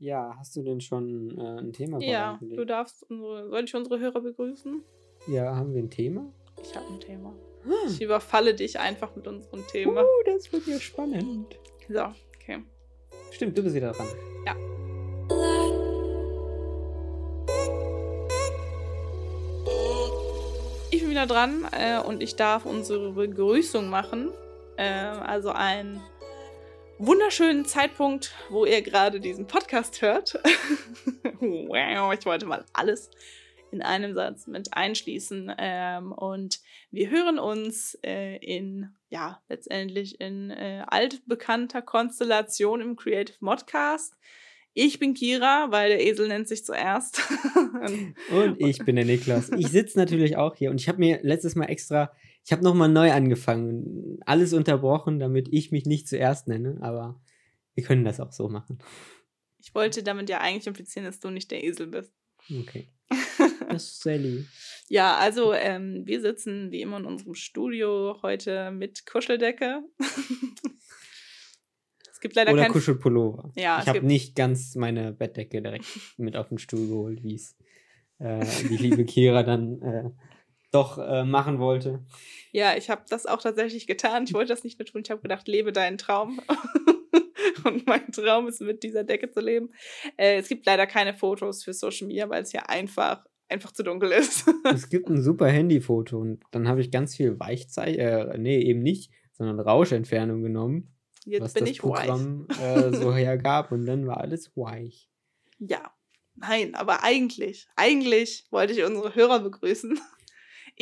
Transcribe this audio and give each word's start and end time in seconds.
Ja, 0.00 0.34
hast 0.38 0.56
du 0.56 0.62
denn 0.62 0.80
schon 0.80 1.38
äh, 1.38 1.60
ein 1.60 1.74
Thema 1.74 2.00
Ja, 2.00 2.38
du 2.40 2.64
darfst 2.64 3.04
unsere. 3.10 3.50
Soll 3.50 3.64
ich 3.64 3.74
unsere 3.74 4.00
Hörer 4.00 4.22
begrüßen? 4.22 4.82
Ja, 5.26 5.54
haben 5.54 5.74
wir 5.74 5.82
ein 5.82 5.90
Thema? 5.90 6.32
Ich 6.62 6.74
habe 6.74 6.86
ein 6.86 7.00
Thema. 7.00 7.34
Ich 7.86 8.00
überfalle 8.00 8.54
dich 8.54 8.80
einfach 8.80 9.14
mit 9.14 9.26
unserem 9.26 9.66
Thema. 9.66 10.00
Uh, 10.00 10.06
das 10.24 10.50
wird 10.50 10.66
ja 10.66 10.80
spannend. 10.80 11.58
So, 11.86 12.00
okay. 12.34 12.62
Stimmt, 13.30 13.58
du 13.58 13.62
bist 13.62 13.74
wieder 13.74 13.92
dran. 13.92 14.06
Ja. 14.46 14.56
Ich 20.90 21.00
bin 21.02 21.10
wieder 21.10 21.26
dran 21.26 21.66
äh, 21.72 22.00
und 22.00 22.22
ich 22.22 22.36
darf 22.36 22.64
unsere 22.64 23.12
Begrüßung 23.12 23.90
machen. 23.90 24.30
Äh, 24.78 24.88
also 24.88 25.50
ein 25.50 26.00
wunderschönen 27.00 27.64
Zeitpunkt, 27.64 28.34
wo 28.50 28.66
ihr 28.66 28.82
gerade 28.82 29.20
diesen 29.20 29.46
Podcast 29.46 30.02
hört. 30.02 30.34
wow, 31.40 32.12
ich 32.12 32.26
wollte 32.26 32.44
mal 32.44 32.66
alles 32.74 33.10
in 33.72 33.80
einem 33.80 34.12
Satz 34.14 34.46
mit 34.46 34.74
einschließen. 34.74 35.50
Ähm, 35.56 36.12
und 36.12 36.60
wir 36.90 37.08
hören 37.08 37.38
uns 37.38 37.98
äh, 38.04 38.36
in, 38.36 38.90
ja, 39.08 39.40
letztendlich 39.48 40.20
in 40.20 40.50
äh, 40.50 40.84
altbekannter 40.86 41.80
Konstellation 41.80 42.82
im 42.82 42.96
Creative 42.96 43.38
Modcast. 43.40 44.14
Ich 44.74 44.98
bin 44.98 45.14
Kira, 45.14 45.68
weil 45.70 45.88
der 45.88 46.06
Esel 46.06 46.28
nennt 46.28 46.48
sich 46.48 46.66
zuerst. 46.66 47.22
und 48.30 48.60
ich 48.60 48.78
bin 48.78 48.96
der 48.96 49.06
Niklas. 49.06 49.50
Ich 49.56 49.68
sitze 49.68 49.98
natürlich 49.98 50.36
auch 50.36 50.54
hier 50.54 50.70
und 50.70 50.78
ich 50.78 50.88
habe 50.88 50.98
mir 50.98 51.18
letztes 51.22 51.54
Mal 51.54 51.66
extra 51.66 52.12
ich 52.50 52.52
habe 52.52 52.64
nochmal 52.64 52.88
neu 52.88 53.12
angefangen, 53.12 54.18
alles 54.26 54.52
unterbrochen, 54.52 55.20
damit 55.20 55.46
ich 55.52 55.70
mich 55.70 55.86
nicht 55.86 56.08
zuerst 56.08 56.48
nenne, 56.48 56.78
aber 56.80 57.22
wir 57.74 57.84
können 57.84 58.04
das 58.04 58.18
auch 58.18 58.32
so 58.32 58.48
machen. 58.48 58.80
Ich 59.60 59.72
wollte 59.72 60.02
damit 60.02 60.28
ja 60.28 60.40
eigentlich 60.40 60.66
implizieren, 60.66 61.06
dass 61.06 61.20
du 61.20 61.30
nicht 61.30 61.52
der 61.52 61.62
Esel 61.62 61.86
bist. 61.86 62.12
Okay. 62.50 62.88
Das 63.68 63.84
ist 63.84 64.04
lieb. 64.04 64.48
ja, 64.88 65.16
also 65.16 65.54
ähm, 65.54 66.02
wir 66.04 66.20
sitzen 66.20 66.72
wie 66.72 66.80
immer 66.80 66.96
in 66.96 67.04
unserem 67.04 67.34
Studio 67.34 68.18
heute 68.20 68.72
mit 68.72 69.06
Kuscheldecke. 69.06 69.84
es 72.10 72.18
gibt 72.18 72.34
leider 72.34 72.52
Oder 72.52 72.64
kein 72.64 72.72
Kuschelpullover. 72.72 73.52
Ja, 73.54 73.80
ich 73.80 73.86
habe 73.86 74.04
nicht 74.04 74.34
ganz 74.34 74.74
meine 74.74 75.12
Bettdecke 75.12 75.62
direkt 75.62 75.86
mit 76.16 76.34
auf 76.34 76.48
den 76.48 76.58
Stuhl 76.58 76.88
geholt, 76.88 77.22
wie 77.22 77.36
es 77.36 77.56
äh, 78.18 78.44
die 78.68 78.76
liebe 78.76 79.04
Kira 79.04 79.44
dann 79.44 79.80
äh, 79.82 80.10
doch 80.70 80.98
äh, 80.98 81.24
machen 81.24 81.58
wollte. 81.58 82.04
Ja, 82.52 82.76
ich 82.76 82.90
habe 82.90 83.02
das 83.08 83.26
auch 83.26 83.40
tatsächlich 83.40 83.86
getan. 83.86 84.24
Ich 84.24 84.34
wollte 84.34 84.52
das 84.52 84.64
nicht 84.64 84.78
nur 84.78 84.86
tun. 84.86 85.02
Ich 85.04 85.10
habe 85.10 85.22
gedacht, 85.22 85.48
lebe 85.48 85.72
deinen 85.72 85.98
Traum. 85.98 86.40
Und 87.64 87.86
mein 87.86 88.10
Traum 88.12 88.48
ist, 88.48 88.60
mit 88.60 88.82
dieser 88.82 89.04
Decke 89.04 89.30
zu 89.30 89.40
leben. 89.40 89.70
Äh, 90.16 90.38
es 90.38 90.48
gibt 90.48 90.66
leider 90.66 90.86
keine 90.86 91.14
Fotos 91.14 91.64
für 91.64 91.72
Social 91.72 92.06
Media, 92.06 92.28
weil 92.28 92.42
es 92.42 92.52
ja 92.52 92.62
einfach, 92.62 93.24
einfach 93.48 93.72
zu 93.72 93.82
dunkel 93.82 94.12
ist. 94.12 94.46
es 94.64 94.88
gibt 94.88 95.08
ein 95.08 95.22
super 95.22 95.48
Handyfoto 95.48 96.18
und 96.18 96.42
dann 96.50 96.68
habe 96.68 96.80
ich 96.80 96.90
ganz 96.90 97.16
viel 97.16 97.38
Weichzeichen, 97.38 98.00
äh, 98.00 98.38
nee, 98.38 98.60
eben 98.60 98.82
nicht, 98.82 99.12
sondern 99.32 99.60
Rauschentfernung 99.60 100.42
genommen. 100.42 100.94
Jetzt 101.26 101.42
was 101.42 101.52
bin 101.54 101.64
das 101.64 101.70
ich 101.70 101.80
Programm 101.80 102.46
äh, 102.62 102.92
so 102.94 103.14
hergab 103.14 103.72
und 103.72 103.86
dann 103.86 104.06
war 104.06 104.18
alles 104.18 104.56
weich. 104.56 105.08
Ja, 105.58 105.92
nein, 106.36 106.74
aber 106.74 107.04
eigentlich, 107.04 107.68
eigentlich 107.76 108.46
wollte 108.50 108.72
ich 108.72 108.84
unsere 108.84 109.14
Hörer 109.14 109.40
begrüßen. 109.40 110.00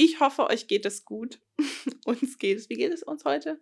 Ich 0.01 0.21
hoffe, 0.21 0.47
euch 0.47 0.69
geht 0.69 0.87
es 0.87 1.05
gut. 1.05 1.41
uns 2.07 2.39
geht 2.39 2.57
es. 2.57 2.71
Wie 2.71 2.77
geht 2.77 2.93
es 2.93 3.03
uns 3.03 3.25
heute? 3.25 3.59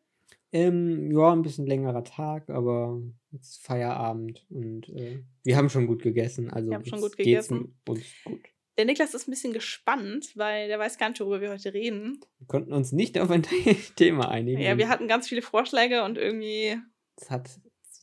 Ähm, 0.52 1.10
ja, 1.10 1.32
ein 1.32 1.40
bisschen 1.40 1.66
längerer 1.66 2.04
Tag, 2.04 2.50
aber 2.50 3.00
jetzt 3.32 3.64
Feierabend 3.64 4.44
und 4.50 4.86
äh, 4.90 5.22
wir 5.44 5.56
haben 5.56 5.70
schon 5.70 5.86
gut 5.86 6.02
gegessen. 6.02 6.50
Also 6.50 6.68
wir 6.68 6.76
haben 6.76 6.84
schon 6.84 7.00
gut 7.00 7.16
gegessen. 7.16 7.78
uns 7.88 8.04
gut. 8.22 8.40
Der 8.76 8.84
Niklas 8.84 9.14
ist 9.14 9.26
ein 9.26 9.30
bisschen 9.30 9.54
gespannt, 9.54 10.32
weil 10.36 10.68
der 10.68 10.78
weiß 10.78 10.98
gar 10.98 11.08
nicht, 11.08 11.20
worüber 11.20 11.40
wir 11.40 11.50
heute 11.52 11.72
reden. 11.72 12.20
Wir 12.38 12.46
konnten 12.46 12.74
uns 12.74 12.92
nicht 12.92 13.18
auf 13.18 13.30
ein 13.30 13.42
Thema 13.96 14.30
einigen. 14.30 14.60
Ja, 14.60 14.76
wir 14.76 14.90
hatten 14.90 15.08
ganz 15.08 15.28
viele 15.30 15.40
Vorschläge 15.40 16.04
und 16.04 16.18
irgendwie. 16.18 16.76
Es 17.16 17.30
hat 17.30 17.48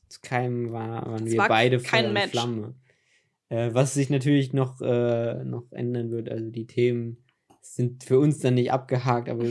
zu 0.09 0.19
keinem 0.23 0.71
war, 0.71 1.05
waren 1.05 1.27
wir 1.27 1.37
war 1.37 1.49
beide 1.49 1.79
voll 1.79 2.11
Match. 2.11 2.31
Flamme. 2.31 2.73
Äh, 3.49 3.75
was 3.75 3.93
sich 3.93 4.09
natürlich 4.09 4.53
noch, 4.53 4.81
äh, 4.81 5.43
noch 5.43 5.71
ändern 5.71 6.09
wird, 6.09 6.29
also 6.29 6.49
die 6.49 6.65
Themen 6.65 7.22
sind 7.63 8.03
für 8.03 8.19
uns 8.19 8.39
dann 8.39 8.55
nicht 8.55 8.71
abgehakt, 8.71 9.29
aber 9.29 9.45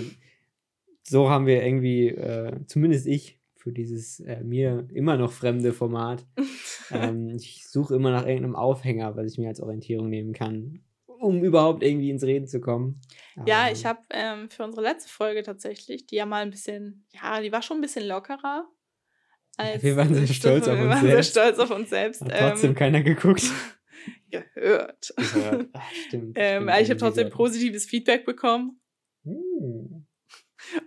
so 1.03 1.31
haben 1.31 1.47
wir 1.47 1.63
irgendwie, 1.63 2.09
äh, 2.09 2.61
zumindest 2.67 3.07
ich, 3.07 3.39
für 3.57 3.73
dieses 3.73 4.21
äh, 4.21 4.43
mir 4.43 4.89
immer 4.93 5.17
noch 5.17 5.33
fremde 5.33 5.73
Format. 5.73 6.25
ähm, 6.91 7.31
ich 7.31 7.69
suche 7.69 7.95
immer 7.95 8.11
nach 8.11 8.27
irgendeinem 8.27 8.57
Aufhänger, 8.57 9.17
was 9.17 9.33
ich 9.33 9.39
mir 9.39 9.49
als 9.49 9.61
Orientierung 9.61 10.09
nehmen 10.09 10.33
kann, 10.33 10.83
um 11.07 11.45
überhaupt 11.45 11.83
irgendwie 11.83 12.11
ins 12.11 12.25
Reden 12.25 12.49
zu 12.49 12.61
kommen. 12.61 13.01
Ja, 13.47 13.71
ich 13.71 13.87
habe 13.87 14.01
ähm, 14.11 14.51
für 14.51 14.65
unsere 14.65 14.83
letzte 14.83 15.09
Folge 15.11 15.43
tatsächlich, 15.43 16.07
die 16.07 16.17
ja 16.17 16.27
mal 16.27 16.43
ein 16.43 16.51
bisschen, 16.51 17.07
ja, 17.13 17.41
die 17.41 17.53
war 17.53 17.63
schon 17.63 17.79
ein 17.79 17.83
bisschen 17.83 18.07
lockerer. 18.07 18.69
Als, 19.57 19.83
wir 19.83 19.97
waren 19.97 20.15
sehr 20.15 20.27
stolz 20.27 20.67
auf 20.67 20.79
uns 20.79 20.81
selbst. 20.81 20.89
Wir 20.89 20.91
waren 20.91 21.07
sehr 21.07 21.23
stolz 21.23 21.59
auf 21.59 21.71
uns 21.71 21.91
selbst. 21.91 22.23
Hat 22.23 22.33
trotzdem 22.33 22.71
ähm, 22.71 22.77
keiner 22.77 23.03
geguckt 23.03 23.45
gehört. 24.31 25.13
gehört. 25.17 25.69
Ach, 25.73 25.93
stimmt, 25.93 26.37
ähm, 26.39 26.69
ich 26.81 26.91
habe 26.91 26.99
trotzdem 26.99 27.31
positives 27.31 27.85
Feedback 27.85 28.25
bekommen. 28.25 28.81
Uh. 29.25 30.03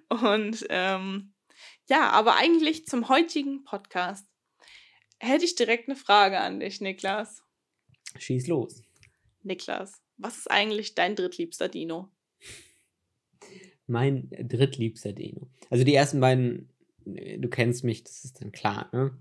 Und 0.10 0.66
ähm, 0.70 1.34
ja, 1.88 2.10
aber 2.10 2.38
eigentlich 2.38 2.86
zum 2.86 3.10
heutigen 3.10 3.64
Podcast 3.64 4.26
hätte 5.20 5.46
ich 5.46 5.56
direkt 5.56 5.88
eine 5.88 5.96
Frage 5.96 6.40
an 6.40 6.60
dich, 6.60 6.82
Niklas. 6.82 7.44
Schieß 8.18 8.48
los. 8.48 8.84
Niklas, 9.44 10.02
was 10.18 10.38
ist 10.38 10.50
eigentlich 10.50 10.96
dein 10.96 11.16
drittliebster 11.16 11.70
Dino? 11.70 12.10
Mein 13.88 14.30
drittliebster 14.32 15.14
Dino. 15.14 15.50
Also 15.70 15.84
die 15.84 15.94
ersten 15.94 16.20
beiden, 16.20 16.74
du 17.06 17.48
kennst 17.50 17.84
mich, 17.84 18.04
das 18.04 18.26
ist 18.26 18.42
dann 18.42 18.52
klar, 18.52 18.90
ne? 18.92 19.18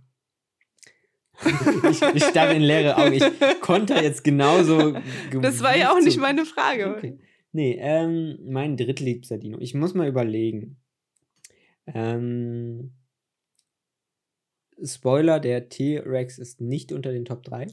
Ich, 1.90 2.02
ich 2.02 2.24
starre 2.24 2.54
in 2.54 2.62
leere 2.62 2.96
Augen. 2.96 3.14
Ich 3.14 3.60
konnte 3.60 3.94
jetzt 3.94 4.24
genauso. 4.24 4.94
Das 5.40 5.62
war 5.62 5.76
ja 5.76 5.92
auch 5.92 6.00
nicht 6.00 6.18
meine 6.18 6.44
Frage. 6.44 6.94
Okay. 6.96 7.18
Nee, 7.52 7.78
ähm, 7.80 8.38
mein 8.44 8.76
drittliebster 8.76 9.38
Dino. 9.38 9.58
Ich 9.60 9.74
muss 9.74 9.94
mal 9.94 10.08
überlegen. 10.08 10.76
Ähm, 11.86 12.92
Spoiler, 14.82 15.38
der 15.38 15.68
T-Rex 15.68 16.38
ist 16.38 16.60
nicht 16.60 16.92
unter 16.92 17.12
den 17.12 17.24
Top 17.24 17.44
3. 17.44 17.68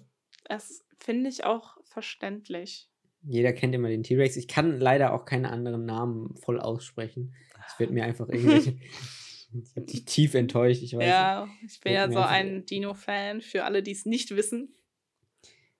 Das 0.45 0.85
finde 0.99 1.29
ich 1.29 1.45
auch 1.45 1.77
verständlich. 1.83 2.89
Jeder 3.23 3.53
kennt 3.53 3.75
immer 3.75 3.89
den 3.89 4.03
T-Rex. 4.03 4.35
Ich 4.35 4.47
kann 4.47 4.79
leider 4.79 5.13
auch 5.13 5.25
keine 5.25 5.49
anderen 5.49 5.85
Namen 5.85 6.35
voll 6.35 6.59
aussprechen. 6.59 7.33
Es 7.67 7.79
wird 7.79 7.91
mir 7.91 8.03
einfach 8.03 8.29
irgendwelche 8.29 8.77
Ich 9.53 9.75
habe 9.75 9.85
dich 9.85 10.05
tief 10.05 10.33
enttäuscht, 10.33 10.81
ich 10.81 10.95
weiß. 10.95 11.05
Ja, 11.05 11.47
ich 11.65 11.79
bin 11.81 11.93
ja 11.93 12.11
so 12.11 12.19
ein 12.19 12.65
Dino-Fan 12.65 13.41
für 13.41 13.65
alle, 13.65 13.83
die 13.83 13.91
es 13.91 14.05
nicht 14.05 14.35
wissen. 14.35 14.73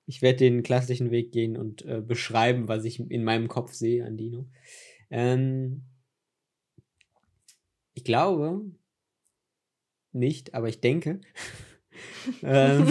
Ich 0.05 0.21
werde 0.21 0.39
den 0.39 0.63
klassischen 0.63 1.11
Weg 1.11 1.31
gehen 1.31 1.55
und 1.55 1.85
äh, 1.85 2.01
beschreiben, 2.01 2.67
was 2.67 2.83
ich 2.83 2.99
in 2.99 3.23
meinem 3.23 3.47
Kopf 3.47 3.73
sehe 3.73 4.05
an 4.05 4.17
Dino. 4.17 4.45
Ähm, 5.09 5.83
ich 7.93 8.03
glaube 8.03 8.71
nicht, 10.11 10.53
aber 10.53 10.67
ich 10.67 10.81
denke. 10.81 11.21
ähm, 12.43 12.87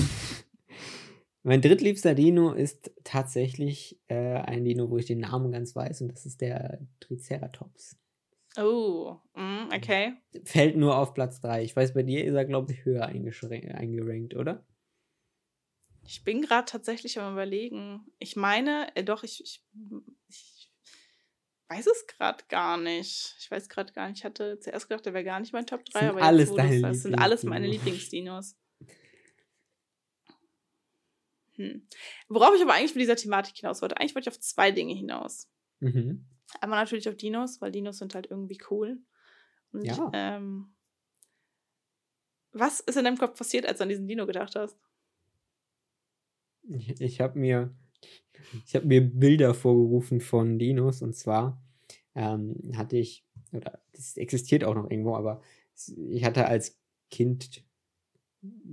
mein 1.43 1.61
drittliebster 1.61 2.15
Dino 2.15 2.53
ist 2.53 2.91
tatsächlich 3.05 3.99
äh, 4.09 4.15
ein 4.15 4.65
Dino, 4.65 4.91
wo 4.91 4.97
ich 4.97 5.07
den 5.07 5.21
Namen 5.21 5.53
ganz 5.53 5.77
weiß, 5.77 6.03
und 6.03 6.09
das 6.09 6.25
ist 6.25 6.41
der 6.41 6.81
Triceratops. 7.01 7.99
Oh, 8.57 9.17
mm, 9.35 9.69
okay. 9.75 10.15
Fällt 10.45 10.77
nur 10.77 10.97
auf 10.97 11.15
Platz 11.15 11.41
3. 11.41 11.63
Ich 11.63 11.77
weiß, 11.77 11.95
bei 11.95 12.03
dir 12.03 12.25
ist 12.25 12.35
er, 12.35 12.45
glaube 12.45 12.73
ich, 12.73 12.85
höher 12.85 13.07
eingerankt, 13.07 14.35
oder? 14.35 14.67
Ich 16.05 16.25
bin 16.25 16.43
gerade 16.43 16.65
tatsächlich 16.65 17.21
am 17.21 17.33
überlegen. 17.33 18.05
Ich 18.19 18.35
meine, 18.35 18.89
äh, 18.97 19.05
doch, 19.05 19.23
ich, 19.23 19.41
ich, 19.45 19.63
ich 20.29 20.73
weiß 21.69 21.87
es 21.87 22.07
gerade 22.09 22.43
gar 22.49 22.77
nicht. 22.77 23.37
Ich 23.39 23.51
weiß 23.51 23.69
gerade 23.69 23.93
gar 23.93 24.09
nicht. 24.09 24.19
Ich 24.19 24.25
hatte 24.25 24.59
zuerst 24.59 24.89
gedacht, 24.89 25.07
der 25.07 25.15
wäre 25.15 25.25
gar 25.25 25.39
nicht 25.39 25.53
mein 25.53 25.67
Top 25.67 25.85
3, 25.85 26.09
aber 26.09 26.23
alles 26.23 26.53
deine 26.53 26.81
das, 26.81 26.91
das 26.91 27.03
sind 27.03 27.15
alles 27.15 27.45
meine 27.45 27.69
Lieblingsdinos. 27.69 28.57
Hm. 31.53 31.87
Worauf 32.29 32.55
ich 32.57 32.63
aber 32.63 32.73
eigentlich 32.73 32.95
mit 32.95 33.03
dieser 33.03 33.17
Thematik 33.17 33.57
hinaus 33.57 33.83
wollte, 33.83 33.99
eigentlich 33.99 34.15
wollte 34.15 34.29
ich 34.29 34.35
auf 34.35 34.41
zwei 34.41 34.73
Dinge 34.73 34.95
hinaus. 34.95 35.49
Mhm. 35.79 36.27
Einmal 36.61 36.81
natürlich 36.81 37.09
auf 37.09 37.17
Dinos, 37.17 37.61
weil 37.61 37.73
Dinos 37.73 37.99
sind 37.99 38.15
halt 38.15 38.31
irgendwie 38.31 38.59
cool. 38.71 38.99
Und, 39.73 39.85
ja. 39.85 40.11
Ähm, 40.13 40.75
was 42.53 42.81
ist 42.81 42.97
in 42.97 43.05
deinem 43.05 43.19
Kopf 43.19 43.39
passiert, 43.39 43.67
als 43.67 43.79
du 43.79 43.85
an 43.85 43.89
diesen 43.89 44.09
Dino 44.09 44.27
gedacht 44.27 44.57
hast? 44.57 44.77
Ich, 46.69 47.01
ich 47.01 47.21
habe 47.21 47.39
mir, 47.39 47.75
ich 48.67 48.75
habe 48.75 48.87
mir 48.87 49.01
Bilder 49.01 49.55
vorgerufen 49.55 50.21
von 50.21 50.59
Dinos 50.59 51.03
und 51.03 51.15
zwar 51.15 51.63
ähm, 52.15 52.73
hatte 52.75 52.97
ich, 52.97 53.25
oder 53.53 53.81
das 53.93 54.17
existiert 54.17 54.65
auch 54.65 54.75
noch 54.75 54.91
irgendwo, 54.91 55.15
aber 55.15 55.43
ich 56.11 56.25
hatte 56.25 56.47
als 56.47 56.79
Kind 57.11 57.65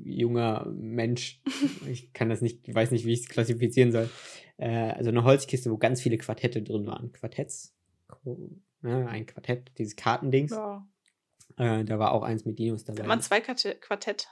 junger 0.03 0.65
Mensch. 0.65 1.41
Ich 1.89 2.11
kann 2.13 2.29
das 2.29 2.41
nicht, 2.41 2.73
weiß 2.73 2.91
nicht, 2.91 3.05
wie 3.05 3.13
ich 3.13 3.21
es 3.21 3.29
klassifizieren 3.29 3.91
soll. 3.91 4.09
Äh, 4.57 4.91
also 4.91 5.09
eine 5.09 5.23
Holzkiste, 5.23 5.71
wo 5.71 5.77
ganz 5.77 6.01
viele 6.01 6.17
Quartette 6.17 6.61
drin 6.61 6.85
waren. 6.85 7.11
Quartetts. 7.11 7.75
Ne, 8.81 9.07
ein 9.07 9.25
Quartett, 9.25 9.71
dieses 9.77 9.95
Kartendings. 9.95 10.51
Ja. 10.51 10.87
Äh, 11.57 11.85
da 11.85 11.99
war 11.99 12.11
auch 12.11 12.23
eins 12.23 12.45
mit 12.45 12.59
Dinos 12.59 12.83
dabei. 12.83 12.99
Wenn 12.99 13.07
man 13.07 13.21
zwei 13.21 13.41
Quartett, 13.41 14.27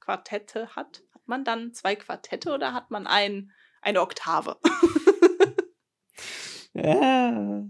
Quartette 0.00 0.76
hat, 0.76 1.02
hat 1.12 1.26
man 1.26 1.44
dann 1.44 1.74
zwei 1.74 1.96
Quartette 1.96 2.52
oder 2.52 2.72
hat 2.72 2.90
man 2.90 3.06
ein, 3.06 3.50
eine 3.82 4.00
Oktave? 4.00 4.56
ja, 6.74 7.66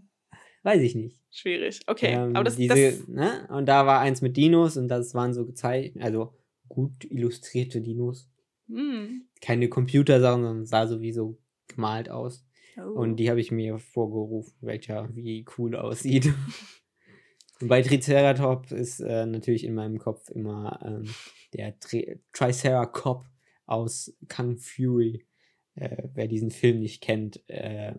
weiß 0.63 0.83
ich 0.83 0.95
nicht. 0.95 1.21
Schwierig. 1.31 1.81
Okay, 1.87 2.15
ähm, 2.15 2.35
aber 2.35 2.45
das, 2.45 2.57
diese, 2.57 2.75
das 2.75 3.09
ne? 3.09 3.49
Und 3.51 3.67
da 3.67 3.87
war 3.87 4.01
eins 4.01 4.21
mit 4.21 4.37
Dinos 4.37 4.77
und 4.77 4.89
das 4.89 5.15
waren 5.15 5.33
so 5.33 5.47
gezeichnet, 5.47 6.03
also 6.03 6.35
gut 6.69 7.05
illustrierte 7.05 7.81
Dinos. 7.81 8.29
Mm. 8.67 9.23
Keine 9.41 9.69
Computersachen, 9.69 10.43
sondern 10.43 10.67
sah 10.67 10.87
sowieso 10.87 11.39
gemalt 11.75 12.09
aus. 12.09 12.45
Oh. 12.77 13.01
Und 13.01 13.17
die 13.17 13.31
habe 13.31 13.41
ich 13.41 13.51
mir 13.51 13.79
vorgerufen, 13.79 14.55
welcher 14.61 15.15
wie 15.15 15.45
cool 15.59 15.77
aussieht. 15.77 16.33
und 17.61 17.69
bei 17.69 17.83
Triceratops 17.83 18.73
ist 18.73 19.01
äh, 19.01 19.27
natürlich 19.27 19.65
in 19.65 19.75
meinem 19.75 19.99
Kopf 19.99 20.29
immer 20.31 20.81
ähm, 20.85 21.13
der 21.55 21.79
Tri 21.81 22.21
Triceracop 22.33 23.27
aus 23.67 24.15
Kung 24.29 24.57
Fury. 24.57 25.27
Äh, 25.75 26.09
wer 26.15 26.27
diesen 26.27 26.51
Film 26.51 26.81
nicht 26.81 27.01
kennt, 27.01 27.49
äh, 27.49 27.95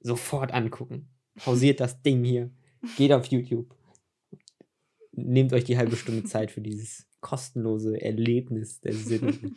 sofort 0.00 0.52
angucken. 0.52 1.08
Pausiert 1.36 1.80
das 1.80 2.02
Ding 2.02 2.24
hier. 2.24 2.50
Geht 2.96 3.12
auf 3.12 3.26
YouTube. 3.26 3.74
Nehmt 5.12 5.52
euch 5.52 5.64
die 5.64 5.76
halbe 5.76 5.96
Stunde 5.96 6.24
Zeit 6.24 6.50
für 6.50 6.60
dieses 6.60 7.08
kostenlose 7.20 8.00
Erlebnis 8.00 8.80
der 8.80 8.92
Sinne. 8.94 9.34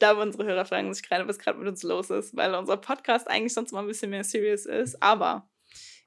glaube, 0.00 0.22
unsere 0.22 0.44
Hörer 0.44 0.64
fragen 0.64 0.92
sich 0.92 1.04
gerade, 1.04 1.28
was 1.28 1.38
gerade 1.38 1.58
mit 1.58 1.68
uns 1.68 1.84
los 1.84 2.10
ist, 2.10 2.36
weil 2.36 2.54
unser 2.54 2.76
Podcast 2.76 3.28
eigentlich 3.28 3.54
sonst 3.54 3.70
mal 3.70 3.80
ein 3.80 3.86
bisschen 3.86 4.10
mehr 4.10 4.24
serious 4.24 4.66
ist. 4.66 5.00
Aber 5.00 5.48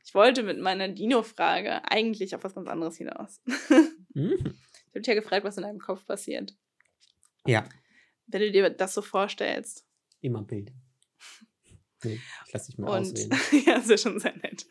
ich 0.05 0.13
wollte 0.13 0.43
mit 0.43 0.59
meiner 0.59 0.89
Dino-Frage 0.89 1.89
eigentlich 1.89 2.35
auf 2.35 2.43
was 2.43 2.55
ganz 2.55 2.67
anderes 2.67 2.97
hinaus. 2.97 3.41
mhm. 4.13 4.33
Ich 4.33 4.89
habe 4.89 4.99
dich 4.99 5.07
ja 5.07 5.13
gefragt, 5.13 5.45
was 5.45 5.57
in 5.57 5.63
deinem 5.63 5.79
Kopf 5.79 6.05
passiert. 6.05 6.53
Ja. 7.47 7.67
Wenn 8.27 8.41
du 8.41 8.51
dir 8.51 8.69
das 8.69 8.93
so 8.93 9.01
vorstellst. 9.01 9.87
Immer 10.19 10.43
Bilder. 10.43 10.73
Nee, 12.03 12.19
ich 12.45 12.53
lasse 12.53 12.71
dich 12.71 12.77
mal 12.77 12.97
Und, 12.97 13.13
ausreden. 13.13 13.39
ja, 13.65 13.75
das 13.75 13.89
ist 13.89 14.03
schon 14.03 14.19
sehr 14.19 14.35
nett. 14.35 14.65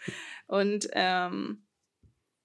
Und 0.46 0.88
ähm, 0.92 1.64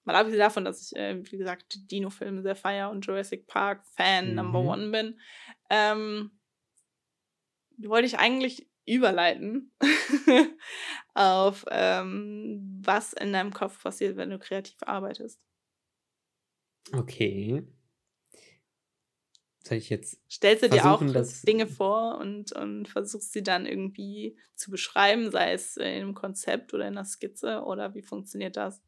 Mal 0.08 0.16
abgesehen 0.16 0.40
davon, 0.40 0.64
dass 0.64 0.90
ich, 0.90 0.98
äh, 0.98 1.22
wie 1.22 1.36
gesagt, 1.36 1.90
Dino-Filme 1.90 2.40
sehr 2.40 2.56
feier 2.56 2.90
und 2.90 3.04
Jurassic 3.04 3.46
Park-Fan 3.46 4.30
mhm. 4.30 4.36
Number 4.36 4.60
One 4.60 4.88
bin, 4.88 5.20
ähm, 5.68 6.30
wollte 7.78 8.06
ich 8.06 8.18
eigentlich 8.18 8.68
überleiten 8.86 9.72
auf 11.14 11.64
ähm, 11.70 12.80
was 12.82 13.12
in 13.12 13.32
deinem 13.32 13.52
Kopf 13.52 13.82
passiert, 13.82 14.16
wenn 14.16 14.30
du 14.30 14.38
kreativ 14.38 14.76
arbeitest. 14.82 15.40
Okay. 16.92 17.66
Soll 19.68 19.76
ich 19.76 19.90
jetzt. 19.90 20.18
Stellst 20.30 20.62
du 20.62 20.70
dir 20.70 20.86
auch 20.86 21.02
Dinge 21.46 21.66
vor 21.66 22.18
und, 22.18 22.52
und 22.52 22.88
versuchst 22.88 23.32
sie 23.32 23.42
dann 23.42 23.66
irgendwie 23.66 24.38
zu 24.54 24.70
beschreiben, 24.70 25.30
sei 25.30 25.52
es 25.52 25.76
in 25.76 25.84
einem 25.84 26.14
Konzept 26.14 26.72
oder 26.72 26.88
in 26.88 26.96
einer 26.96 27.04
Skizze 27.04 27.62
oder 27.62 27.94
wie 27.94 28.02
funktioniert 28.02 28.56
das? 28.56 28.80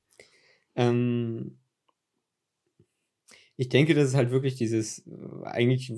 Ähm, 0.74 1.58
ich 3.56 3.68
denke, 3.68 3.94
das 3.94 4.08
ist 4.08 4.14
halt 4.14 4.30
wirklich 4.30 4.54
dieses, 4.54 5.06
äh, 5.06 5.44
eigentlich, 5.44 5.92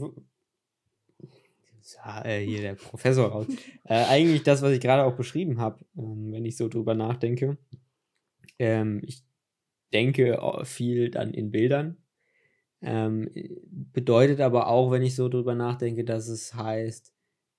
ja, 1.96 2.24
äh, 2.24 2.44
hier 2.44 2.60
der 2.60 2.74
Professor 2.74 3.28
raus, 3.28 3.46
äh, 3.84 4.04
eigentlich 4.04 4.42
das, 4.42 4.62
was 4.62 4.72
ich 4.72 4.80
gerade 4.80 5.04
auch 5.04 5.16
beschrieben 5.16 5.58
habe, 5.60 5.84
ähm, 5.96 6.32
wenn 6.32 6.44
ich 6.44 6.56
so 6.56 6.68
drüber 6.68 6.94
nachdenke. 6.94 7.58
Ähm, 8.58 9.02
ich 9.04 9.22
denke 9.92 10.38
viel 10.64 11.10
dann 11.10 11.34
in 11.34 11.50
Bildern. 11.50 11.98
Ähm, 12.80 13.30
bedeutet 13.70 14.40
aber 14.40 14.66
auch, 14.68 14.90
wenn 14.90 15.02
ich 15.02 15.14
so 15.14 15.28
drüber 15.28 15.54
nachdenke, 15.54 16.04
dass 16.04 16.28
es 16.28 16.54
heißt, 16.54 17.14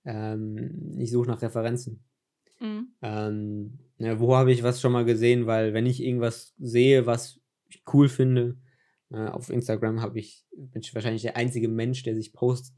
ähm, 0.05 0.95
ich 0.97 1.11
suche 1.11 1.29
nach 1.29 1.41
Referenzen. 1.41 2.03
Mhm. 2.59 2.87
Ähm, 3.01 3.79
ja, 3.97 4.19
wo 4.19 4.35
habe 4.35 4.51
ich 4.51 4.63
was 4.63 4.81
schon 4.81 4.91
mal 4.91 5.05
gesehen? 5.05 5.45
Weil 5.45 5.73
wenn 5.73 5.85
ich 5.85 6.03
irgendwas 6.03 6.53
sehe, 6.57 7.05
was 7.05 7.39
ich 7.69 7.83
cool 7.93 8.09
finde, 8.09 8.57
äh, 9.11 9.27
auf 9.27 9.49
Instagram 9.49 10.01
habe 10.01 10.19
ich, 10.19 10.45
bin 10.51 10.81
ich 10.81 10.93
wahrscheinlich 10.93 11.21
der 11.21 11.37
einzige 11.37 11.69
Mensch, 11.69 12.03
der 12.03 12.15
sich 12.15 12.33
Posts 12.33 12.73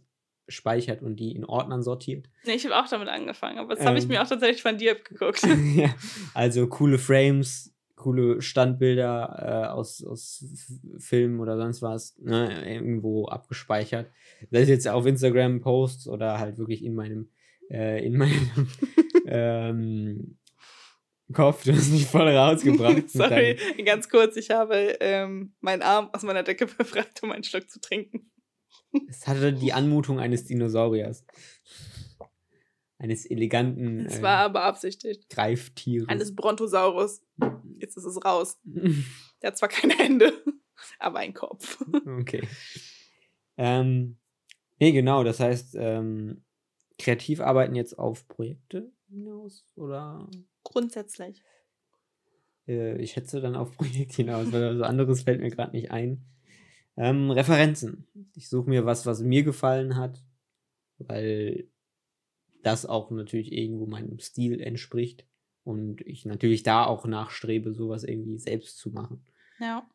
speichert 0.47 1.01
und 1.01 1.19
die 1.19 1.31
in 1.31 1.45
Ordnern 1.45 1.81
sortiert. 1.81 2.30
Nee, 2.45 2.53
ich 2.53 2.65
habe 2.65 2.77
auch 2.77 2.88
damit 2.88 3.07
angefangen, 3.07 3.57
aber 3.57 3.69
das 3.69 3.81
ähm, 3.81 3.88
habe 3.88 3.97
ich 3.97 4.07
mir 4.07 4.21
auch 4.21 4.27
tatsächlich 4.27 4.62
von 4.62 4.77
dir 4.77 4.94
abgeguckt. 4.94 5.42
ja, 5.75 5.94
also 6.33 6.68
coole 6.68 6.97
Frames, 6.97 7.74
coole 7.95 8.42
Standbilder 8.42 9.69
äh, 9.69 9.71
aus, 9.71 10.03
aus 10.03 10.45
Filmen 11.00 11.39
oder 11.39 11.57
sonst 11.57 11.81
was, 11.81 12.18
ne, 12.19 12.63
irgendwo 12.68 13.25
abgespeichert. 13.25 14.12
Das 14.51 14.63
ist 14.63 14.69
jetzt 14.69 14.88
auf 14.88 15.06
Instagram 15.06 15.62
Posts 15.62 16.07
oder 16.07 16.39
halt 16.39 16.57
wirklich 16.57 16.83
in 16.83 16.95
meinem, 16.95 17.30
äh, 17.71 18.06
in 18.06 18.18
meinem 18.18 18.69
ähm, 19.27 20.38
Kopf, 21.33 21.63
du 21.63 21.74
hast 21.74 21.91
mich 21.91 22.06
voll 22.06 22.27
rausgebracht. 22.27 23.09
Sorry, 23.09 23.57
ganz 23.83 24.07
kurz, 24.09 24.38
ich 24.38 24.51
habe 24.51 24.95
ähm, 25.00 25.56
meinen 25.59 25.81
Arm 25.81 26.09
aus 26.13 26.21
meiner 26.21 26.44
Decke 26.44 26.68
befreit, 26.68 27.24
um 27.24 27.31
einen 27.31 27.44
Schluck 27.44 27.68
zu 27.68 27.81
trinken. 27.81 28.30
Es 29.07 29.27
hatte 29.27 29.53
die 29.53 29.74
Anmutung 29.74 30.19
eines 30.19 30.45
Dinosauriers. 30.45 31.25
Eines 32.97 33.25
eleganten. 33.25 34.06
Es 34.06 34.21
war 34.21 34.42
äh, 34.42 34.45
aber 34.45 34.63
absichtlich. 34.63 35.27
Greiftieres. 35.30 36.07
Eines 36.07 36.36
Brontosaurus. 36.36 37.21
Jetzt 37.77 37.97
ist 37.97 38.06
es 38.06 38.24
raus. 38.24 38.59
Der 39.42 39.51
hat 39.51 39.57
zwar 39.57 39.69
keine 39.69 39.94
Hände, 39.95 40.33
aber 41.00 41.19
einen 41.19 41.33
Kopf. 41.33 41.77
Okay. 42.19 42.47
Ähm, 43.57 44.18
nee, 44.80 44.92
genau, 44.92 45.24
das 45.24 45.39
heißt, 45.39 45.75
ähm, 45.77 46.44
kreativ 46.98 47.41
arbeiten 47.41 47.75
jetzt 47.75 48.00
auf 48.00 48.27
Projekte 48.27 48.91
hinaus 49.09 49.65
oder? 49.75 50.27
Grundsätzlich. 50.63 51.44
Äh, 52.68 52.98
ich 53.01 53.12
schätze 53.12 53.41
dann 53.41 53.56
auf 53.56 53.71
Projekt 53.71 54.13
hinaus, 54.13 54.51
weil 54.51 54.77
so 54.77 54.83
anderes 54.83 55.24
fällt 55.24 55.41
mir 55.41 55.50
gerade 55.50 55.75
nicht 55.75 55.91
ein. 55.91 56.25
Ähm, 56.97 57.31
Referenzen. 57.31 58.07
Ich 58.36 58.50
suche 58.50 58.69
mir 58.69 58.86
was, 58.86 59.06
was 59.06 59.21
mir 59.21 59.44
gefallen 59.44 59.95
hat, 59.95 60.24
weil 60.97 61.69
das 62.63 62.86
auch 62.86 63.12
natürlich 63.12 63.51
irgendwo 63.51 63.86
meinem 63.86 64.19
Stil 64.19 64.60
entspricht 64.62 65.25
und 65.63 66.01
ich 66.01 66.25
natürlich 66.25 66.63
da 66.63 66.86
auch 66.86 67.05
nachstrebe, 67.05 67.74
sowas 67.74 68.03
irgendwie 68.03 68.38
selbst 68.38 68.77
zu 68.77 68.91
machen. 68.91 69.25
Ja. 69.60 69.88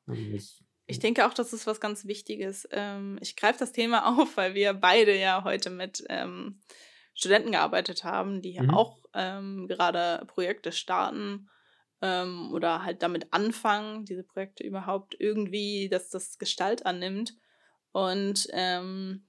Ich 0.86 0.98
denke 0.98 1.26
auch, 1.26 1.34
das 1.34 1.52
ist 1.52 1.66
was 1.66 1.80
ganz 1.80 2.06
Wichtiges. 2.06 2.68
Ähm, 2.72 3.18
ich 3.20 3.36
greife 3.36 3.58
das 3.58 3.72
Thema 3.72 4.06
auf, 4.20 4.36
weil 4.36 4.54
wir 4.54 4.74
beide 4.74 5.18
ja 5.18 5.44
heute 5.44 5.70
mit 5.70 6.04
ähm, 6.08 6.60
Studenten 7.14 7.52
gearbeitet 7.52 8.04
haben, 8.04 8.42
die 8.42 8.60
mhm. 8.60 8.70
auch 8.70 8.98
ähm, 9.14 9.66
gerade 9.68 10.24
Projekte 10.26 10.72
starten 10.72 11.48
ähm, 12.02 12.52
oder 12.52 12.84
halt 12.84 13.02
damit 13.02 13.32
anfangen, 13.32 14.04
diese 14.04 14.22
Projekte 14.22 14.64
überhaupt 14.64 15.16
irgendwie, 15.18 15.88
dass 15.88 16.10
das 16.10 16.38
Gestalt 16.38 16.86
annimmt. 16.86 17.36
Und 17.92 18.48
ähm, 18.52 19.26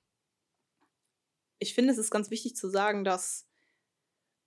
ich 1.59 1.73
finde, 1.73 1.91
es 1.91 1.97
ist 1.97 2.11
ganz 2.11 2.31
wichtig 2.31 2.55
zu 2.55 2.69
sagen, 2.69 3.03
dass 3.03 3.47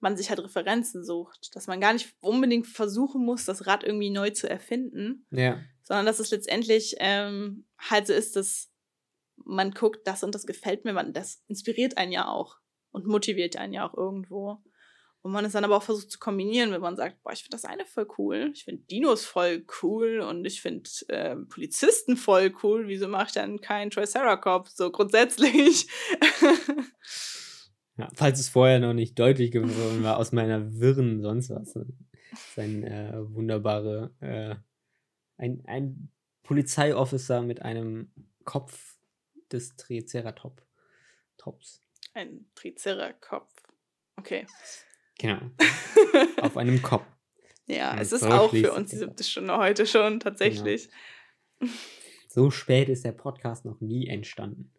man 0.01 0.17
sich 0.17 0.29
halt 0.29 0.41
Referenzen 0.41 1.05
sucht, 1.05 1.57
dass 1.57 1.67
man 1.67 1.81
gar 1.81 1.93
nicht 1.93 2.15
unbedingt 2.21 2.67
versuchen 2.67 3.25
muss, 3.25 3.45
das 3.47 3.67
Rad 3.67 3.85
irgendwie 3.85 4.11
neu 4.11 4.31
zu 4.31 4.49
erfinden, 4.49 5.27
ja. 5.31 5.59
sondern 5.83 6.07
dass 6.07 6.19
es 6.19 6.31
letztendlich 6.31 6.97
ähm, 6.99 7.67
halt 7.79 8.07
so 8.07 8.13
ist, 8.13 8.37
dass 8.37 8.71
man 9.37 9.71
guckt, 9.73 10.07
das 10.07 10.23
und 10.23 10.35
das 10.35 10.47
gefällt 10.47 10.85
mir, 10.85 10.93
man, 10.93 11.13
das 11.13 11.43
inspiriert 11.49 11.97
einen 11.97 12.13
ja 12.13 12.29
auch 12.29 12.59
und 12.91 13.07
motiviert 13.07 13.57
einen 13.57 13.73
ja 13.73 13.89
auch 13.89 13.95
irgendwo. 13.95 14.63
Und 15.25 15.33
man 15.33 15.47
es 15.47 15.53
dann 15.53 15.65
aber 15.65 15.79
auch 15.79 15.83
versucht 15.83 16.11
zu 16.11 16.19
kombinieren, 16.19 16.71
wenn 16.71 16.83
man 16.83 16.97
sagt, 16.97 17.23
boah, 17.23 17.33
ich 17.33 17.41
finde 17.41 17.57
das 17.57 17.65
eine 17.65 17.87
voll 17.87 18.07
cool, 18.19 18.51
ich 18.53 18.65
finde 18.65 18.83
Dinos 18.83 19.25
voll 19.25 19.65
cool 19.81 20.21
und 20.21 20.45
ich 20.45 20.61
finde 20.61 20.91
äh, 21.09 21.35
Polizisten 21.35 22.19
voll 22.19 22.55
cool. 22.63 22.89
Wieso 22.89 23.09
mache 23.09 23.29
ich 23.29 23.33
dann 23.33 23.59
keinen 23.63 23.91
Triceratops 23.91 24.77
so 24.77 24.91
grundsätzlich? 24.91 25.89
ja, 27.97 28.11
falls 28.13 28.39
es 28.39 28.51
vorher 28.51 28.81
noch 28.81 28.93
nicht 28.93 29.19
deutlich 29.19 29.51
geworden 29.51 30.03
war, 30.03 30.19
aus 30.19 30.33
meiner 30.33 30.79
Wirren 30.79 31.23
sonst 31.23 31.49
was. 31.49 31.75
Ne? 31.75 31.87
Sein 32.55 32.85
äh, 32.85 33.15
wunderbare, 33.17 34.13
äh, 34.21 34.57
ein, 35.39 35.63
ein 35.65 36.11
Polizeiofficer 36.43 37.41
mit 37.41 37.63
einem 37.63 38.13
Kopf 38.45 38.99
des 39.51 39.75
Triceratops. 39.77 40.63
Ein 42.13 42.45
Triceratops. 42.55 43.55
Okay. 44.17 44.47
Genau. 45.19 45.41
Auf 46.41 46.57
einem 46.57 46.83
Kopf. 46.83 47.07
Ja, 47.67 47.93
Ein 47.93 47.99
es 48.01 48.13
ist 48.13 48.25
auch 48.25 48.51
für 48.51 48.73
uns 48.73 48.91
die 48.91 48.97
siebte 48.97 49.25
Stunde 49.25 49.57
heute 49.57 49.87
schon, 49.87 50.21
tatsächlich. 50.21 50.91
Genau. 51.61 51.73
So 52.29 52.51
spät 52.51 52.89
ist 52.89 53.05
der 53.05 53.13
Podcast 53.13 53.65
noch 53.65 53.81
nie 53.81 54.09
entstanden. 54.09 54.73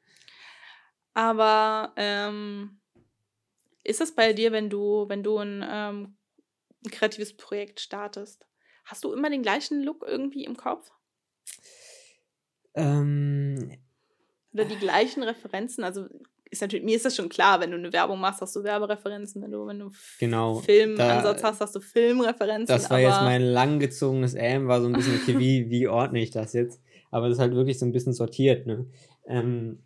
Aber 1.13 1.93
ähm, 1.95 2.81
ist 3.83 4.01
das 4.01 4.13
bei 4.13 4.33
dir, 4.33 4.51
wenn 4.51 4.69
du, 4.69 5.05
wenn 5.07 5.23
du 5.23 5.37
ein, 5.37 5.65
ähm, 5.67 6.17
ein 6.85 6.91
kreatives 6.91 7.37
Projekt 7.37 7.79
startest, 7.79 8.45
hast 8.83 9.03
du 9.03 9.13
immer 9.13 9.29
den 9.29 9.41
gleichen 9.41 9.81
Look 9.81 10.03
irgendwie 10.05 10.43
im 10.43 10.57
Kopf? 10.57 10.91
Ähm, 12.75 13.71
Oder 14.51 14.65
die 14.65 14.75
gleichen 14.75 15.23
Referenzen? 15.23 15.83
Also 15.83 16.09
ist 16.51 16.61
natürlich, 16.61 16.85
mir 16.85 16.95
ist 16.95 17.05
das 17.05 17.15
schon 17.15 17.29
klar, 17.29 17.59
wenn 17.59 17.71
du 17.71 17.77
eine 17.77 17.91
Werbung 17.91 18.19
machst, 18.19 18.41
hast 18.41 18.55
du 18.55 18.63
Werbereferenzen, 18.63 19.41
wenn 19.41 19.51
du, 19.51 19.65
wenn 19.65 19.79
du 19.79 19.91
genau, 20.19 20.59
Filmansatz 20.59 21.43
hast, 21.43 21.61
hast 21.61 21.75
du 21.75 21.79
Filmreferenzen. 21.79 22.67
Das 22.67 22.89
war 22.89 22.99
jetzt 22.99 23.21
mein 23.21 23.41
langgezogenes 23.41 24.35
Ähm, 24.35 24.67
war 24.67 24.81
so 24.81 24.87
ein 24.87 24.93
bisschen, 24.93 25.15
okay, 25.15 25.37
wie, 25.39 25.69
wie 25.69 25.87
ordne 25.87 26.21
ich 26.21 26.31
das 26.31 26.53
jetzt? 26.53 26.81
Aber 27.11 27.27
das 27.27 27.37
ist 27.37 27.41
halt 27.41 27.55
wirklich 27.55 27.79
so 27.79 27.85
ein 27.85 27.91
bisschen 27.91 28.13
sortiert, 28.13 28.67
ne? 28.67 28.85
Ähm, 29.27 29.79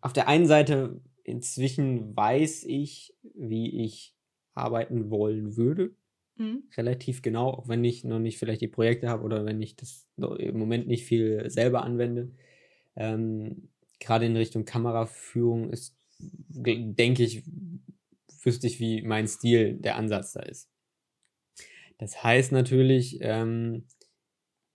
auf 0.00 0.12
der 0.12 0.28
einen 0.28 0.46
Seite, 0.46 1.00
inzwischen 1.24 2.16
weiß 2.16 2.64
ich, 2.64 3.14
wie 3.34 3.84
ich 3.84 4.14
arbeiten 4.54 5.10
wollen 5.10 5.56
würde. 5.56 5.90
Mhm. 6.36 6.64
Relativ 6.76 7.22
genau, 7.22 7.50
auch 7.50 7.68
wenn 7.68 7.84
ich 7.84 8.04
noch 8.04 8.20
nicht 8.20 8.38
vielleicht 8.38 8.60
die 8.60 8.68
Projekte 8.68 9.08
habe 9.08 9.24
oder 9.24 9.44
wenn 9.44 9.60
ich 9.60 9.76
das 9.76 10.06
im 10.16 10.58
Moment 10.58 10.86
nicht 10.86 11.04
viel 11.04 11.50
selber 11.50 11.82
anwende. 11.82 12.30
Ähm, 12.96 13.68
Gerade 14.00 14.26
in 14.26 14.36
Richtung 14.36 14.64
Kameraführung 14.64 15.70
ist, 15.70 15.96
denke 16.18 17.22
ich, 17.24 17.42
wüsste 18.42 18.66
ich, 18.66 18.80
wie 18.80 19.02
mein 19.02 19.26
Stil, 19.28 19.74
der 19.74 19.96
Ansatz 19.96 20.32
da 20.32 20.40
ist. 20.40 20.68
Das 21.98 22.22
heißt 22.22 22.52
natürlich, 22.52 23.18
ähm, 23.20 23.84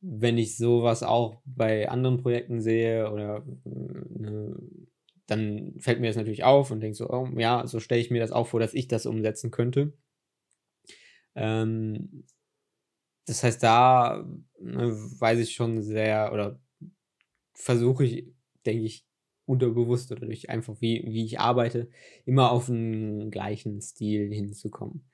wenn 0.01 0.37
ich 0.37 0.57
sowas 0.57 1.01
auch 1.01 1.41
bei 1.45 1.89
anderen 1.89 2.21
Projekten 2.21 2.61
sehe 2.61 3.09
oder 3.11 3.45
ne, 3.63 4.55
dann 5.27 5.75
fällt 5.79 6.01
mir 6.01 6.07
das 6.07 6.17
natürlich 6.17 6.43
auf 6.43 6.71
und 6.71 6.81
denke 6.81 6.95
so, 6.97 7.09
oh, 7.09 7.29
ja, 7.37 7.65
so 7.65 7.79
stelle 7.79 8.01
ich 8.01 8.11
mir 8.11 8.19
das 8.19 8.33
auch 8.33 8.47
vor, 8.47 8.59
dass 8.59 8.73
ich 8.73 8.89
das 8.89 9.05
umsetzen 9.05 9.51
könnte. 9.51 9.93
Ähm, 11.35 12.25
das 13.25 13.43
heißt, 13.43 13.63
da 13.63 14.27
ne, 14.59 14.91
weiß 15.19 15.39
ich 15.39 15.53
schon 15.55 15.81
sehr 15.81 16.33
oder 16.33 16.59
versuche 17.53 18.03
ich, 18.03 18.27
denke 18.65 18.83
ich, 18.83 19.05
unterbewusst 19.45 20.11
oder 20.11 20.25
durch 20.25 20.49
einfach 20.49 20.79
wie, 20.79 21.03
wie 21.05 21.25
ich 21.25 21.39
arbeite, 21.39 21.89
immer 22.25 22.51
auf 22.51 22.69
einen 22.69 23.31
gleichen 23.31 23.81
Stil 23.81 24.33
hinzukommen. 24.33 25.05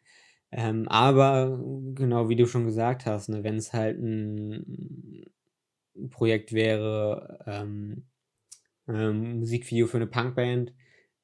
Ähm, 0.52 0.88
aber 0.88 1.64
genau 1.94 2.30
wie 2.30 2.36
du 2.36 2.48
schon 2.48 2.66
gesagt 2.66 3.06
hast, 3.06 3.30
ne, 3.30 3.44
wenn 3.44 3.56
es 3.56 3.74
halt 3.74 4.00
ein 4.00 5.26
Projekt 6.10 6.54
wäre, 6.54 7.40
ähm, 7.46 8.06
ähm, 8.88 9.40
Musikvideo 9.40 9.88
für 9.88 9.98
eine 9.98 10.08
Punkband, 10.08 10.74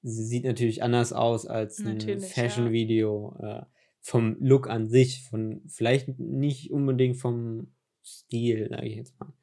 sieht 0.03 0.45
natürlich 0.45 0.83
anders 0.83 1.13
aus 1.13 1.47
als 1.47 1.79
ein 1.79 2.19
Fashion-Video. 2.19 3.35
Ja. 3.41 3.59
Äh, 3.59 3.65
vom 4.05 4.37
Look 4.39 4.69
an 4.69 4.87
sich, 4.87 5.23
von 5.23 5.63
vielleicht 5.65 6.19
nicht 6.19 6.69
unbedingt 6.69 7.17
vom 7.17 7.71
Stil, 8.03 8.67
sage 8.69 8.85
ich 8.85 8.97
jetzt 8.97 9.19
mal. 9.19 9.33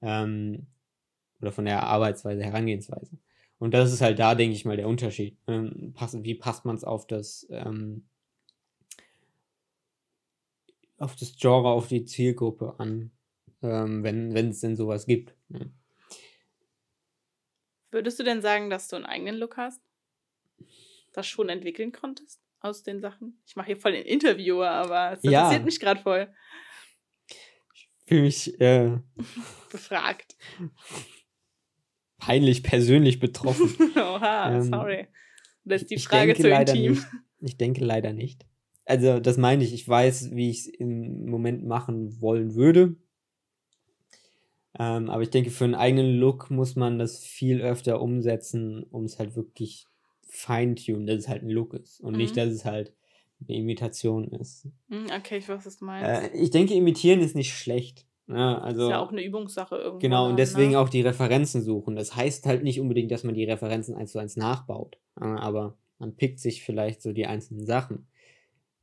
Ähm, 0.00 0.66
oder 1.40 1.52
von 1.52 1.64
der 1.64 1.82
Arbeitsweise, 1.82 2.42
Herangehensweise. 2.42 3.18
Und 3.58 3.74
das 3.74 3.92
ist 3.92 4.00
halt 4.00 4.18
da, 4.18 4.34
denke 4.34 4.54
ich 4.54 4.64
mal, 4.64 4.76
der 4.76 4.88
Unterschied. 4.88 5.36
Ähm, 5.46 5.92
pass, 5.94 6.16
wie 6.22 6.34
passt 6.34 6.64
man 6.64 6.76
es 6.76 6.84
auf 6.84 7.06
das 7.06 7.46
ähm, 7.50 8.06
auf 10.98 11.14
das 11.14 11.36
Genre, 11.36 11.68
auf 11.68 11.86
die 11.86 12.04
Zielgruppe 12.04 12.74
an, 12.78 13.12
ähm, 13.62 14.02
wenn 14.02 14.34
es 14.48 14.60
denn 14.60 14.76
sowas 14.76 15.06
gibt. 15.06 15.34
Ne? 15.48 15.70
Würdest 17.90 18.18
du 18.18 18.24
denn 18.24 18.42
sagen, 18.42 18.68
dass 18.68 18.88
du 18.88 18.96
einen 18.96 19.06
eigenen 19.06 19.36
Look 19.36 19.56
hast? 19.56 19.80
Das 21.12 21.26
schon 21.26 21.48
entwickeln 21.48 21.92
konntest? 21.92 22.40
aus 22.60 22.82
den 22.82 23.00
Sachen? 23.00 23.40
Ich 23.46 23.56
mache 23.56 23.68
hier 23.68 23.76
voll 23.76 23.92
den 23.92 24.04
Interviewer, 24.04 24.70
aber 24.70 25.12
es 25.12 25.24
interessiert 25.24 25.60
ja. 25.60 25.64
mich 25.64 25.80
gerade 25.80 26.00
voll. 26.00 26.32
Ich 27.74 27.88
fühle 28.06 28.22
mich 28.22 28.60
äh, 28.60 28.98
befragt. 29.70 30.36
Peinlich 32.18 32.62
persönlich 32.62 33.20
betroffen. 33.20 33.74
Oha, 33.96 34.56
ähm, 34.56 34.62
sorry. 34.62 35.06
Das 35.64 35.82
ist 35.82 35.90
die 35.90 35.98
Frage 35.98 36.34
zu 36.34 36.48
intim. 36.48 36.92
Nicht, 36.92 37.06
ich 37.40 37.56
denke 37.56 37.84
leider 37.84 38.12
nicht. 38.12 38.46
Also, 38.84 39.20
das 39.20 39.36
meine 39.36 39.64
ich. 39.64 39.72
Ich 39.72 39.88
weiß, 39.88 40.30
wie 40.32 40.50
ich 40.50 40.60
es 40.60 40.66
im 40.66 41.26
Moment 41.26 41.64
machen 41.64 42.20
wollen 42.20 42.54
würde. 42.54 42.96
Ähm, 44.78 45.10
aber 45.10 45.22
ich 45.22 45.30
denke, 45.30 45.50
für 45.50 45.64
einen 45.64 45.74
eigenen 45.74 46.18
Look 46.18 46.50
muss 46.50 46.76
man 46.76 46.98
das 46.98 47.18
viel 47.18 47.60
öfter 47.60 48.00
umsetzen, 48.00 48.84
um 48.84 49.04
es 49.04 49.18
halt 49.18 49.34
wirklich 49.34 49.86
feintunen, 50.28 51.06
dass 51.06 51.16
es 51.16 51.28
halt 51.28 51.42
ein 51.42 51.50
Look 51.50 51.74
ist 51.74 52.00
und 52.00 52.12
mhm. 52.12 52.18
nicht, 52.18 52.36
dass 52.36 52.48
es 52.48 52.64
halt 52.64 52.92
eine 53.40 53.56
Imitation 53.56 54.28
ist. 54.28 54.66
Mhm, 54.88 55.06
okay, 55.16 55.38
ich 55.38 55.48
weiß, 55.48 55.64
was 55.64 55.78
du 55.78 55.84
meinst. 55.84 56.08
Äh, 56.08 56.36
ich 56.36 56.50
denke, 56.50 56.74
imitieren 56.74 57.20
ist 57.20 57.34
nicht 57.34 57.54
schlecht. 57.54 58.06
Ja, 58.28 58.34
ne? 58.34 58.62
also, 58.62 58.84
ist 58.84 58.90
ja 58.90 59.00
auch 59.00 59.10
eine 59.10 59.22
Übungssache 59.22 59.76
irgendwie. 59.76 60.06
Genau, 60.06 60.28
und 60.28 60.38
deswegen 60.38 60.72
ne? 60.72 60.78
auch 60.78 60.88
die 60.88 61.00
Referenzen 61.00 61.62
suchen. 61.62 61.96
Das 61.96 62.14
heißt 62.14 62.46
halt 62.46 62.62
nicht 62.62 62.80
unbedingt, 62.80 63.10
dass 63.10 63.24
man 63.24 63.34
die 63.34 63.44
Referenzen 63.44 63.94
eins 63.94 64.12
zu 64.12 64.18
eins 64.18 64.36
nachbaut. 64.36 64.98
Aber 65.14 65.76
man 65.98 66.14
pickt 66.14 66.38
sich 66.38 66.62
vielleicht 66.62 67.02
so 67.02 67.12
die 67.12 67.26
einzelnen 67.26 67.64
Sachen. 67.64 68.06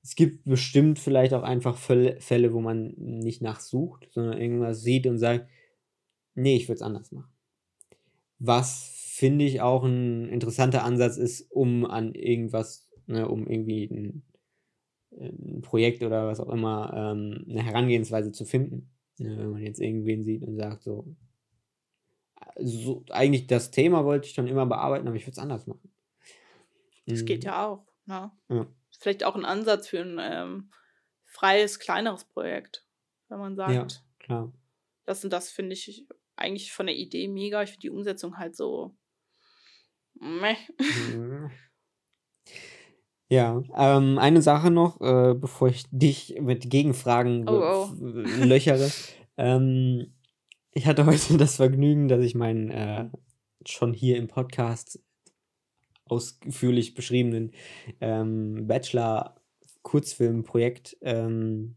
Es 0.04 0.16
gibt 0.16 0.46
bestimmt 0.46 1.00
vielleicht 1.00 1.34
auch 1.34 1.44
einfach 1.44 1.78
Fälle, 1.78 2.54
wo 2.54 2.62
man 2.62 2.94
nicht 2.98 3.42
nachsucht, 3.42 4.08
sondern 4.12 4.40
irgendwas 4.40 4.82
sieht 4.82 5.08
und 5.08 5.18
sagt, 5.18 5.50
nee, 6.36 6.56
ich 6.56 6.68
würde 6.68 6.75
es 6.75 6.82
anders 6.82 7.12
machen. 7.12 7.32
Was 8.38 8.92
finde 9.16 9.46
ich 9.46 9.62
auch 9.62 9.84
ein 9.84 10.28
interessanter 10.30 10.84
Ansatz 10.84 11.18
ist, 11.18 11.50
um 11.52 11.86
an 11.86 12.14
irgendwas, 12.14 12.90
ne, 13.08 13.28
um 13.28 13.48
irgendwie 13.48 13.86
ein, 13.86 14.24
ein, 15.18 15.62
Projekt 15.62 16.04
oder 16.04 16.28
was 16.28 16.40
auch 16.40 16.50
immer, 16.50 16.94
ähm, 16.94 17.46
eine 17.50 17.64
Herangehensweise 17.64 18.32
zu 18.32 18.44
finden. 18.46 18.92
Ne, 19.18 19.38
wenn 19.38 19.52
man 19.52 19.62
jetzt 19.62 19.80
irgendwen 19.80 20.24
sieht 20.24 20.44
und 20.44 20.58
sagt, 20.58 20.84
so, 20.84 21.16
so, 22.58 23.04
eigentlich 23.10 23.48
das 23.48 23.72
Thema 23.72 24.06
wollte 24.06 24.28
ich 24.28 24.34
schon 24.34 24.48
immer 24.48 24.66
bearbeiten, 24.66 25.08
aber 25.08 25.16
ich 25.16 25.24
würde 25.24 25.32
es 25.32 25.40
anders 25.40 25.68
machen. 25.68 25.92
Das 27.06 27.22
mhm. 27.22 27.26
geht 27.26 27.44
ja 27.44 27.66
auch. 27.66 27.86
Ne? 28.06 28.32
Ja. 28.50 28.68
Vielleicht 29.00 29.24
auch 29.24 29.36
ein 29.36 29.46
Ansatz 29.46 29.88
für 29.88 30.02
ein 30.02 30.20
ähm, 30.20 30.72
freies, 31.26 31.80
kleineres 31.80 32.26
Projekt, 32.26 32.86
wenn 33.30 33.40
man 33.40 33.56
sagt. 33.56 33.74
Ja, 33.74 33.88
klar. 34.20 34.54
Das 35.06 35.24
und 35.24 35.32
das 35.32 35.50
finde 35.50 35.74
ich 35.74 36.08
eigentlich 36.36 36.74
von 36.74 36.88
der 36.88 36.96
Idee 36.96 37.28
mega. 37.28 37.62
Ich 37.64 37.72
finde 37.72 37.82
die 37.82 37.90
Umsetzung 37.90 38.38
halt 38.38 38.56
so 38.56 38.96
Meh. 40.20 40.56
Ja, 43.36 43.62
ähm, 43.75 44.18
eine 44.18 44.42
Sache 44.42 44.72
noch, 44.72 45.01
äh, 45.01 45.34
bevor 45.34 45.68
ich 45.68 45.84
dich 45.92 46.38
mit 46.39 46.70
Gegenfragen 46.70 47.50
oh, 47.50 47.62
oh. 47.62 47.89
löchere. 48.42 48.89
ähm, 49.36 50.13
ich 50.72 50.86
hatte 50.86 51.06
heute 51.06 51.36
das 51.44 51.58
Vergnügen, 51.58 52.08
dass 52.08 52.24
ich 52.24 52.34
meinen 52.34 52.72
äh, 52.72 53.10
schon 53.65 53.92
hier 53.92 54.15
im 54.15 54.30
Podcast 54.30 55.04
ausführlich 56.06 56.94
beschriebenen 56.94 57.51
ähm, 58.00 58.68
Bachelor-Kurzfilmprojekt 58.68 60.96
ähm, 61.01 61.75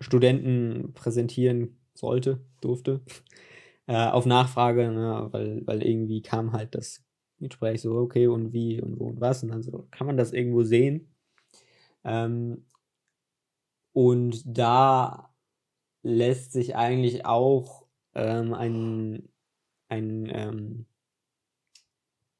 Studenten 0.00 0.94
präsentieren 0.94 1.78
sollte, 1.94 2.44
durfte 2.60 3.02
äh, 3.86 4.08
auf 4.08 4.26
Nachfrage, 4.26 4.90
ne, 4.90 5.28
weil, 5.30 5.64
weil 5.64 5.84
irgendwie 5.84 6.22
kam 6.22 6.52
halt 6.52 6.74
das 6.74 7.04
Gespräch 7.48 7.80
so, 7.80 7.94
okay, 7.96 8.26
und 8.26 8.52
wie 8.52 8.80
und 8.80 8.98
wo 8.98 9.06
und 9.06 9.20
was. 9.20 9.42
Und 9.42 9.50
dann 9.50 9.62
so, 9.62 9.86
kann 9.90 10.06
man 10.06 10.16
das 10.16 10.32
irgendwo 10.32 10.62
sehen? 10.62 11.14
Ähm, 12.04 12.64
und 13.92 14.42
da 14.46 15.34
lässt 16.02 16.52
sich 16.52 16.74
eigentlich 16.76 17.26
auch 17.26 17.86
ähm, 18.14 18.54
ein, 18.54 19.28
ein 19.88 20.30
ähm, 20.32 20.86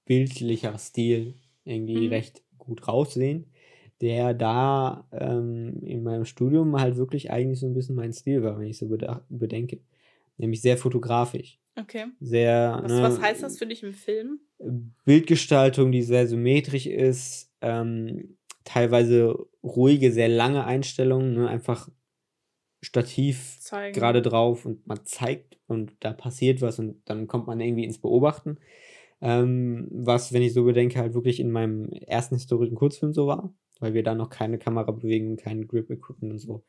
bildlicher 0.04 0.78
Stil 0.78 1.34
irgendwie 1.64 2.06
mhm. 2.06 2.12
recht 2.12 2.42
gut 2.58 2.88
raussehen, 2.88 3.52
der 4.00 4.34
da 4.34 5.06
ähm, 5.12 5.80
in 5.82 6.02
meinem 6.02 6.24
Studium 6.24 6.80
halt 6.80 6.96
wirklich 6.96 7.30
eigentlich 7.30 7.60
so 7.60 7.66
ein 7.66 7.74
bisschen 7.74 7.94
mein 7.94 8.12
Stil 8.12 8.42
war, 8.42 8.58
wenn 8.58 8.66
ich 8.66 8.78
so 8.78 8.88
bedenke 9.28 9.80
nämlich 10.36 10.60
sehr 10.60 10.76
fotografisch. 10.76 11.58
Okay. 11.76 12.06
Sehr. 12.20 12.80
Was, 12.82 12.92
ne, 12.92 13.02
was 13.02 13.20
heißt 13.20 13.42
das 13.42 13.58
für 13.58 13.66
dich 13.66 13.82
im 13.82 13.94
Film? 13.94 14.40
Bildgestaltung, 15.04 15.92
die 15.92 16.02
sehr 16.02 16.26
symmetrisch 16.26 16.86
ist, 16.86 17.50
ähm, 17.60 18.36
teilweise 18.64 19.36
ruhige, 19.62 20.12
sehr 20.12 20.28
lange 20.28 20.64
Einstellungen, 20.64 21.34
ne? 21.34 21.48
einfach 21.48 21.88
Stativ 22.80 23.58
gerade 23.92 24.22
drauf 24.22 24.66
und 24.66 24.86
man 24.86 25.04
zeigt 25.04 25.58
und 25.66 25.92
da 26.00 26.12
passiert 26.12 26.60
was 26.62 26.78
und 26.78 27.00
dann 27.04 27.28
kommt 27.28 27.46
man 27.46 27.60
irgendwie 27.60 27.84
ins 27.84 28.00
Beobachten. 28.00 28.58
Ähm, 29.20 29.86
was, 29.92 30.32
wenn 30.32 30.42
ich 30.42 30.52
so 30.52 30.64
bedenke, 30.64 30.98
halt 30.98 31.14
wirklich 31.14 31.38
in 31.38 31.52
meinem 31.52 31.88
ersten 31.90 32.34
historischen 32.34 32.74
Kurzfilm 32.74 33.12
so 33.12 33.28
war, 33.28 33.54
weil 33.78 33.94
wir 33.94 34.02
da 34.02 34.16
noch 34.16 34.30
keine 34.30 34.58
Kamerabewegung, 34.58 35.36
kein 35.36 35.68
Grip-Equipment 35.68 36.32
und 36.32 36.38
so 36.38 36.64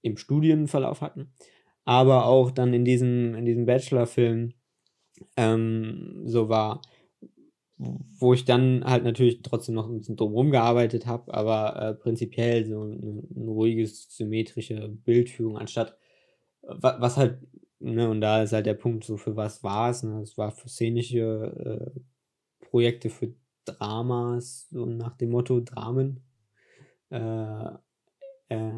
im 0.00 0.16
Studienverlauf 0.16 1.02
hatten 1.02 1.32
aber 1.84 2.26
auch 2.26 2.50
dann 2.50 2.72
in 2.74 2.84
diesem, 2.84 3.34
in 3.34 3.44
diesem 3.44 3.66
Bachelor-Film 3.66 4.54
ähm, 5.36 6.22
so 6.24 6.48
war, 6.48 6.82
wo 8.18 8.34
ich 8.34 8.44
dann 8.44 8.84
halt 8.84 9.04
natürlich 9.04 9.42
trotzdem 9.42 9.74
noch 9.74 9.88
ein 9.88 9.98
bisschen 9.98 10.16
drumherum 10.16 10.50
gearbeitet 10.50 11.06
habe, 11.06 11.32
aber 11.34 11.76
äh, 11.80 11.94
prinzipiell 11.94 12.66
so 12.66 12.82
eine, 12.82 13.22
eine 13.34 13.50
ruhiges, 13.50 14.06
symmetrische 14.16 14.88
Bildführung 14.88 15.58
anstatt, 15.58 15.96
was 16.62 17.16
halt, 17.16 17.38
ne, 17.80 18.08
und 18.08 18.20
da 18.20 18.42
ist 18.42 18.52
halt 18.52 18.66
der 18.66 18.74
Punkt, 18.74 19.04
so 19.04 19.16
für 19.16 19.36
was 19.36 19.64
war 19.64 19.90
es, 19.90 20.02
ne, 20.02 20.20
es 20.20 20.38
war 20.38 20.52
für 20.52 20.68
szenische 20.68 21.92
äh, 21.94 22.00
Projekte, 22.66 23.10
für 23.10 23.34
Dramas, 23.64 24.68
so 24.70 24.86
nach 24.86 25.16
dem 25.16 25.30
Motto 25.30 25.60
Dramen, 25.60 26.20
äh, 27.10 27.66
äh, 28.48 28.72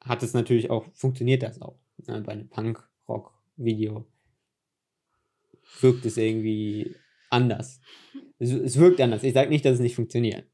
hat 0.00 0.22
es 0.22 0.34
natürlich 0.34 0.70
auch, 0.70 0.86
funktioniert 0.94 1.42
das 1.42 1.60
auch, 1.60 1.78
ne, 2.06 2.22
bei 2.22 2.32
einem 2.32 2.48
Punk-Rock-Video 2.48 4.06
wirkt 5.80 6.04
es 6.06 6.16
irgendwie 6.16 6.94
anders. 7.34 7.80
Es, 8.38 8.52
es 8.52 8.78
wirkt 8.78 9.00
anders. 9.00 9.22
Ich 9.22 9.34
sage 9.34 9.50
nicht, 9.50 9.64
dass 9.64 9.74
es 9.74 9.80
nicht 9.80 9.96
funktioniert. 9.96 10.46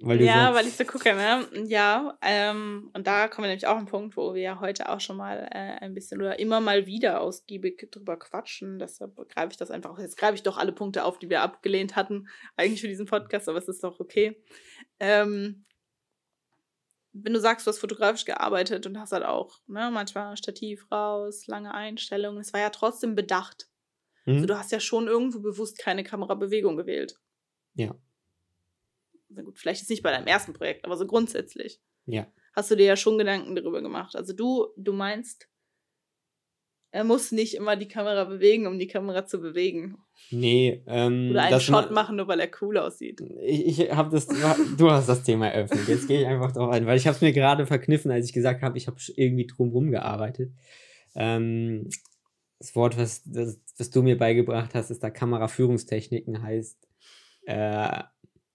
Weil 0.00 0.22
ja, 0.22 0.54
weil 0.54 0.68
ich 0.68 0.76
so 0.76 0.84
gucke, 0.84 1.12
ne? 1.12 1.44
Ja, 1.66 2.16
ähm, 2.22 2.88
und 2.94 3.08
da 3.08 3.26
kommen 3.26 3.46
wir 3.46 3.48
nämlich 3.48 3.66
auch 3.66 3.72
an 3.72 3.78
einen 3.78 3.86
Punkt, 3.88 4.16
wo 4.16 4.32
wir 4.32 4.40
ja 4.40 4.60
heute 4.60 4.88
auch 4.90 5.00
schon 5.00 5.16
mal 5.16 5.48
äh, 5.50 5.84
ein 5.84 5.92
bisschen 5.92 6.20
oder 6.20 6.38
immer 6.38 6.60
mal 6.60 6.86
wieder 6.86 7.20
ausgiebig 7.20 7.88
drüber 7.90 8.16
quatschen. 8.16 8.78
Deshalb 8.78 9.16
greife 9.28 9.50
ich 9.50 9.56
das 9.56 9.72
einfach. 9.72 9.98
Jetzt 9.98 10.16
greife 10.16 10.34
ich 10.34 10.44
doch 10.44 10.56
alle 10.56 10.70
Punkte 10.70 11.04
auf, 11.04 11.18
die 11.18 11.30
wir 11.30 11.42
abgelehnt 11.42 11.96
hatten, 11.96 12.28
eigentlich 12.56 12.80
für 12.80 12.86
diesen 12.86 13.06
Podcast, 13.06 13.48
aber 13.48 13.58
es 13.58 13.66
ist 13.66 13.82
doch 13.82 13.98
okay. 13.98 14.40
Ähm, 15.00 15.64
wenn 17.12 17.32
du 17.32 17.40
sagst, 17.40 17.66
du 17.66 17.70
hast 17.70 17.78
fotografisch 17.78 18.24
gearbeitet 18.24 18.86
und 18.86 19.00
hast 19.00 19.10
halt 19.10 19.24
auch, 19.24 19.58
ne, 19.66 19.90
manchmal 19.92 20.36
Stativ 20.36 20.86
raus, 20.92 21.48
lange 21.48 21.74
Einstellungen, 21.74 22.40
es 22.40 22.52
war 22.52 22.60
ja 22.60 22.70
trotzdem 22.70 23.16
bedacht. 23.16 23.67
Also 24.28 24.36
mhm. 24.36 24.42
Also 24.42 24.46
du 24.46 24.58
hast 24.58 24.72
ja 24.72 24.80
schon 24.80 25.06
irgendwo 25.06 25.40
bewusst 25.40 25.78
keine 25.78 26.04
Kamerabewegung 26.04 26.76
gewählt. 26.76 27.18
Ja. 27.74 27.94
Na 29.30 29.42
gut, 29.42 29.58
vielleicht 29.58 29.82
ist 29.82 29.90
nicht 29.90 30.02
bei 30.02 30.10
deinem 30.10 30.26
ersten 30.26 30.52
Projekt, 30.52 30.84
aber 30.84 30.96
so 30.96 31.06
grundsätzlich. 31.06 31.80
Ja. 32.06 32.26
Hast 32.54 32.70
du 32.70 32.76
dir 32.76 32.86
ja 32.86 32.96
schon 32.96 33.18
Gedanken 33.18 33.54
darüber 33.54 33.80
gemacht. 33.80 34.16
Also 34.16 34.34
du, 34.34 34.68
du 34.76 34.92
meinst, 34.92 35.48
er 36.90 37.04
muss 37.04 37.32
nicht 37.32 37.54
immer 37.54 37.76
die 37.76 37.88
Kamera 37.88 38.24
bewegen, 38.24 38.66
um 38.66 38.78
die 38.78 38.86
Kamera 38.86 39.26
zu 39.26 39.40
bewegen. 39.40 39.98
Nee, 40.30 40.82
ähm. 40.86 41.30
Oder 41.30 41.42
einen 41.42 41.60
Shot 41.60 41.90
machen, 41.90 42.16
nur 42.16 42.28
weil 42.28 42.40
er 42.40 42.50
cool 42.60 42.78
aussieht. 42.78 43.20
Ich, 43.42 43.80
ich 43.80 43.92
habe 43.92 44.10
das, 44.10 44.26
du 44.26 44.90
hast 44.90 45.08
das 45.08 45.22
Thema 45.22 45.48
eröffnet. 45.48 45.88
Jetzt 45.88 46.08
gehe 46.08 46.20
ich 46.20 46.26
einfach 46.26 46.52
drauf 46.52 46.70
ein, 46.70 46.86
weil 46.86 46.98
ich 46.98 47.06
habe 47.06 47.14
es 47.14 47.22
mir 47.22 47.32
gerade 47.32 47.66
verkniffen, 47.66 48.10
als 48.10 48.26
ich 48.26 48.32
gesagt 48.32 48.62
habe, 48.62 48.76
ich 48.76 48.86
habe 48.86 48.98
irgendwie 49.16 49.46
drumherum 49.46 49.90
gearbeitet. 49.90 50.52
Ähm, 51.14 51.88
das 52.58 52.74
Wort, 52.74 52.98
was, 52.98 53.22
das, 53.24 53.60
was 53.76 53.90
du 53.90 54.02
mir 54.02 54.18
beigebracht 54.18 54.74
hast, 54.74 54.90
ist 54.90 55.02
da 55.02 55.10
Kameraführungstechniken 55.10 56.42
heißt, 56.42 56.88
äh, 57.46 58.02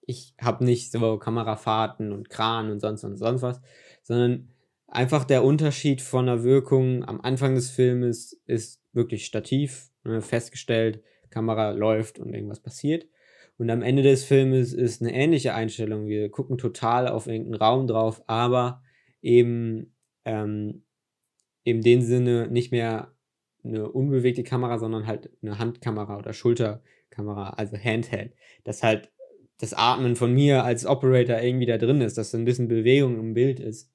ich 0.06 0.34
habe 0.40 0.64
nicht 0.64 0.92
so 0.92 1.18
Kamerafahrten 1.18 2.12
und 2.12 2.28
Kran 2.28 2.70
und 2.70 2.80
sonst 2.80 3.04
und 3.04 3.16
sonst 3.16 3.42
was, 3.42 3.60
sondern 4.02 4.50
einfach 4.86 5.24
der 5.24 5.44
Unterschied 5.44 6.02
von 6.02 6.26
der 6.26 6.44
Wirkung 6.44 7.04
am 7.04 7.20
Anfang 7.20 7.54
des 7.54 7.70
Filmes 7.70 8.40
ist 8.46 8.82
wirklich 8.92 9.24
Stativ, 9.24 9.90
ne, 10.04 10.20
festgestellt, 10.20 11.02
Kamera 11.30 11.70
läuft 11.70 12.18
und 12.18 12.34
irgendwas 12.34 12.60
passiert. 12.60 13.08
Und 13.56 13.70
am 13.70 13.82
Ende 13.82 14.02
des 14.02 14.24
Filmes 14.24 14.72
ist 14.72 15.00
eine 15.00 15.14
ähnliche 15.14 15.54
Einstellung. 15.54 16.06
Wir 16.06 16.28
gucken 16.28 16.58
total 16.58 17.08
auf 17.08 17.26
irgendeinen 17.26 17.54
Raum 17.54 17.86
drauf, 17.86 18.22
aber 18.26 18.82
eben 19.22 19.94
ähm, 20.24 20.84
in 21.62 21.80
dem 21.80 22.02
Sinne 22.02 22.48
nicht 22.48 22.72
mehr 22.72 23.13
eine 23.64 23.90
unbewegte 23.90 24.42
Kamera, 24.42 24.78
sondern 24.78 25.06
halt 25.06 25.30
eine 25.42 25.58
Handkamera 25.58 26.18
oder 26.18 26.32
Schulterkamera, 26.32 27.50
also 27.50 27.76
Handheld. 27.76 28.34
Dass 28.64 28.82
halt 28.82 29.10
das 29.58 29.74
Atmen 29.74 30.16
von 30.16 30.32
mir 30.32 30.64
als 30.64 30.84
Operator 30.86 31.40
irgendwie 31.40 31.66
da 31.66 31.78
drin 31.78 32.00
ist, 32.00 32.18
dass 32.18 32.30
so 32.30 32.38
ein 32.38 32.44
bisschen 32.44 32.68
Bewegung 32.68 33.18
im 33.18 33.34
Bild 33.34 33.60
ist, 33.60 33.90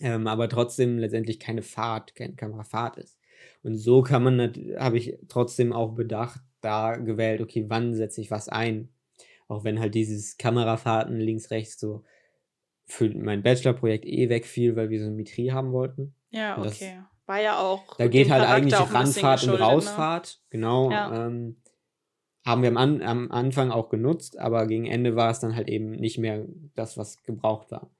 ähm, 0.00 0.26
aber 0.26 0.48
trotzdem 0.48 0.98
letztendlich 0.98 1.40
keine 1.40 1.62
Fahrt, 1.62 2.14
keine 2.14 2.34
Kamerafahrt 2.34 2.98
ist. 2.98 3.18
Und 3.62 3.76
so 3.76 4.02
kann 4.02 4.22
man, 4.22 4.40
habe 4.78 4.98
ich 4.98 5.16
trotzdem 5.28 5.72
auch 5.72 5.94
bedacht, 5.94 6.40
da 6.60 6.96
gewählt, 6.96 7.40
okay, 7.40 7.66
wann 7.68 7.94
setze 7.94 8.20
ich 8.20 8.30
was 8.30 8.48
ein? 8.48 8.88
Auch 9.46 9.64
wenn 9.64 9.80
halt 9.80 9.94
dieses 9.94 10.36
Kamerafahrten 10.36 11.18
links, 11.18 11.50
rechts 11.50 11.78
so 11.78 12.02
für 12.86 13.08
mein 13.10 13.42
Bachelorprojekt 13.42 14.04
eh 14.04 14.28
wegfiel, 14.28 14.76
weil 14.76 14.90
wir 14.90 15.00
Symmetrie 15.00 15.52
haben 15.52 15.72
wollten. 15.72 16.14
Ja, 16.30 16.58
okay. 16.58 16.98
War 17.28 17.42
ja 17.42 17.58
auch. 17.58 17.94
Da 17.98 18.08
geht 18.08 18.30
halt 18.30 18.42
eigentlich 18.48 18.74
Ranfahrt 18.74 19.44
und 19.44 19.50
ne? 19.50 19.58
Rausfahrt. 19.60 20.40
Ne? 20.40 20.46
Genau. 20.48 20.90
Ja. 20.90 21.26
Ähm, 21.26 21.56
haben 22.46 22.62
wir 22.62 22.70
am, 22.70 22.78
An 22.78 23.02
am 23.02 23.30
Anfang 23.30 23.70
auch 23.70 23.90
genutzt, 23.90 24.38
aber 24.38 24.66
gegen 24.66 24.86
Ende 24.86 25.14
war 25.14 25.30
es 25.30 25.38
dann 25.38 25.54
halt 25.54 25.68
eben 25.68 25.90
nicht 25.90 26.16
mehr 26.16 26.46
das, 26.74 26.96
was 26.96 27.22
gebraucht 27.24 27.70
war. 27.70 27.90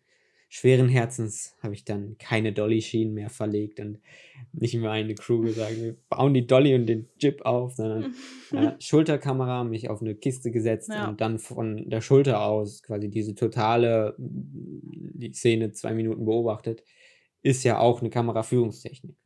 Schweren 0.48 0.88
Herzens 0.88 1.54
habe 1.62 1.74
ich 1.74 1.84
dann 1.84 2.16
keine 2.16 2.54
Dolly-Schienen 2.54 3.12
mehr 3.12 3.28
verlegt 3.28 3.80
und 3.80 3.98
nicht 4.52 4.74
mehr 4.74 4.92
eine 4.92 5.14
Crew 5.14 5.42
gesagt, 5.42 5.76
wir 5.76 5.94
bauen 6.08 6.32
die 6.32 6.46
Dolly 6.46 6.74
und 6.74 6.86
den 6.86 7.10
Jib 7.20 7.42
auf, 7.44 7.74
sondern 7.74 8.14
äh, 8.52 8.80
Schulterkamera, 8.80 9.62
mich 9.64 9.90
auf 9.90 10.00
eine 10.00 10.14
Kiste 10.14 10.50
gesetzt 10.50 10.88
ja. 10.88 11.06
und 11.06 11.20
dann 11.20 11.38
von 11.38 11.90
der 11.90 12.00
Schulter 12.00 12.40
aus 12.40 12.82
quasi 12.82 13.10
diese 13.10 13.34
totale, 13.34 14.14
die 14.16 15.34
Szene 15.34 15.72
zwei 15.72 15.92
Minuten 15.92 16.24
beobachtet 16.24 16.82
ist 17.42 17.64
ja 17.64 17.78
auch 17.78 18.00
eine 18.00 18.10
Kameraführungstechnik. 18.10 19.16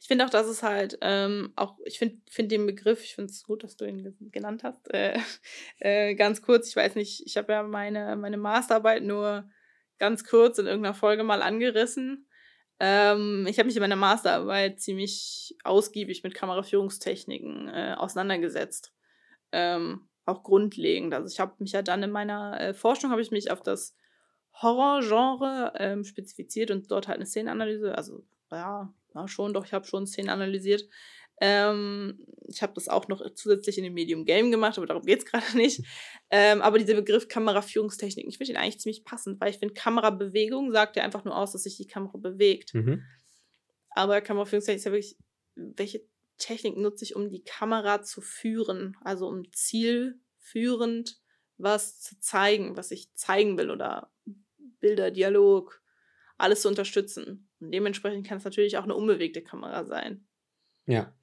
Ich 0.00 0.08
finde 0.08 0.24
auch, 0.24 0.30
dass 0.30 0.46
es 0.46 0.62
halt 0.62 0.98
ähm, 1.00 1.52
auch, 1.56 1.76
ich 1.84 1.98
finde 1.98 2.18
find 2.30 2.50
den 2.50 2.66
Begriff, 2.66 3.02
ich 3.02 3.14
finde 3.14 3.30
es 3.30 3.44
gut, 3.44 3.64
dass 3.64 3.76
du 3.76 3.86
ihn 3.86 4.16
genannt 4.32 4.64
hast. 4.64 4.92
Äh, 4.92 5.18
äh, 5.78 6.14
ganz 6.14 6.42
kurz, 6.42 6.68
ich 6.68 6.76
weiß 6.76 6.94
nicht, 6.94 7.22
ich 7.26 7.36
habe 7.36 7.52
ja 7.52 7.62
meine, 7.62 8.16
meine 8.16 8.36
Masterarbeit 8.36 9.02
nur 9.02 9.48
ganz 9.98 10.24
kurz 10.24 10.58
in 10.58 10.66
irgendeiner 10.66 10.94
Folge 10.94 11.24
mal 11.24 11.42
angerissen. 11.42 12.28
Ähm, 12.80 13.46
ich 13.48 13.58
habe 13.58 13.66
mich 13.66 13.76
in 13.76 13.80
meiner 13.80 13.96
Masterarbeit 13.96 14.80
ziemlich 14.80 15.56
ausgiebig 15.64 16.22
mit 16.22 16.34
Kameraführungstechniken 16.34 17.68
äh, 17.68 17.94
auseinandergesetzt. 17.96 18.92
Ähm, 19.50 20.08
auch 20.26 20.42
grundlegend. 20.42 21.14
Also 21.14 21.32
ich 21.32 21.40
habe 21.40 21.54
mich 21.58 21.72
ja 21.72 21.82
dann 21.82 22.02
in 22.02 22.10
meiner 22.10 22.60
äh, 22.60 22.74
Forschung 22.74 23.10
habe 23.10 23.22
ich 23.22 23.30
mich 23.30 23.50
auf 23.50 23.62
das 23.62 23.96
Horrorgenre 24.62 25.72
ähm, 25.76 26.04
spezifiziert 26.04 26.70
und 26.70 26.90
dort 26.90 27.08
halt 27.08 27.16
eine 27.16 27.26
Szenenanalyse, 27.26 27.94
also 27.96 28.24
ja, 28.50 28.92
ja 29.14 29.28
schon, 29.28 29.52
doch, 29.52 29.64
ich 29.64 29.72
habe 29.72 29.86
schon 29.86 30.06
Szenen 30.06 30.30
analysiert. 30.30 30.88
Ähm, 31.40 32.26
ich 32.48 32.62
habe 32.62 32.72
das 32.74 32.88
auch 32.88 33.06
noch 33.08 33.22
zusätzlich 33.34 33.78
in 33.78 33.84
dem 33.84 33.94
Medium 33.94 34.24
Game 34.24 34.50
gemacht, 34.50 34.76
aber 34.76 34.86
darum 34.86 35.04
geht 35.04 35.20
es 35.20 35.24
gerade 35.30 35.56
nicht. 35.56 35.84
Ähm, 36.30 36.62
aber 36.62 36.78
dieser 36.78 36.94
Begriff 36.94 37.28
Kameraführungstechniken, 37.28 38.30
ich 38.30 38.38
finde 38.38 38.52
ihn 38.52 38.56
eigentlich 38.56 38.80
ziemlich 38.80 39.04
passend, 39.04 39.40
weil 39.40 39.50
ich 39.50 39.58
finde, 39.58 39.74
Kamerabewegung 39.74 40.72
sagt 40.72 40.96
ja 40.96 41.04
einfach 41.04 41.24
nur 41.24 41.36
aus, 41.36 41.52
dass 41.52 41.62
sich 41.62 41.76
die 41.76 41.86
Kamera 41.86 42.18
bewegt. 42.18 42.74
Mhm. 42.74 43.04
Aber 43.90 44.20
Kameraführungstechnik 44.20 44.78
ist 44.78 44.84
ja 44.84 44.92
wirklich, 44.92 45.16
welche 45.54 46.04
Technik 46.38 46.76
nutze 46.76 47.04
ich, 47.04 47.16
um 47.16 47.30
die 47.30 47.42
Kamera 47.42 48.02
zu 48.02 48.20
führen, 48.20 48.96
also 49.02 49.26
um 49.28 49.50
zielführend 49.52 51.20
was 51.56 52.00
zu 52.00 52.18
zeigen, 52.20 52.76
was 52.76 52.92
ich 52.92 53.12
zeigen 53.14 53.58
will 53.58 53.70
oder 53.70 54.12
Bilder, 54.80 55.10
Dialog, 55.10 55.82
alles 56.36 56.62
zu 56.62 56.68
unterstützen. 56.68 57.47
Und 57.60 57.72
dementsprechend 57.72 58.26
kann 58.26 58.38
es 58.38 58.44
natürlich 58.44 58.76
auch 58.76 58.84
eine 58.84 58.94
unbewegte 58.94 59.42
Kamera 59.42 59.84
sein. 59.84 60.26
Ja. 60.86 61.14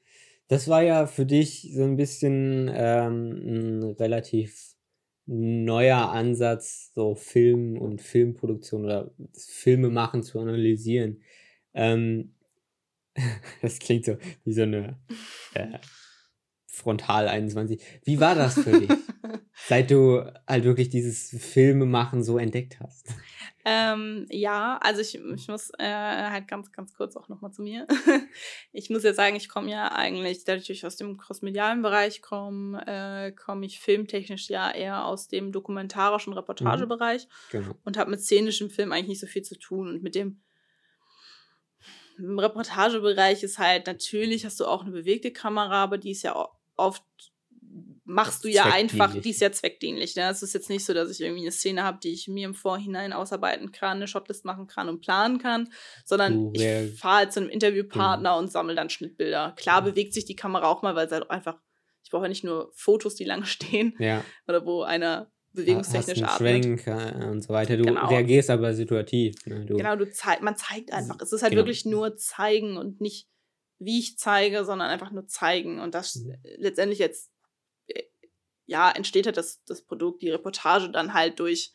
Das 0.47 0.67
war 0.67 0.83
ja 0.83 1.07
für 1.07 1.25
dich 1.25 1.71
so 1.73 1.83
ein 1.83 1.97
bisschen 1.97 2.69
ähm, 2.71 3.31
ein 3.31 3.83
relativ 3.93 4.75
neuer 5.25 6.09
Ansatz, 6.11 6.91
so 6.93 7.15
Film 7.15 7.77
und 7.77 8.01
Filmproduktion 8.01 8.85
oder 8.85 9.11
Filme 9.33 9.89
machen 9.89 10.21
zu 10.21 10.39
analysieren. 10.39 11.23
Ähm, 11.73 12.35
das 13.61 13.79
klingt 13.79 14.05
so 14.05 14.17
wie 14.43 14.53
so 14.53 14.63
eine 14.63 14.99
äh, 15.55 15.79
Frontal 16.75 17.27
21. 17.27 17.81
Wie 18.03 18.19
war 18.19 18.35
das 18.35 18.55
für 18.55 18.79
dich, 18.79 18.89
seit 19.67 19.89
du 19.91 20.23
halt 20.47 20.65
wirklich 20.65 20.89
dieses 20.89 21.29
Filme 21.39 21.85
machen 21.85 22.23
so 22.23 22.37
entdeckt 22.37 22.79
hast? 22.81 23.07
Ähm, 23.67 24.27
ja, 24.29 24.77
also 24.81 25.01
ich, 25.01 25.15
ich 25.15 25.47
muss 25.47 25.71
äh, 25.79 25.83
halt 25.83 26.47
ganz, 26.47 26.71
ganz 26.71 26.93
kurz 26.93 27.15
auch 27.15 27.29
nochmal 27.29 27.51
zu 27.51 27.63
mir. 27.63 27.87
ich 28.73 28.91
muss 28.91 29.03
ja 29.03 29.13
sagen, 29.13 29.35
ich 29.35 29.49
komme 29.49 29.71
ja 29.71 29.91
eigentlich, 29.91 30.43
dadurch, 30.43 30.67
dass 30.67 30.77
ich 30.77 30.85
aus 30.85 30.97
dem 30.97 31.17
crossmedialen 31.17 31.81
Bereich 31.81 32.21
komme, 32.21 32.85
äh, 32.85 33.31
komme 33.31 33.65
ich 33.65 33.79
filmtechnisch 33.79 34.49
ja 34.49 34.69
eher 34.69 35.05
aus 35.05 35.29
dem 35.29 35.51
dokumentarischen 35.51 36.33
mhm. 36.33 36.39
Reportagebereich 36.39 37.25
mhm, 37.25 37.29
genau. 37.51 37.75
und 37.83 37.97
habe 37.97 38.11
mit 38.11 38.21
szenischem 38.21 38.69
Film 38.69 38.91
eigentlich 38.91 39.07
nicht 39.07 39.21
so 39.21 39.27
viel 39.27 39.41
zu 39.41 39.57
tun. 39.57 39.87
Und 39.87 40.03
mit 40.03 40.13
dem 40.13 40.41
im 42.17 42.39
Reportagebereich 42.39 43.43
ist 43.43 43.57
halt, 43.57 43.87
natürlich 43.87 44.45
hast 44.45 44.59
du 44.59 44.65
auch 44.65 44.83
eine 44.83 44.91
bewegte 44.91 45.31
Kamera, 45.31 45.83
aber 45.83 45.97
die 45.97 46.11
ist 46.11 46.23
ja 46.23 46.35
oft 46.75 47.03
machst 48.05 48.43
du 48.43 48.49
ja 48.49 48.65
einfach, 48.65 49.13
die 49.13 49.31
ist 49.31 49.41
ja 49.41 49.51
zweckdienlich. 49.51 50.15
Ne? 50.15 50.29
Es 50.29 50.43
ist 50.43 50.53
jetzt 50.53 50.69
nicht 50.69 50.85
so, 50.85 50.93
dass 50.93 51.09
ich 51.09 51.21
irgendwie 51.21 51.41
eine 51.41 51.51
Szene 51.51 51.83
habe, 51.83 51.97
die 52.01 52.13
ich 52.13 52.27
mir 52.27 52.45
im 52.45 52.53
Vorhinein 52.53 53.13
ausarbeiten 53.13 53.71
kann, 53.71 53.97
eine 53.97 54.07
Shotlist 54.07 54.45
machen 54.45 54.67
kann 54.67 54.87
und 54.89 55.01
planen 55.01 55.39
kann, 55.39 55.69
sondern 56.05 56.53
ich 56.53 56.99
fahre 56.99 57.17
halt 57.17 57.33
zu 57.33 57.41
einem 57.41 57.49
Interviewpartner 57.49 58.29
genau. 58.29 58.39
und 58.39 58.51
sammle 58.51 58.75
dann 58.75 58.89
Schnittbilder. 58.89 59.53
Klar 59.57 59.79
ja. 59.79 59.81
bewegt 59.81 60.13
sich 60.13 60.25
die 60.25 60.35
Kamera 60.35 60.67
auch 60.67 60.83
mal, 60.83 60.95
weil 60.95 61.07
es 61.07 61.11
halt 61.11 61.29
einfach, 61.31 61.59
ich 62.03 62.11
brauche 62.11 62.23
ja 62.23 62.29
nicht 62.29 62.43
nur 62.43 62.71
Fotos, 62.75 63.15
die 63.15 63.25
lang 63.25 63.43
stehen 63.45 63.95
ja. 63.99 64.23
oder 64.47 64.65
wo 64.65 64.83
einer 64.83 65.31
bewegungstechnisch 65.53 66.21
hast 66.21 66.41
einen. 66.41 66.77
Schwenk 66.77 66.87
äh, 66.87 67.25
und 67.25 67.41
so 67.41 67.49
weiter. 67.49 67.77
Du 67.77 67.85
genau. 67.85 68.07
reagierst 68.07 68.49
aber 68.49 68.73
situativ. 68.73 69.35
Ne? 69.45 69.65
Du 69.65 69.77
genau, 69.77 69.95
du 69.95 70.09
zeig, 70.11 70.41
man 70.41 70.55
zeigt 70.55 70.91
einfach. 70.91 71.17
Es 71.21 71.31
ist 71.31 71.41
halt 71.41 71.51
genau. 71.51 71.61
wirklich 71.61 71.85
nur 71.85 72.17
zeigen 72.17 72.77
und 72.77 73.01
nicht, 73.01 73.29
wie 73.79 73.99
ich 73.99 74.17
zeige, 74.17 74.65
sondern 74.65 74.89
einfach 74.89 75.11
nur 75.11 75.27
zeigen. 75.27 75.79
Und 75.79 75.93
das 75.93 76.15
mhm. 76.15 76.35
letztendlich 76.57 76.99
jetzt, 76.99 77.31
äh, 77.87 78.03
ja, 78.65 78.91
entsteht 78.91 79.25
halt 79.25 79.37
das, 79.37 79.63
das 79.65 79.81
Produkt, 79.81 80.21
die 80.21 80.29
Reportage 80.29 80.89
dann 80.89 81.13
halt 81.13 81.39
durch, 81.39 81.73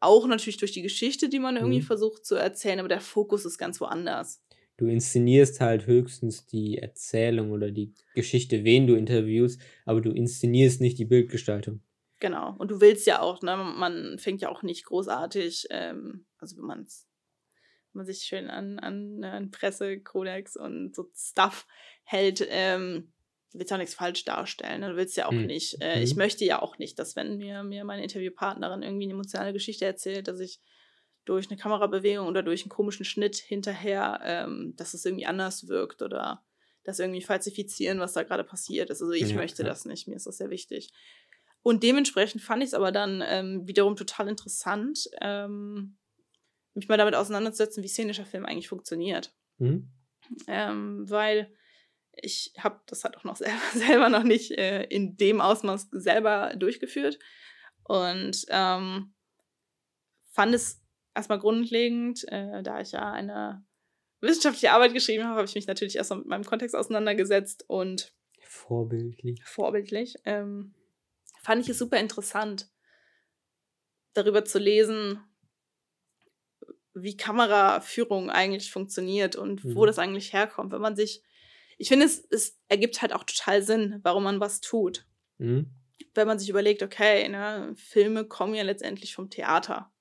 auch 0.00 0.26
natürlich 0.26 0.56
durch 0.56 0.72
die 0.72 0.82
Geschichte, 0.82 1.28
die 1.28 1.38
man 1.38 1.56
irgendwie 1.56 1.80
mhm. 1.80 1.86
versucht 1.86 2.24
zu 2.24 2.34
erzählen, 2.34 2.80
aber 2.80 2.88
der 2.88 3.00
Fokus 3.00 3.44
ist 3.44 3.58
ganz 3.58 3.80
woanders. 3.80 4.42
Du 4.76 4.86
inszenierst 4.86 5.60
halt 5.60 5.86
höchstens 5.86 6.46
die 6.46 6.78
Erzählung 6.78 7.52
oder 7.52 7.70
die 7.70 7.94
Geschichte, 8.14 8.64
wen 8.64 8.86
du 8.86 8.94
interviewst, 8.94 9.60
aber 9.84 10.00
du 10.00 10.10
inszenierst 10.10 10.80
nicht 10.80 10.98
die 10.98 11.04
Bildgestaltung. 11.04 11.82
Genau. 12.18 12.54
Und 12.58 12.70
du 12.70 12.80
willst 12.80 13.06
ja 13.06 13.20
auch, 13.20 13.42
ne, 13.42 13.56
man 13.56 14.18
fängt 14.18 14.40
ja 14.40 14.48
auch 14.48 14.62
nicht 14.62 14.84
großartig, 14.86 15.66
ähm, 15.70 16.24
also 16.38 16.56
wenn 16.56 16.64
man 16.64 16.86
wenn 16.86 16.86
man 17.94 18.06
sich 18.06 18.22
schön 18.22 18.50
an, 18.50 18.78
an, 18.78 19.22
an 19.24 19.50
Pressekodex 19.50 20.56
und 20.56 20.94
so 20.94 21.10
Stuff 21.14 21.66
hält, 22.04 22.46
ähm, 22.48 23.12
willst 23.52 23.70
du 23.70 23.74
auch 23.74 23.78
nichts 23.78 23.94
falsch 23.94 24.24
darstellen. 24.24 24.80
Ne? 24.80 24.90
Du 24.90 24.96
willst 24.96 25.16
ja 25.16 25.26
auch 25.26 25.32
mhm. 25.32 25.46
nicht, 25.46 25.80
äh, 25.82 26.02
ich 26.02 26.14
mhm. 26.14 26.18
möchte 26.18 26.44
ja 26.44 26.62
auch 26.62 26.78
nicht, 26.78 26.98
dass 26.98 27.16
wenn 27.16 27.36
mir, 27.36 27.62
mir 27.62 27.84
meine 27.84 28.02
Interviewpartnerin 28.02 28.82
irgendwie 28.82 29.04
eine 29.04 29.14
emotionale 29.14 29.52
Geschichte 29.52 29.84
erzählt, 29.84 30.28
dass 30.28 30.40
ich 30.40 30.60
durch 31.24 31.50
eine 31.50 31.58
Kamerabewegung 31.58 32.26
oder 32.26 32.42
durch 32.42 32.62
einen 32.62 32.70
komischen 32.70 33.04
Schnitt 33.04 33.36
hinterher, 33.36 34.20
ähm, 34.24 34.74
dass 34.76 34.94
es 34.94 35.04
irgendwie 35.04 35.26
anders 35.26 35.68
wirkt 35.68 36.02
oder 36.02 36.44
das 36.84 36.98
irgendwie 36.98 37.22
falsifizieren, 37.22 38.00
was 38.00 38.12
da 38.12 38.24
gerade 38.24 38.42
passiert 38.42 38.90
ist. 38.90 39.02
Also 39.02 39.12
ich 39.12 39.30
ja, 39.30 39.36
möchte 39.36 39.62
ja. 39.62 39.68
das 39.68 39.84
nicht, 39.84 40.08
mir 40.08 40.16
ist 40.16 40.26
das 40.26 40.38
sehr 40.38 40.50
wichtig. 40.50 40.90
Und 41.62 41.84
dementsprechend 41.84 42.42
fand 42.42 42.62
ich 42.62 42.70
es 42.70 42.74
aber 42.74 42.90
dann 42.90 43.22
ähm, 43.24 43.68
wiederum 43.68 43.94
total 43.94 44.28
interessant, 44.28 45.08
ähm, 45.20 45.96
mich 46.74 46.88
mal 46.88 46.98
damit 46.98 47.14
auseinanderzusetzen, 47.14 47.82
wie 47.82 47.88
szenischer 47.88 48.26
Film 48.26 48.46
eigentlich 48.46 48.68
funktioniert. 48.68 49.34
Mhm. 49.58 49.90
Ähm, 50.46 51.04
weil 51.08 51.52
ich 52.14 52.52
habe 52.58 52.80
das 52.86 53.04
halt 53.04 53.16
auch 53.16 53.24
noch 53.24 53.36
selber, 53.36 53.60
selber 53.74 54.08
noch 54.08 54.24
nicht 54.24 54.52
äh, 54.52 54.84
in 54.84 55.16
dem 55.16 55.40
Ausmaß 55.40 55.88
selber 55.92 56.54
durchgeführt 56.56 57.18
und 57.84 58.44
ähm, 58.48 59.14
fand 60.30 60.54
es 60.54 60.82
erstmal 61.14 61.38
grundlegend, 61.38 62.24
äh, 62.28 62.62
da 62.62 62.80
ich 62.80 62.92
ja 62.92 63.12
eine 63.12 63.64
wissenschaftliche 64.20 64.72
Arbeit 64.72 64.94
geschrieben 64.94 65.24
habe, 65.24 65.36
habe 65.36 65.46
ich 65.46 65.54
mich 65.54 65.66
natürlich 65.66 65.96
erstmal 65.96 66.20
mit 66.20 66.28
meinem 66.28 66.44
Kontext 66.44 66.76
auseinandergesetzt 66.76 67.64
und 67.68 68.14
vorbildlich. 68.40 69.42
Vorbildlich. 69.44 70.16
Ähm, 70.24 70.74
fand 71.42 71.62
ich 71.62 71.68
es 71.68 71.78
super 71.78 71.98
interessant, 71.98 72.70
darüber 74.14 74.44
zu 74.44 74.58
lesen, 74.58 75.20
wie 76.94 77.16
Kameraführung 77.16 78.30
eigentlich 78.30 78.70
funktioniert 78.70 79.36
und 79.36 79.64
mhm. 79.64 79.74
wo 79.74 79.86
das 79.86 79.98
eigentlich 79.98 80.32
herkommt. 80.32 80.72
Wenn 80.72 80.80
man 80.80 80.96
sich, 80.96 81.22
ich 81.78 81.88
finde, 81.88 82.06
es, 82.06 82.26
es 82.30 82.58
ergibt 82.68 83.02
halt 83.02 83.12
auch 83.12 83.24
total 83.24 83.62
Sinn, 83.62 84.00
warum 84.02 84.24
man 84.24 84.40
was 84.40 84.60
tut. 84.60 85.06
Mhm. 85.38 85.70
Wenn 86.14 86.26
man 86.26 86.38
sich 86.38 86.48
überlegt, 86.48 86.82
okay, 86.82 87.28
ne, 87.28 87.72
Filme 87.76 88.26
kommen 88.26 88.54
ja 88.54 88.62
letztendlich 88.62 89.14
vom 89.14 89.30
Theater. 89.30 89.92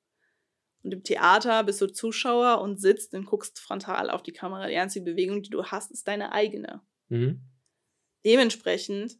Und 0.83 0.93
im 0.93 1.03
Theater 1.03 1.63
bist 1.63 1.79
du 1.79 1.87
Zuschauer 1.87 2.59
und 2.61 2.81
sitzt 2.81 3.13
und 3.13 3.25
guckst 3.25 3.59
frontal 3.59 4.09
auf 4.09 4.23
die 4.23 4.33
Kamera. 4.33 4.67
Die 4.67 4.77
einzige 4.77 5.05
Bewegung, 5.05 5.43
die 5.43 5.51
du 5.51 5.65
hast, 5.65 5.91
ist 5.91 6.07
deine 6.07 6.31
eigene. 6.31 6.81
Mhm. 7.09 7.41
Dementsprechend 8.25 9.17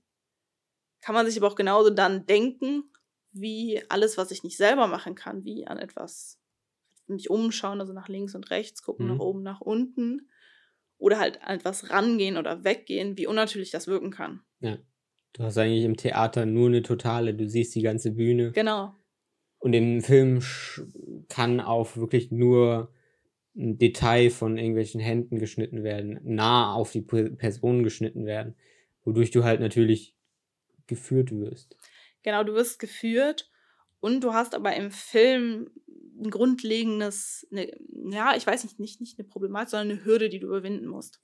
kann 1.02 1.16
man 1.16 1.26
sich 1.26 1.38
aber 1.38 1.48
auch 1.48 1.56
genauso 1.56 1.90
dann 1.90 2.26
denken, 2.26 2.92
wie 3.32 3.82
alles, 3.90 4.18
was 4.18 4.32
ich 4.32 4.44
nicht 4.44 4.58
selber 4.58 4.88
machen 4.88 5.16
kann, 5.16 5.46
wie 5.46 5.66
an 5.68 5.78
etwas 5.78 6.41
mich 7.08 7.30
umschauen, 7.30 7.82
also 7.82 7.94
nach 7.94 8.08
links 8.08 8.36
und 8.36 8.50
rechts 8.52 8.84
gucken, 8.84 9.08
mhm. 9.08 9.14
nach 9.14 9.20
oben, 9.20 9.44
nach 9.44 9.62
unten. 9.62 10.30
Oder 10.98 11.20
halt 11.20 11.40
etwas 11.48 11.90
rangehen 11.90 12.38
oder 12.38 12.64
weggehen, 12.64 13.18
wie 13.18 13.28
unnatürlich 13.28 13.72
das 13.72 13.88
wirken 13.88 14.12
kann. 14.12 14.42
Ja. 14.60 14.78
Du 15.34 15.44
hast 15.44 15.58
eigentlich 15.58 15.86
im 15.86 15.98
Theater 15.98 16.46
nur 16.46 16.68
eine 16.68 16.84
totale, 16.84 17.34
du 17.34 17.48
siehst 17.48 17.74
die 17.76 17.82
ganze 17.82 18.12
Bühne. 18.12 18.52
Genau. 18.52 18.94
Und 19.60 19.74
im 19.74 20.02
Film 20.02 20.42
kann 21.30 21.60
auch 21.60 21.96
wirklich 21.96 22.32
nur 22.32 22.92
ein 23.56 23.78
Detail 23.78 24.30
von 24.30 24.58
irgendwelchen 24.58 25.00
Händen 25.00 25.38
geschnitten 25.40 25.84
werden, 25.84 26.20
nah 26.24 26.74
auf 26.74 26.92
die 26.92 27.02
Person 27.02 27.84
geschnitten 27.84 28.26
werden, 28.26 28.56
wodurch 29.04 29.32
du 29.32 29.44
halt 29.44 29.60
natürlich 29.60 30.16
geführt 30.88 31.32
wirst. 31.32 31.78
Genau, 32.24 32.44
du 32.44 32.54
wirst 32.54 32.80
geführt 32.80 33.51
und 34.02 34.22
du 34.22 34.34
hast 34.34 34.54
aber 34.54 34.76
im 34.76 34.92
Film 34.92 35.70
ein 36.20 36.30
grundlegendes, 36.30 37.48
eine, 37.52 37.72
ja, 38.12 38.36
ich 38.36 38.46
weiß 38.46 38.64
nicht, 38.64 38.80
nicht, 38.80 39.00
nicht 39.00 39.18
eine 39.18 39.28
Problematik, 39.28 39.70
sondern 39.70 39.92
eine 39.92 40.06
Hürde, 40.06 40.30
die 40.30 40.40
du 40.40 40.48
überwinden 40.48 40.88
musst. 40.88 41.22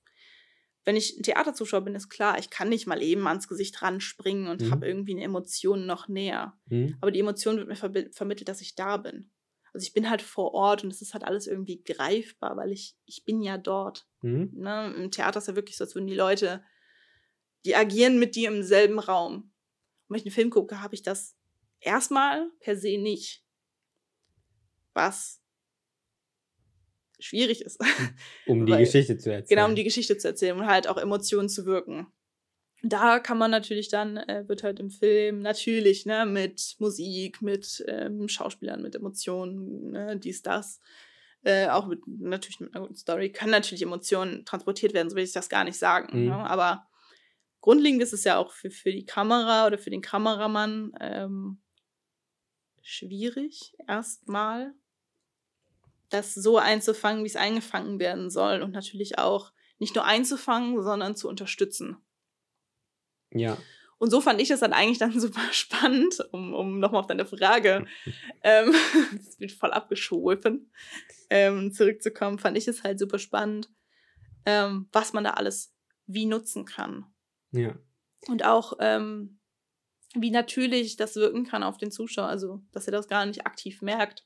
Wenn 0.86 0.96
ich 0.96 1.18
ein 1.18 1.24
Theaterzuschauer 1.24 1.82
bin, 1.82 1.96
ist 1.96 2.10
klar, 2.10 2.40
ich 2.40 2.50
kann 2.50 2.70
nicht 2.70 2.88
mal 2.88 3.04
eben 3.04 3.28
ans 3.28 3.48
Gesicht 3.50 3.82
ranspringen 3.82 4.48
und 4.48 4.62
mhm. 4.62 4.72
habe 4.72 4.88
irgendwie 4.88 5.12
eine 5.12 5.24
Emotion 5.24 5.86
noch 5.86 6.08
näher. 6.08 6.58
Mhm. 6.68 6.96
Aber 7.02 7.12
die 7.12 7.20
Emotion 7.20 7.58
wird 7.58 7.68
mir 7.68 7.76
ver 7.76 7.92
vermittelt, 8.12 8.48
dass 8.48 8.62
ich 8.62 8.76
da 8.76 8.98
bin. 8.98 9.30
Also 9.74 9.86
ich 9.86 9.94
bin 9.94 10.10
halt 10.10 10.22
vor 10.22 10.54
Ort 10.54 10.84
und 10.84 10.92
es 10.92 11.02
ist 11.02 11.14
halt 11.14 11.26
alles 11.26 11.46
irgendwie 11.46 11.84
greifbar, 11.84 12.56
weil 12.56 12.72
ich, 12.72 12.96
ich 13.06 13.26
bin 13.26 13.42
ja 13.42 13.58
dort. 13.58 14.08
Mhm. 14.22 14.52
Ne? 14.54 14.94
Im 14.96 15.12
Theater 15.12 15.40
ist 15.40 15.48
ja 15.48 15.56
wirklich 15.56 15.78
so, 15.78 15.84
als 15.84 15.94
würden 15.94 16.08
die 16.08 16.16
Leute, 16.16 16.64
die 17.66 17.76
agieren 17.76 18.18
mit 18.18 18.36
dir 18.36 18.50
im 18.50 18.64
selben 18.64 18.98
Raum. 18.98 19.36
Und 19.36 19.52
wenn 20.10 20.18
ich 20.18 20.26
einen 20.26 20.34
Film 20.34 20.50
gucke, 20.52 20.82
habe 20.82 20.96
ich 20.96 21.04
das 21.04 21.36
erstmal 21.80 22.50
per 22.60 22.76
se 22.76 22.98
nicht. 22.98 23.44
Was 24.94 25.42
schwierig 27.20 27.62
ist. 27.62 27.80
Um 28.46 28.66
die 28.66 28.72
Weil, 28.74 28.86
Geschichte 28.86 29.18
zu 29.18 29.32
erzählen. 29.32 29.58
Genau, 29.58 29.70
um 29.70 29.76
die 29.76 29.84
Geschichte 29.84 30.18
zu 30.18 30.28
erzählen 30.28 30.58
und 30.58 30.68
halt 30.68 30.88
auch 30.88 30.98
Emotionen 30.98 31.50
zu 31.50 31.66
wirken. 31.66 32.08
Da 32.84 33.20
kann 33.20 33.40
man 33.40 33.50
natürlich 33.50 33.90
dann, 33.90 34.18
äh, 34.18 34.48
wird 34.48 34.64
halt 34.64 34.80
im 34.80 34.92
Film 34.92 35.42
natürlich, 35.42 36.06
ne, 36.06 36.26
mit 36.26 36.76
Musik, 36.80 37.42
mit 37.42 37.84
ähm, 37.88 38.28
Schauspielern, 38.28 38.84
mit 38.84 38.96
Emotionen, 38.96 39.92
ne, 39.92 40.18
dies, 40.18 40.44
das, 40.44 40.80
äh, 41.44 41.70
auch 41.70 41.88
mit, 41.88 42.02
natürlich 42.06 42.60
mit 42.60 42.76
einer 42.76 42.86
guten 42.86 42.96
Story, 42.96 43.32
können 43.32 43.52
natürlich 43.52 43.82
Emotionen 43.82 44.46
transportiert 44.46 44.94
werden, 44.94 45.10
so 45.10 45.16
will 45.16 45.24
ich 45.24 45.32
das 45.32 45.50
gar 45.50 45.64
nicht 45.64 45.78
sagen. 45.78 46.20
Mhm. 46.20 46.26
Ne? 46.28 46.36
Aber 46.36 46.88
grundlegend 47.62 48.04
ist 48.04 48.14
es 48.14 48.24
ja 48.24 48.38
auch 48.38 48.52
für, 48.52 48.70
für 48.70 48.92
die 48.92 49.06
Kamera 49.06 49.66
oder 49.66 49.80
für 49.80 49.90
den 49.90 50.02
Kameramann 50.02 50.92
ähm, 51.02 51.60
schwierig, 52.88 53.76
erstmal 53.86 54.74
das 56.10 56.34
so 56.34 56.58
einzufangen, 56.58 57.24
wie 57.24 57.28
es 57.28 57.36
eingefangen 57.36 58.00
werden 58.00 58.30
soll 58.30 58.62
und 58.62 58.72
natürlich 58.72 59.20
auch 59.20 59.52
nicht 59.78 59.94
nur 59.94 60.06
einzufangen, 60.06 60.82
sondern 60.82 61.16
zu 61.16 61.28
unterstützen. 61.28 61.98
Ja. 63.32 63.58
Und 63.98 64.10
so 64.10 64.22
fand 64.22 64.40
ich 64.40 64.52
es 64.52 64.62
dann 64.62 64.72
eigentlich 64.72 65.00
dann 65.00 65.12
super 65.20 65.52
spannend, 65.52 66.18
um, 66.32 66.54
um 66.54 66.80
nochmal 66.80 67.02
auf 67.02 67.08
deine 67.08 67.26
Frage, 67.26 67.86
ähm, 68.44 68.74
das 69.18 69.38
wird 69.40 69.52
voll 69.52 69.72
abgeschwolfen, 69.72 70.72
ähm, 71.30 71.74
zurückzukommen, 71.74 72.40
fand 72.40 72.58
ich 72.58 72.70
es 72.70 72.84
halt 72.84 73.00
super 73.00 73.20
spannend, 73.20 73.70
ähm, 74.46 74.88
was 74.94 75.12
man 75.12 75.26
da 75.26 75.32
alles 75.32 75.76
wie 76.06 76.26
nutzen 76.26 76.64
kann. 76.64 77.06
Ja. 77.52 77.78
Und 78.28 78.46
auch, 78.46 78.78
ähm, 78.80 79.37
wie 80.22 80.32
natürlich 80.32 80.96
das 80.96 81.16
wirken 81.16 81.46
kann 81.46 81.64
auf 81.64 81.78
den 81.78 81.92
Zuschauer, 81.92 82.28
also 82.28 82.62
dass 82.72 82.88
er 82.88 82.92
das 82.92 83.08
gar 83.08 83.26
nicht 83.26 83.46
aktiv 83.46 83.82
merkt. 83.82 84.26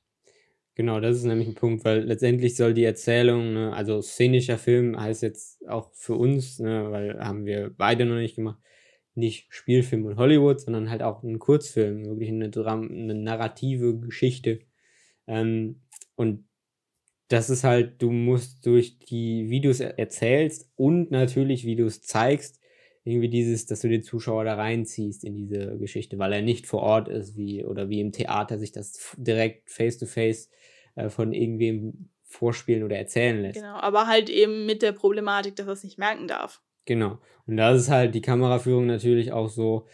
Genau, 0.76 1.02
das 1.02 1.18
ist 1.18 1.26
nämlich 1.26 1.50
ein 1.50 1.56
Punkt, 1.56 1.84
weil 1.84 2.04
letztendlich 2.04 2.56
soll 2.56 2.74
die 2.74 2.86
Erzählung, 2.86 3.54
ne, 3.54 3.74
also 3.74 4.02
szenischer 4.02 4.58
Film 4.58 5.00
heißt 5.00 5.22
jetzt 5.22 5.68
auch 5.68 5.92
für 5.94 6.16
uns, 6.16 6.60
ne, 6.60 6.90
weil 6.92 7.20
haben 7.20 7.46
wir 7.46 7.70
beide 7.76 8.06
noch 8.06 8.16
nicht 8.16 8.38
gemacht, 8.38 8.58
nicht 9.14 9.54
Spielfilm 9.54 10.06
und 10.06 10.16
Hollywood, 10.16 10.62
sondern 10.62 10.90
halt 10.90 11.04
auch 11.04 11.24
ein 11.24 11.40
Kurzfilm, 11.40 12.06
wirklich 12.06 12.30
eine, 12.30 12.50
Dram 12.50 12.90
eine 12.90 13.16
narrative 13.16 14.00
Geschichte. 14.00 14.60
Ähm, 15.28 15.82
und 16.16 16.46
das 17.28 17.50
ist 17.50 17.66
halt, 17.66 18.02
du 18.02 18.12
musst 18.12 18.66
durch 18.66 19.00
die 19.00 19.50
Videos 19.50 19.82
erzählst 19.82 20.72
und 20.76 21.12
natürlich, 21.12 21.66
wie 21.66 21.76
du 21.76 21.86
es 21.86 22.02
zeigst, 22.02 22.61
irgendwie 23.04 23.30
dieses, 23.30 23.66
dass 23.66 23.82
du 23.82 23.90
den 23.90 24.04
Zuschauer 24.04 24.44
da 24.44 24.56
reinziehst 24.56 25.24
in 25.24 25.36
diese 25.36 25.78
Geschichte, 25.78 26.20
weil 26.20 26.34
er 26.34 26.42
nicht 26.42 26.68
vor 26.68 26.82
Ort 26.82 27.08
ist, 27.08 27.36
wie 27.36 27.66
oder 27.66 27.90
wie 27.90 28.00
im 28.00 28.12
Theater 28.12 28.60
sich 28.60 28.72
das 28.72 29.16
direkt 29.18 29.70
face 29.70 29.98
to 29.98 30.06
face 30.06 30.50
äh, 30.96 31.10
von 31.10 31.34
irgendwem 31.34 32.10
vorspielen 32.24 32.84
oder 32.84 32.98
erzählen 32.98 33.42
lässt. 33.42 33.60
Genau, 33.60 33.76
aber 33.76 34.08
halt 34.08 34.30
eben 34.30 34.66
mit 34.66 34.82
der 34.82 34.92
Problematik, 34.92 35.56
dass 35.56 35.68
er 35.68 35.74
es 35.74 35.84
nicht 35.84 35.98
merken 35.98 36.28
darf. 36.28 36.62
Genau. 36.86 37.20
Und 37.48 37.58
da 37.58 37.74
ist 37.74 37.90
halt 37.90 38.16
die 38.16 38.22
Kameraführung 38.22 38.86
natürlich 38.86 39.32
auch 39.32 39.50
so, 39.50 39.88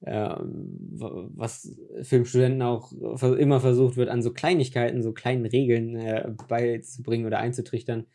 äh, 0.00 0.34
was 0.38 1.76
Filmstudenten 2.02 2.62
auch 2.62 2.92
immer 3.36 3.60
versucht 3.60 3.96
wird, 3.96 4.08
an 4.08 4.22
so 4.22 4.32
Kleinigkeiten, 4.32 5.02
so 5.02 5.12
kleinen 5.12 5.46
Regeln 5.46 5.96
äh, 5.96 6.32
beizubringen 6.48 7.26
oder 7.26 7.38
einzutrichtern 7.38 8.06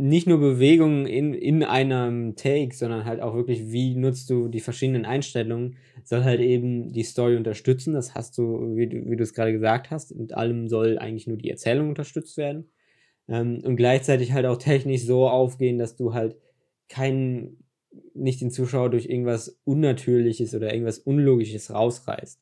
nicht 0.00 0.26
nur 0.26 0.38
Bewegungen 0.38 1.04
in, 1.04 1.34
in 1.34 1.62
einem 1.62 2.34
Take, 2.34 2.74
sondern 2.74 3.04
halt 3.04 3.20
auch 3.20 3.34
wirklich, 3.34 3.70
wie 3.70 3.94
nutzt 3.94 4.30
du 4.30 4.48
die 4.48 4.60
verschiedenen 4.60 5.04
Einstellungen, 5.04 5.76
soll 6.04 6.24
halt 6.24 6.40
eben 6.40 6.90
die 6.92 7.02
Story 7.02 7.36
unterstützen. 7.36 7.92
Das 7.92 8.14
hast 8.14 8.38
du, 8.38 8.76
wie 8.76 8.88
du, 8.88 9.10
wie 9.10 9.16
du 9.16 9.22
es 9.22 9.34
gerade 9.34 9.52
gesagt 9.52 9.90
hast, 9.90 10.16
mit 10.16 10.32
allem 10.32 10.68
soll 10.68 10.98
eigentlich 10.98 11.26
nur 11.26 11.36
die 11.36 11.50
Erzählung 11.50 11.90
unterstützt 11.90 12.38
werden. 12.38 12.70
Ähm, 13.28 13.60
und 13.62 13.76
gleichzeitig 13.76 14.32
halt 14.32 14.46
auch 14.46 14.56
technisch 14.56 15.04
so 15.04 15.28
aufgehen, 15.28 15.76
dass 15.76 15.96
du 15.96 16.14
halt 16.14 16.34
keinen, 16.88 17.64
nicht 18.14 18.40
den 18.40 18.50
Zuschauer 18.50 18.88
durch 18.88 19.04
irgendwas 19.04 19.60
Unnatürliches 19.64 20.54
oder 20.54 20.72
irgendwas 20.72 20.98
Unlogisches 20.98 21.74
rausreißt. 21.74 22.40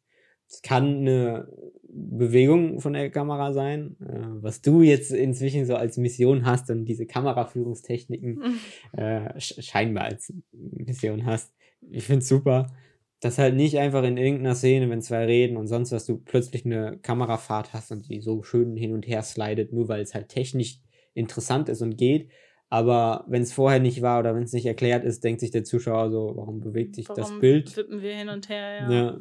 Es 0.48 0.62
kann 0.62 1.00
eine 1.00 1.48
Bewegung 1.88 2.80
von 2.80 2.92
der 2.92 3.10
Kamera 3.10 3.52
sein, 3.52 3.96
äh, 4.00 4.42
was 4.42 4.60
du 4.60 4.82
jetzt 4.82 5.10
inzwischen 5.10 5.66
so 5.66 5.74
als 5.74 5.96
Mission 5.96 6.46
hast 6.46 6.70
und 6.70 6.84
diese 6.84 7.06
Kameraführungstechniken 7.06 8.34
mhm. 8.34 8.98
äh, 8.98 9.40
scheinbar 9.40 10.04
als 10.04 10.32
Mission 10.52 11.26
hast. 11.26 11.52
Ich 11.90 12.04
finde 12.04 12.22
es 12.22 12.28
super, 12.28 12.72
dass 13.20 13.38
halt 13.38 13.56
nicht 13.56 13.78
einfach 13.78 14.04
in 14.04 14.16
irgendeiner 14.16 14.54
Szene, 14.54 14.88
wenn 14.90 15.02
zwei 15.02 15.24
reden 15.24 15.56
und 15.56 15.66
sonst 15.66 15.92
was, 15.92 16.06
du 16.06 16.18
plötzlich 16.18 16.64
eine 16.64 16.98
Kamerafahrt 16.98 17.72
hast 17.72 17.90
und 17.90 18.08
die 18.08 18.20
so 18.20 18.42
schön 18.42 18.76
hin 18.76 18.92
und 18.92 19.06
her 19.06 19.22
slidet, 19.22 19.72
nur 19.72 19.88
weil 19.88 20.02
es 20.02 20.14
halt 20.14 20.28
technisch 20.28 20.80
interessant 21.14 21.68
ist 21.68 21.82
und 21.82 21.96
geht. 21.96 22.30
Aber 22.70 23.24
wenn 23.28 23.42
es 23.42 23.52
vorher 23.52 23.80
nicht 23.80 24.02
war 24.02 24.20
oder 24.20 24.34
wenn 24.34 24.42
es 24.42 24.52
nicht 24.52 24.66
erklärt 24.66 25.02
ist, 25.02 25.24
denkt 25.24 25.40
sich 25.40 25.50
der 25.50 25.64
Zuschauer 25.64 26.10
so, 26.10 26.32
warum 26.36 26.60
bewegt 26.60 26.94
sich 26.94 27.08
warum 27.08 27.22
das 27.22 27.40
Bild? 27.40 27.74
Wippen 27.76 28.02
wir 28.02 28.14
hin 28.14 28.28
und 28.28 28.48
her, 28.50 28.82
ja. 28.82 28.92
ja 28.92 29.20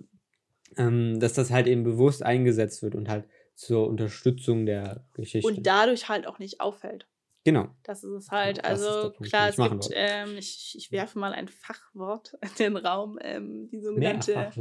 ähm, 0.75 1.19
dass 1.19 1.34
das 1.34 1.51
halt 1.51 1.67
eben 1.67 1.84
bewusst 1.84 2.23
eingesetzt 2.23 2.84
wird 2.84 2.95
und 2.95 3.10
halt 3.10 3.25
zur 3.56 3.88
Unterstützung 3.88 4.65
der 4.65 5.06
Geschichte. 5.13 5.47
Und 5.47 5.65
dadurch 5.65 6.10
halt 6.10 6.27
auch 6.27 6.39
nicht 6.39 6.62
auffällt. 6.62 7.08
Genau. 7.43 7.69
Das 7.84 8.03
ist 8.03 8.12
es 8.12 8.30
halt. 8.30 8.58
Genau, 8.58 8.67
also 8.67 9.12
Punkt, 9.12 9.23
klar, 9.23 9.49
es 9.49 9.56
gibt, 9.56 9.89
ähm, 9.93 10.38
ich, 10.38 10.75
ich 10.77 10.91
werfe 10.91 11.17
mal 11.17 11.32
ein 11.32 11.47
Fachwort 11.47 12.34
in 12.41 12.49
den 12.60 12.77
Raum, 12.77 13.17
ähm, 13.21 13.69
die 13.71 13.80
sogenannte 13.80 14.51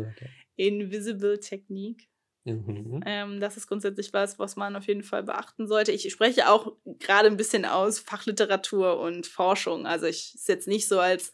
Invisible 0.54 1.40
Technique. 1.40 2.08
Mhm. 2.44 3.02
Ähm, 3.04 3.40
das 3.40 3.56
ist 3.56 3.66
grundsätzlich 3.66 4.12
was, 4.12 4.38
was 4.38 4.54
man 4.54 4.76
auf 4.76 4.86
jeden 4.86 5.02
Fall 5.02 5.24
beachten 5.24 5.66
sollte. 5.66 5.90
Ich 5.90 6.10
spreche 6.12 6.48
auch 6.48 6.76
gerade 6.84 7.26
ein 7.26 7.36
bisschen 7.36 7.64
aus 7.64 7.98
Fachliteratur 7.98 9.00
und 9.00 9.26
Forschung. 9.26 9.84
Also 9.84 10.06
ich 10.06 10.36
ist 10.36 10.48
jetzt 10.48 10.68
nicht 10.68 10.86
so, 10.86 11.00
als 11.00 11.32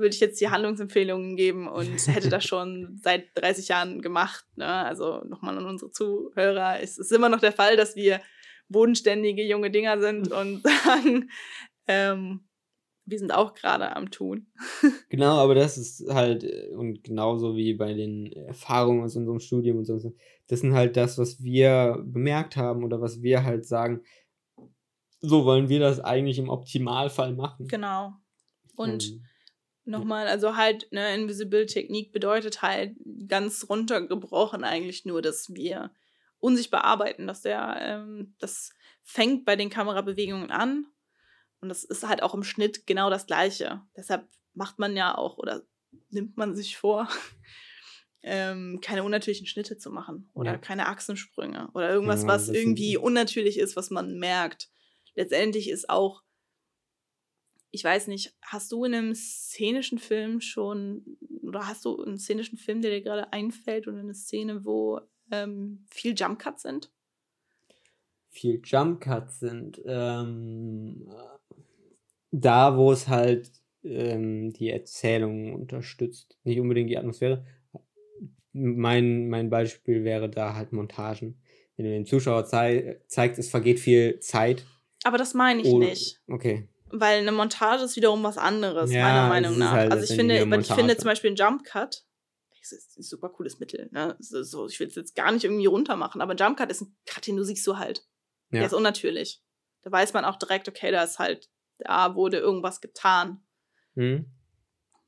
würde 0.00 0.14
ich 0.14 0.20
jetzt 0.20 0.40
die 0.40 0.48
Handlungsempfehlungen 0.48 1.36
geben 1.36 1.68
und 1.68 2.06
hätte 2.08 2.28
das 2.28 2.44
schon 2.44 2.98
seit 3.02 3.28
30 3.34 3.68
Jahren 3.68 4.02
gemacht. 4.02 4.44
Ne? 4.56 4.66
Also 4.66 5.22
nochmal 5.24 5.56
an 5.56 5.66
unsere 5.66 5.90
Zuhörer. 5.90 6.80
Es 6.80 6.98
ist 6.98 7.12
immer 7.12 7.28
noch 7.28 7.40
der 7.40 7.52
Fall, 7.52 7.76
dass 7.76 7.96
wir 7.96 8.20
bodenständige 8.68 9.44
junge 9.44 9.70
Dinger 9.70 10.00
sind 10.00 10.32
und 10.32 10.62
sagen, 10.84 11.30
ähm, 11.86 12.40
wir 13.04 13.18
sind 13.18 13.32
auch 13.32 13.54
gerade 13.54 13.94
am 13.96 14.10
Tun. 14.10 14.46
genau, 15.08 15.38
aber 15.38 15.54
das 15.54 15.76
ist 15.76 16.08
halt, 16.08 16.44
äh, 16.44 16.74
und 16.74 17.02
genauso 17.04 17.56
wie 17.56 17.74
bei 17.74 17.92
den 17.92 18.32
Erfahrungen 18.32 19.02
aus 19.02 19.16
unserem 19.16 19.40
Studium 19.40 19.78
und 19.78 19.84
so, 19.84 20.14
das 20.46 20.60
sind 20.60 20.74
halt 20.74 20.96
das, 20.96 21.18
was 21.18 21.42
wir 21.42 22.02
bemerkt 22.06 22.56
haben 22.56 22.84
oder 22.84 23.00
was 23.00 23.22
wir 23.22 23.44
halt 23.44 23.66
sagen, 23.66 24.02
so 25.20 25.44
wollen 25.44 25.68
wir 25.68 25.80
das 25.80 26.00
eigentlich 26.00 26.38
im 26.38 26.48
Optimalfall 26.48 27.34
machen. 27.34 27.68
Genau. 27.68 28.14
Und 28.76 29.10
ähm, 29.10 29.24
Nochmal, 29.84 30.28
also 30.28 30.56
halt, 30.56 30.90
ne, 30.92 31.14
Invisible 31.14 31.66
Technik 31.66 32.12
bedeutet 32.12 32.62
halt 32.62 32.96
ganz 33.26 33.66
runtergebrochen 33.68 34.62
eigentlich 34.62 35.04
nur, 35.04 35.22
dass 35.22 35.52
wir 35.54 35.90
unsichtbar 36.38 36.84
arbeiten, 36.84 37.26
dass 37.26 37.42
der, 37.42 37.76
ähm, 37.80 38.34
das 38.38 38.70
fängt 39.02 39.44
bei 39.44 39.56
den 39.56 39.70
Kamerabewegungen 39.70 40.50
an 40.50 40.86
und 41.60 41.68
das 41.68 41.84
ist 41.84 42.06
halt 42.06 42.22
auch 42.22 42.34
im 42.34 42.44
Schnitt 42.44 42.86
genau 42.86 43.10
das 43.10 43.26
Gleiche. 43.26 43.82
Deshalb 43.96 44.28
macht 44.54 44.78
man 44.78 44.96
ja 44.96 45.16
auch 45.16 45.38
oder 45.38 45.62
nimmt 46.10 46.36
man 46.36 46.54
sich 46.54 46.76
vor, 46.76 47.08
ähm, 48.22 48.80
keine 48.82 49.02
unnatürlichen 49.02 49.46
Schnitte 49.46 49.78
zu 49.78 49.90
machen 49.90 50.30
oder 50.34 50.52
ja. 50.52 50.58
keine 50.58 50.88
Achsensprünge 50.88 51.70
oder 51.74 51.90
irgendwas, 51.90 52.22
ja, 52.22 52.28
was 52.28 52.48
irgendwie 52.48 52.96
unnatürlich 52.96 53.58
ist, 53.58 53.76
was 53.76 53.90
man 53.90 54.18
merkt. 54.18 54.70
Letztendlich 55.14 55.68
ist 55.68 55.88
auch 55.88 56.22
ich 57.70 57.84
weiß 57.84 58.08
nicht, 58.08 58.34
hast 58.42 58.72
du 58.72 58.84
in 58.84 58.94
einem 58.94 59.14
szenischen 59.14 59.98
Film 59.98 60.40
schon, 60.40 61.18
oder 61.42 61.66
hast 61.66 61.84
du 61.84 62.02
einen 62.02 62.18
szenischen 62.18 62.58
Film, 62.58 62.82
der 62.82 62.90
dir 62.90 63.02
gerade 63.02 63.32
einfällt 63.32 63.86
oder 63.86 64.00
eine 64.00 64.14
Szene, 64.14 64.64
wo 64.64 65.00
ähm, 65.30 65.84
viel 65.90 66.14
Jump 66.16 66.38
Cuts 66.38 66.62
sind? 66.62 66.90
Viel 68.28 68.60
Jump 68.64 69.00
Cuts 69.00 69.40
sind. 69.40 69.80
Ähm, 69.84 71.08
da, 72.30 72.76
wo 72.76 72.92
es 72.92 73.08
halt 73.08 73.50
ähm, 73.82 74.52
die 74.52 74.70
Erzählung 74.70 75.54
unterstützt, 75.54 76.38
nicht 76.44 76.60
unbedingt 76.60 76.90
die 76.90 76.98
Atmosphäre. 76.98 77.44
Mein, 78.52 79.28
mein 79.28 79.48
Beispiel 79.48 80.04
wäre 80.04 80.28
da 80.28 80.54
halt 80.54 80.72
Montagen. 80.72 81.40
Wenn 81.76 81.86
du 81.86 81.92
dem 81.92 82.06
Zuschauer 82.06 82.44
zei 82.44 83.00
zeigst, 83.06 83.38
es 83.38 83.48
vergeht 83.48 83.80
viel 83.80 84.18
Zeit. 84.20 84.66
Aber 85.04 85.18
das 85.18 85.34
meine 85.34 85.62
ich 85.62 85.72
nicht. 85.72 86.20
Okay. 86.26 86.68
Weil 86.92 87.20
eine 87.20 87.32
Montage 87.32 87.84
ist 87.84 87.96
wiederum 87.96 88.22
was 88.22 88.38
anderes, 88.38 88.90
ja, 88.90 89.02
meiner 89.02 89.28
Meinung 89.28 89.58
nach. 89.58 89.72
Halt 89.72 89.92
also 89.92 90.04
ich 90.04 90.16
finde, 90.18 90.38
ich 90.38 90.72
finde 90.72 90.96
zum 90.96 91.06
Beispiel 91.06 91.30
ein 91.30 91.36
Jump 91.36 91.64
Cut, 91.64 92.04
das 92.60 92.72
ist 92.72 92.98
ein 92.98 93.02
super 93.02 93.28
cooles 93.30 93.58
Mittel. 93.58 93.88
Ne? 93.90 94.16
So, 94.18 94.66
ich 94.66 94.78
will 94.80 94.88
es 94.88 94.94
jetzt 94.94 95.14
gar 95.14 95.32
nicht 95.32 95.44
irgendwie 95.44 95.66
runter 95.66 95.96
machen, 95.96 96.20
aber 96.20 96.34
ein 96.34 96.36
Jump 96.36 96.58
Cut 96.58 96.70
ist 96.70 96.82
ein 96.82 96.96
Cut, 97.06 97.26
den 97.26 97.36
du 97.36 97.44
siehst 97.44 97.64
so 97.64 97.78
halt. 97.78 98.06
Ja. 98.50 98.60
Der 98.60 98.66
ist 98.66 98.74
unnatürlich. 98.74 99.42
Da 99.82 99.90
weiß 99.92 100.12
man 100.12 100.24
auch 100.24 100.36
direkt, 100.36 100.68
okay, 100.68 100.90
da 100.90 101.02
ist 101.02 101.18
halt, 101.18 101.48
da 101.78 102.14
wurde 102.14 102.38
irgendwas 102.38 102.80
getan. 102.80 103.42
Mhm. 103.94 104.26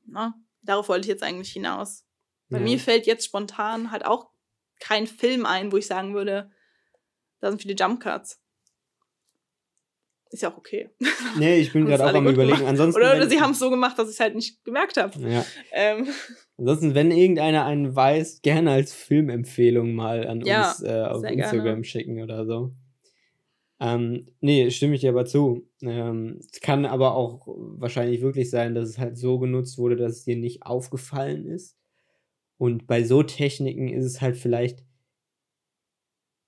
Na, 0.05 0.33
darauf 0.61 0.89
wollte 0.89 1.05
ich 1.05 1.09
jetzt 1.09 1.23
eigentlich 1.23 1.51
hinaus. 1.51 2.05
Bei 2.49 2.57
ja. 2.57 2.63
mir 2.63 2.79
fällt 2.79 3.05
jetzt 3.05 3.25
spontan 3.25 3.91
halt 3.91 4.05
auch 4.05 4.31
kein 4.79 5.07
Film 5.07 5.45
ein, 5.45 5.71
wo 5.71 5.77
ich 5.77 5.87
sagen 5.87 6.13
würde, 6.13 6.51
da 7.39 7.49
sind 7.49 7.61
viele 7.61 7.75
Jump 7.75 8.01
Cuts. 8.01 8.42
Ist 10.33 10.41
ja 10.41 10.51
auch 10.51 10.57
okay. 10.57 10.89
Nee, 11.37 11.57
ich 11.57 11.71
bin 11.71 11.85
gerade 11.85 12.05
auch 12.05 12.13
am 12.15 12.27
überlegen. 12.27 12.65
Ansonsten, 12.65 12.99
oder, 12.99 13.15
oder 13.15 13.29
sie 13.29 13.39
haben 13.39 13.51
es 13.51 13.59
so 13.59 13.69
gemacht, 13.69 13.99
dass 13.99 14.09
ich 14.09 14.15
es 14.15 14.19
halt 14.19 14.33
nicht 14.33 14.65
gemerkt 14.65 14.97
habe. 14.97 15.13
Ja. 15.29 15.45
Ähm. 15.71 16.07
Ansonsten, 16.57 16.95
wenn 16.95 17.11
irgendeiner 17.11 17.65
einen 17.65 17.95
weiß, 17.95 18.41
gerne 18.41 18.71
als 18.71 18.93
Filmempfehlung 18.93 19.93
mal 19.93 20.27
an 20.27 20.41
ja, 20.41 20.71
uns 20.71 20.81
äh, 20.81 21.03
auf 21.03 21.23
Instagram 21.23 21.63
gerne. 21.63 21.83
schicken 21.83 22.23
oder 22.23 22.47
so. 22.47 22.73
Ähm, 23.79 24.27
nee, 24.41 24.71
stimme 24.71 24.95
ich 24.95 25.01
dir 25.01 25.11
aber 25.11 25.25
zu. 25.25 25.69
Ähm, 25.83 26.39
es 26.51 26.61
kann 26.61 26.87
aber 26.87 27.13
auch 27.13 27.45
wahrscheinlich 27.47 28.21
wirklich 28.21 28.49
sein, 28.49 28.73
dass 28.73 28.89
es 28.89 28.97
halt 28.97 29.19
so 29.19 29.37
genutzt 29.37 29.77
wurde, 29.77 29.97
dass 29.97 30.13
es 30.13 30.23
dir 30.23 30.35
nicht 30.35 30.63
aufgefallen 30.63 31.45
ist. 31.45 31.77
Und 32.57 32.87
bei 32.87 33.03
so 33.03 33.21
Techniken 33.21 33.87
ist 33.87 34.05
es 34.05 34.19
halt 34.19 34.35
vielleicht 34.35 34.83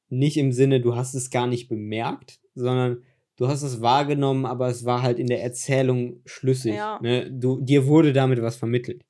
nicht 0.10 0.38
im 0.38 0.52
Sinne, 0.52 0.82
du 0.82 0.96
hast 0.96 1.14
es 1.14 1.30
gar 1.30 1.46
nicht 1.46 1.68
bemerkt, 1.68 2.40
sondern 2.56 3.04
du 3.38 3.48
hast 3.48 3.64
es 3.64 3.82
wahrgenommen, 3.82 4.46
aber 4.46 4.68
es 4.68 4.86
war 4.86 5.02
halt 5.02 5.20
in 5.20 5.28
der 5.28 5.44
Erzählung 5.44 6.22
schlüssig. 6.26 6.76
Ja. 6.76 7.00
Ne? 7.02 7.32
Du, 7.32 7.62
dir 7.62 7.88
wurde 7.88 8.14
damit 8.14 8.42
was 8.42 8.56
vermittelt. 8.56 9.04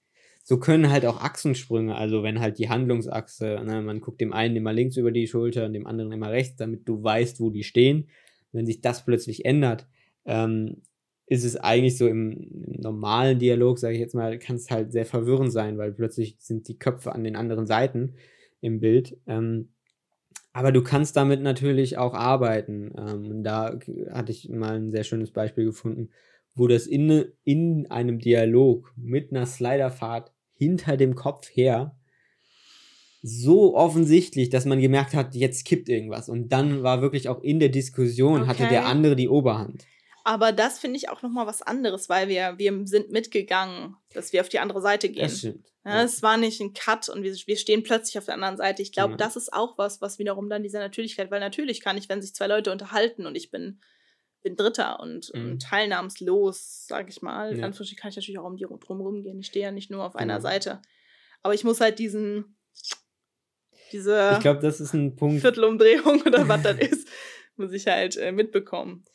So 0.44 0.60
können 0.60 0.92
halt 0.92 1.08
auch 1.08 1.20
Achsensprünge, 1.22 1.96
also 1.96 2.22
wenn 2.22 2.40
halt 2.40 2.60
die 2.60 2.70
Handlungsachse, 2.70 3.64
ne, 3.66 3.82
man 3.82 4.00
guckt 4.00 4.22
dem 4.22 4.32
einen 4.32 4.56
immer 4.56 4.74
links 4.74 4.96
über 4.96 5.12
die 5.12 5.26
Schulter 5.26 5.66
und 5.66 5.74
dem 5.74 5.88
anderen 5.88 6.12
immer 6.12 6.30
rechts, 6.30 6.58
damit 6.58 6.88
du 6.88 7.04
weißt, 7.04 7.40
wo 7.40 7.50
die 7.50 7.64
stehen. 7.64 8.10
Wenn 8.52 8.68
sich 8.68 8.80
das 8.80 9.06
plötzlich 9.06 9.44
ändert, 9.44 9.88
ähm, 10.26 10.84
ist 11.26 11.46
es 11.46 11.56
eigentlich 11.56 11.98
so 11.98 12.08
im, 12.08 12.32
im 12.32 12.82
normalen 12.82 13.40
Dialog, 13.40 13.80
sage 13.80 13.96
ich 13.96 14.00
jetzt 14.00 14.14
mal, 14.14 14.38
kann 14.38 14.58
es 14.58 14.70
halt 14.70 14.92
sehr 14.92 15.08
verwirrend 15.08 15.52
sein, 15.52 15.80
weil 15.80 15.92
plötzlich 15.92 16.36
sind 16.40 16.68
die 16.68 16.78
Köpfe 16.78 17.14
an 17.14 17.24
den 17.24 17.36
anderen 17.36 17.66
Seiten 17.66 18.14
im 18.62 18.80
Bild. 18.80 19.18
Ähm, 19.26 19.70
aber 20.56 20.72
du 20.72 20.82
kannst 20.82 21.18
damit 21.18 21.42
natürlich 21.42 21.98
auch 21.98 22.14
arbeiten. 22.14 22.94
Ähm, 22.98 23.44
da 23.44 23.78
hatte 24.10 24.32
ich 24.32 24.48
mal 24.48 24.78
ein 24.78 24.90
sehr 24.90 25.04
schönes 25.04 25.32
Beispiel 25.32 25.66
gefunden, 25.66 26.12
wo 26.54 26.68
das 26.68 26.88
in, 26.88 27.26
in 27.44 27.92
einem 27.92 28.20
Dialog 28.20 28.94
mit 28.96 29.32
einer 29.32 29.48
Sliderfahrt 29.48 30.32
hinter 30.54 30.96
dem 30.96 31.14
Kopf 31.14 31.50
her 31.54 31.98
so 33.22 33.76
offensichtlich, 33.76 34.50
dass 34.50 34.64
man 34.64 34.80
gemerkt 34.80 35.14
hat, 35.14 35.36
jetzt 35.36 35.66
kippt 35.66 35.90
irgendwas. 35.90 36.30
Und 36.30 36.54
dann 36.54 36.84
war 36.84 37.02
wirklich 37.02 37.28
auch 37.28 37.44
in 37.44 37.60
der 37.60 37.68
Diskussion, 37.68 38.44
okay. 38.44 38.48
hatte 38.48 38.68
der 38.70 38.86
andere 38.86 39.18
die 39.18 39.28
Oberhand. 39.28 39.86
Aber 40.28 40.52
das 40.52 40.80
finde 40.80 40.98
ich 40.98 41.08
auch 41.10 41.22
nochmal 41.22 41.46
was 41.46 41.62
anderes, 41.62 42.10
weil 42.10 42.28
wir, 42.28 42.56
wir 42.58 42.88
sind 42.88 43.12
mitgegangen, 43.12 43.96
dass 44.12 44.34
wir 44.34 44.42
auf 44.42 44.50
die 44.50 44.58
andere 44.58 44.82
Seite 44.82 45.08
gehen. 45.08 45.22
Das 45.22 45.38
stimmt. 45.38 45.72
Ja, 45.86 46.02
es 46.02 46.24
war 46.24 46.36
nicht 46.38 46.60
ein 46.60 46.74
Cut 46.74 47.10
und 47.10 47.22
wir, 47.22 47.32
wir 47.32 47.58
stehen 47.58 47.84
plötzlich 47.84 48.18
auf 48.18 48.26
der 48.26 48.34
anderen 48.34 48.58
Seite. 48.58 48.82
Ich 48.82 48.92
glaube, 48.92 49.12
ja. 49.12 49.18
das 49.18 49.36
ist 49.36 49.54
auch 49.54 49.78
was, 49.78 50.02
was 50.02 50.18
wiederum 50.18 50.50
dann 50.50 50.64
diese 50.64 50.80
Natürlichkeit, 50.80 51.30
weil 51.30 51.40
natürlich 51.40 51.80
kann 51.80 51.96
ich, 51.96 52.10
wenn 52.10 52.24
sich 52.24 52.34
zwei 52.34 52.48
Leute 52.48 52.72
unterhalten 52.72 53.28
und 53.28 53.36
ich 53.36 53.52
bin, 53.52 53.80
bin 54.42 54.56
Dritter 54.56 55.00
und, 55.00 55.32
mhm. 55.36 55.52
und 55.52 55.62
teilnahmslos, 55.62 56.88
sage 56.88 57.12
ich 57.12 57.22
mal, 57.22 57.56
ja. 57.56 57.70
kann 57.70 57.72
ich 57.80 58.02
natürlich 58.02 58.40
auch 58.40 58.46
um 58.46 58.58
die 58.58 58.66
drumherum 58.66 59.22
gehen. 59.22 59.40
Ich 59.40 59.46
stehe 59.46 59.66
ja 59.66 59.72
nicht 59.72 59.92
nur 59.92 60.04
auf 60.04 60.16
einer 60.16 60.40
mhm. 60.40 60.44
Seite. 60.44 60.82
Aber 61.44 61.54
ich 61.54 61.64
muss 61.64 61.80
halt 61.80 62.00
diesen, 62.00 62.58
diese 63.92 64.32
ich 64.34 64.40
glaube, 64.40 64.62
das 64.62 64.82
ist 64.82 64.94
ein 64.94 65.16
Punkt. 65.16 65.42
Viertelumdrehung 65.42 66.24
oder 66.24 66.48
was 66.48 66.64
das 66.64 66.80
ist, 66.80 67.08
muss 67.58 67.72
ich 67.74 67.86
halt 67.86 68.18
äh, 68.18 68.32
mitbekommen. 68.32 69.06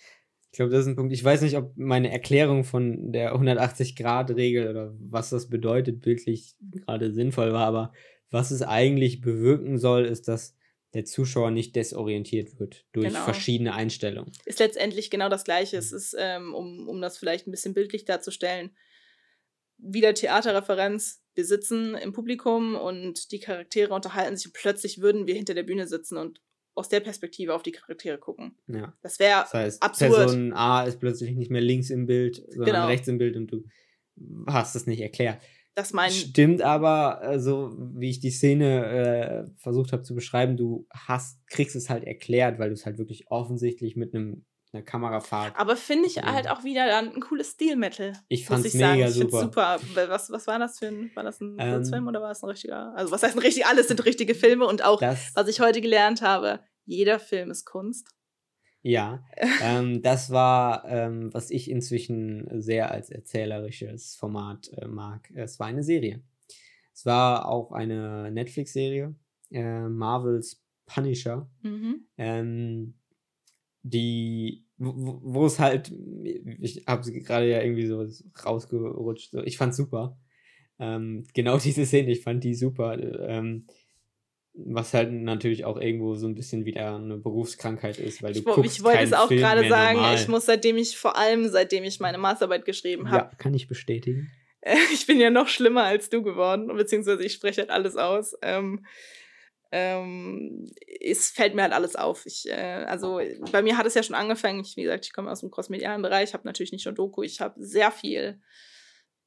Ich 0.52 0.56
glaube, 0.56 0.72
das 0.72 0.80
ist 0.80 0.88
ein 0.88 0.96
Punkt. 0.96 1.12
Ich 1.12 1.22
weiß 1.22 1.42
nicht, 1.42 1.56
ob 1.56 1.76
meine 1.76 2.10
Erklärung 2.10 2.64
von 2.64 3.12
der 3.12 3.34
180-Grad-Regel 3.36 4.68
oder 4.68 4.94
was 4.98 5.30
das 5.30 5.48
bedeutet, 5.48 6.04
wirklich 6.04 6.56
gerade 6.60 7.12
sinnvoll 7.12 7.52
war, 7.52 7.66
aber 7.66 7.92
was 8.30 8.50
es 8.50 8.62
eigentlich 8.62 9.20
bewirken 9.20 9.78
soll, 9.78 10.04
ist, 10.04 10.26
dass 10.28 10.56
der 10.94 11.04
Zuschauer 11.04 11.52
nicht 11.52 11.76
desorientiert 11.76 12.58
wird 12.58 12.84
durch 12.92 13.08
genau. 13.08 13.24
verschiedene 13.24 13.74
Einstellungen. 13.74 14.32
Ist 14.44 14.58
letztendlich 14.58 15.10
genau 15.10 15.28
das 15.28 15.44
Gleiche. 15.44 15.76
Es 15.76 15.92
ist, 15.92 16.16
ähm, 16.18 16.52
um, 16.52 16.88
um 16.88 17.00
das 17.00 17.16
vielleicht 17.16 17.46
ein 17.46 17.52
bisschen 17.52 17.74
bildlich 17.74 18.04
darzustellen, 18.04 18.70
wieder 19.78 20.14
Theaterreferenz. 20.14 21.22
Wir 21.34 21.44
sitzen 21.44 21.94
im 21.94 22.12
Publikum 22.12 22.74
und 22.74 23.30
die 23.30 23.38
Charaktere 23.38 23.94
unterhalten 23.94 24.36
sich 24.36 24.46
und 24.46 24.54
plötzlich 24.54 25.00
würden 25.00 25.26
wir 25.28 25.34
hinter 25.34 25.54
der 25.54 25.62
Bühne 25.62 25.86
sitzen 25.86 26.18
und 26.18 26.40
aus 26.80 26.88
der 26.88 27.00
Perspektive 27.00 27.54
auf 27.54 27.62
die 27.62 27.72
Charaktere 27.72 28.18
gucken. 28.18 28.56
Ja. 28.66 28.94
Das 29.02 29.18
wäre 29.18 29.42
das 29.42 29.54
heißt, 29.54 29.82
absurd. 29.82 30.10
Person 30.10 30.52
A 30.54 30.84
ist 30.84 30.98
plötzlich 30.98 31.36
nicht 31.36 31.50
mehr 31.50 31.60
links 31.60 31.90
im 31.90 32.06
Bild, 32.06 32.36
sondern 32.48 32.74
genau. 32.74 32.86
rechts 32.86 33.06
im 33.06 33.18
Bild 33.18 33.36
und 33.36 33.52
du 33.52 33.64
hast 34.46 34.74
es 34.74 34.86
nicht 34.86 35.00
erklärt. 35.00 35.40
Das 35.74 35.92
mein 35.92 36.10
Stimmt 36.10 36.62
aber, 36.62 37.20
also 37.20 37.76
wie 37.78 38.10
ich 38.10 38.20
die 38.20 38.30
Szene 38.30 39.46
äh, 39.46 39.50
versucht 39.58 39.92
habe 39.92 40.02
zu 40.02 40.14
beschreiben, 40.14 40.56
du 40.56 40.86
hast, 40.90 41.46
kriegst 41.46 41.76
es 41.76 41.90
halt 41.90 42.04
erklärt, 42.04 42.58
weil 42.58 42.70
du 42.70 42.74
es 42.74 42.86
halt 42.86 42.98
wirklich 42.98 43.30
offensichtlich 43.30 43.94
mit 43.94 44.14
einem 44.14 44.44
einer 44.72 44.82
Kamerafahrt. 44.82 45.54
Aber 45.56 45.76
finde 45.76 46.06
ich 46.06 46.22
halt 46.22 46.48
auch 46.48 46.62
wieder 46.64 46.86
dann 46.86 47.12
ein 47.12 47.20
cooles 47.20 47.52
Stilmittel. 47.52 48.12
Ich 48.28 48.46
fand 48.46 48.64
es 48.64 48.74
mega 48.74 49.08
ich 49.08 49.14
super. 49.14 49.40
super. 49.40 49.80
Was, 50.08 50.30
was 50.30 50.46
war 50.46 50.58
das 50.58 50.78
für 50.78 50.86
ein, 50.86 51.10
war 51.14 51.24
das 51.24 51.40
ein 51.40 51.56
ähm, 51.58 51.74
Kurzfilm 51.74 52.06
oder 52.06 52.22
war 52.22 52.30
es 52.30 52.42
ein 52.42 52.48
richtiger? 52.48 52.94
Also 52.94 53.10
was 53.10 53.22
heißt 53.22 53.34
ein 53.34 53.40
richtig, 53.40 53.66
alles 53.66 53.88
sind 53.88 54.04
richtige 54.04 54.34
Filme 54.34 54.66
und 54.66 54.84
auch, 54.84 55.02
was 55.02 55.48
ich 55.48 55.60
heute 55.60 55.80
gelernt 55.80 56.22
habe, 56.22 56.60
jeder 56.90 57.20
Film 57.20 57.50
ist 57.50 57.64
Kunst. 57.64 58.08
Ja, 58.82 59.24
ähm, 59.62 60.02
das 60.02 60.30
war, 60.30 60.84
ähm, 60.88 61.32
was 61.32 61.50
ich 61.50 61.70
inzwischen 61.70 62.60
sehr 62.60 62.90
als 62.90 63.10
erzählerisches 63.10 64.16
Format 64.16 64.70
äh, 64.76 64.88
mag. 64.88 65.30
Es 65.34 65.60
war 65.60 65.68
eine 65.68 65.84
Serie. 65.84 66.22
Es 66.92 67.06
war 67.06 67.48
auch 67.48 67.72
eine 67.72 68.30
Netflix-Serie, 68.32 69.14
äh, 69.50 69.88
Marvels 69.88 70.62
Punisher. 70.86 71.48
Mhm. 71.62 72.06
Ähm, 72.18 72.94
die, 73.82 74.66
wo, 74.76 75.20
wo 75.22 75.46
es 75.46 75.58
halt, 75.58 75.92
ich 76.60 76.84
habe 76.86 77.04
sie 77.04 77.20
gerade 77.20 77.48
ja 77.48 77.62
irgendwie 77.62 77.86
so 77.86 78.04
rausgerutscht. 78.44 79.30
So. 79.30 79.42
Ich 79.44 79.56
fand's 79.56 79.76
super. 79.76 80.18
Ähm, 80.78 81.26
genau 81.34 81.58
diese 81.62 81.86
Szene, 81.86 82.10
ich 82.10 82.22
fand 82.22 82.42
die 82.42 82.54
super. 82.54 82.98
Was 84.52 84.94
halt 84.94 85.12
natürlich 85.12 85.64
auch 85.64 85.80
irgendwo 85.80 86.16
so 86.16 86.26
ein 86.26 86.34
bisschen 86.34 86.64
wieder 86.64 86.96
eine 86.96 87.16
Berufskrankheit 87.16 87.98
ist, 87.98 88.22
weil 88.22 88.32
du 88.32 88.40
ich, 88.40 88.44
guckst 88.44 88.78
Ich 88.78 88.82
wollte 88.82 89.04
es 89.04 89.12
auch 89.12 89.28
gerade 89.28 89.68
sagen, 89.68 89.96
normal. 89.96 90.16
ich 90.16 90.28
muss 90.28 90.46
seitdem 90.46 90.76
ich, 90.76 90.96
vor 90.98 91.16
allem 91.16 91.48
seitdem 91.48 91.84
ich 91.84 92.00
meine 92.00 92.18
Masterarbeit 92.18 92.64
geschrieben 92.64 93.10
habe. 93.10 93.30
Ja, 93.30 93.36
kann 93.38 93.54
ich 93.54 93.68
bestätigen. 93.68 94.30
ich 94.92 95.06
bin 95.06 95.20
ja 95.20 95.30
noch 95.30 95.48
schlimmer 95.48 95.84
als 95.84 96.10
du 96.10 96.22
geworden, 96.22 96.68
beziehungsweise 96.76 97.24
ich 97.24 97.32
spreche 97.32 97.62
halt 97.62 97.70
alles 97.70 97.96
aus. 97.96 98.36
Ähm, 98.42 98.84
ähm, 99.72 100.66
es 101.00 101.30
fällt 101.30 101.54
mir 101.54 101.62
halt 101.62 101.72
alles 101.72 101.94
auf. 101.94 102.26
Ich, 102.26 102.48
äh, 102.48 102.84
also 102.88 103.20
bei 103.52 103.62
mir 103.62 103.78
hat 103.78 103.86
es 103.86 103.94
ja 103.94 104.02
schon 104.02 104.16
angefangen. 104.16 104.60
Ich, 104.60 104.76
wie 104.76 104.82
gesagt, 104.82 105.06
ich 105.06 105.12
komme 105.12 105.30
aus 105.30 105.40
dem 105.40 105.50
crossmedialen 105.50 106.02
Bereich, 106.02 106.34
habe 106.34 106.46
natürlich 106.46 106.72
nicht 106.72 106.86
nur 106.86 106.94
Doku, 106.94 107.22
ich 107.22 107.40
habe 107.40 107.54
sehr 107.64 107.92
viel 107.92 108.40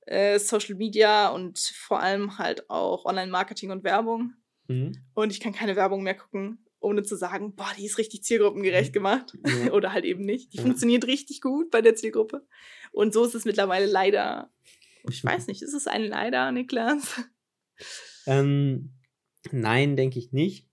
äh, 0.06 0.38
Social 0.40 0.76
Media 0.76 1.30
und 1.30 1.60
vor 1.60 2.02
allem 2.02 2.38
halt 2.38 2.70
auch 2.70 3.06
Online-Marketing 3.06 3.72
und 3.72 3.84
Werbung. 3.86 4.34
Mhm. 4.74 4.92
Und 5.14 5.32
ich 5.32 5.40
kann 5.40 5.54
keine 5.54 5.76
Werbung 5.76 6.04
mehr 6.04 6.16
gucken, 6.16 6.60
ohne 6.80 7.04
zu 7.04 7.16
sagen, 7.16 7.56
boah, 7.56 7.72
die 7.78 7.86
ist 7.86 7.98
richtig 7.98 8.24
zielgruppengerecht 8.24 8.92
mhm. 8.92 8.94
gemacht. 8.94 9.38
Ja. 9.46 9.72
Oder 9.74 9.94
halt 9.94 10.06
eben 10.06 10.26
nicht. 10.26 10.54
Die 10.54 10.58
ja. 10.58 10.64
funktioniert 10.64 11.08
richtig 11.08 11.42
gut 11.42 11.72
bei 11.72 11.82
der 11.82 11.96
Zielgruppe. 11.96 12.46
Und 12.92 13.14
so 13.14 13.24
ist 13.24 13.36
es 13.36 13.46
mittlerweile 13.46 13.86
leider. 13.86 14.52
Ich 15.10 15.24
weiß 15.24 15.48
nicht, 15.48 15.62
ist 15.62 15.74
es 15.74 15.88
ein 15.88 16.06
Leider, 16.06 16.52
Niklas? 16.52 17.22
Ähm, 18.26 18.94
nein, 19.52 19.96
denke 19.96 20.20
ich 20.20 20.32
nicht. 20.32 20.70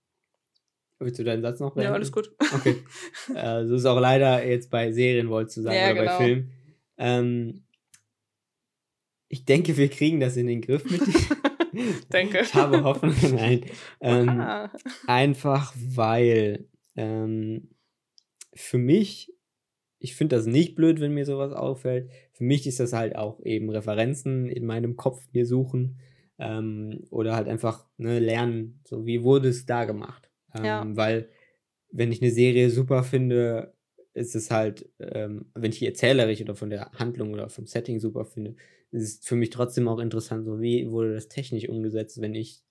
Willst 0.99 1.19
du 1.19 1.23
deinen 1.23 1.41
Satz 1.41 1.59
noch 1.59 1.73
beenden? 1.73 1.89
Ja, 1.89 1.93
alles 1.95 2.11
gut. 2.11 2.31
Okay. 2.39 2.83
äh, 3.35 3.65
so 3.65 3.75
ist 3.75 3.85
auch 3.85 3.99
leider 3.99 4.45
jetzt 4.45 4.69
bei 4.69 4.91
Serien, 4.91 5.29
wolltest 5.29 5.57
du 5.57 5.61
sagen, 5.63 5.75
ja, 5.75 5.91
oder 5.91 6.01
genau. 6.01 6.17
bei 6.17 6.23
Filmen. 6.23 6.51
Ähm, 6.97 7.63
ich 9.27 9.45
denke, 9.45 9.75
wir 9.77 9.89
kriegen 9.89 10.19
das 10.19 10.37
in 10.37 10.47
den 10.47 10.61
Griff 10.61 10.85
mit 10.89 11.01
dir. 11.07 11.50
Danke. 12.09 12.41
Ich 12.41 12.53
habe 12.53 12.83
Hoffnung. 12.83 13.13
Nein. 13.35 13.65
Ähm, 13.99 14.43
einfach 15.07 15.73
weil 15.77 16.67
ähm, 16.95 17.69
für 18.53 18.77
mich, 18.77 19.33
ich 19.99 20.15
finde 20.15 20.35
das 20.35 20.45
nicht 20.45 20.75
blöd, 20.75 20.99
wenn 20.99 21.13
mir 21.13 21.25
sowas 21.25 21.53
auffällt. 21.53 22.09
Für 22.33 22.43
mich 22.43 22.67
ist 22.67 22.79
das 22.79 22.93
halt 22.93 23.15
auch 23.15 23.39
eben 23.43 23.69
Referenzen 23.69 24.49
in 24.49 24.65
meinem 24.65 24.95
Kopf 24.95 25.27
mir 25.31 25.45
suchen 25.45 25.99
ähm, 26.39 27.03
oder 27.09 27.35
halt 27.35 27.47
einfach 27.47 27.87
ne, 27.97 28.19
lernen, 28.19 28.81
so 28.83 29.05
wie 29.05 29.23
wurde 29.23 29.49
es 29.49 29.65
da 29.65 29.85
gemacht. 29.85 30.29
Ähm, 30.55 30.65
ja. 30.65 30.85
Weil 30.95 31.29
wenn 31.91 32.11
ich 32.11 32.21
eine 32.21 32.31
Serie 32.31 32.69
super 32.69 33.03
finde, 33.03 33.73
ist 34.13 34.35
es 34.35 34.51
halt, 34.51 34.89
ähm, 34.99 35.51
wenn 35.53 35.71
ich 35.71 35.79
die 35.79 35.85
erzählerisch 35.85 36.41
oder 36.41 36.55
von 36.55 36.69
der 36.69 36.91
Handlung 36.93 37.31
oder 37.33 37.49
vom 37.49 37.65
Setting 37.65 37.99
super 37.99 38.25
finde, 38.25 38.55
ist 38.91 39.27
für 39.27 39.35
mich 39.35 39.49
trotzdem 39.49 39.87
auch 39.87 39.99
interessant, 39.99 40.45
so 40.45 40.61
wie 40.61 40.89
wurde 40.89 41.13
das 41.13 41.27
technisch 41.27 41.67
umgesetzt, 41.69 42.21
wenn 42.21 42.35
ich 42.35 42.61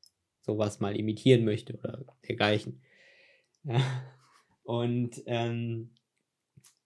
sowas 0.40 0.80
mal 0.80 0.96
imitieren 0.96 1.44
möchte 1.44 1.74
oder 1.74 2.04
dergleichen. 2.28 2.82
Ja. 3.64 3.80
Und 4.62 5.22
ähm, 5.26 5.90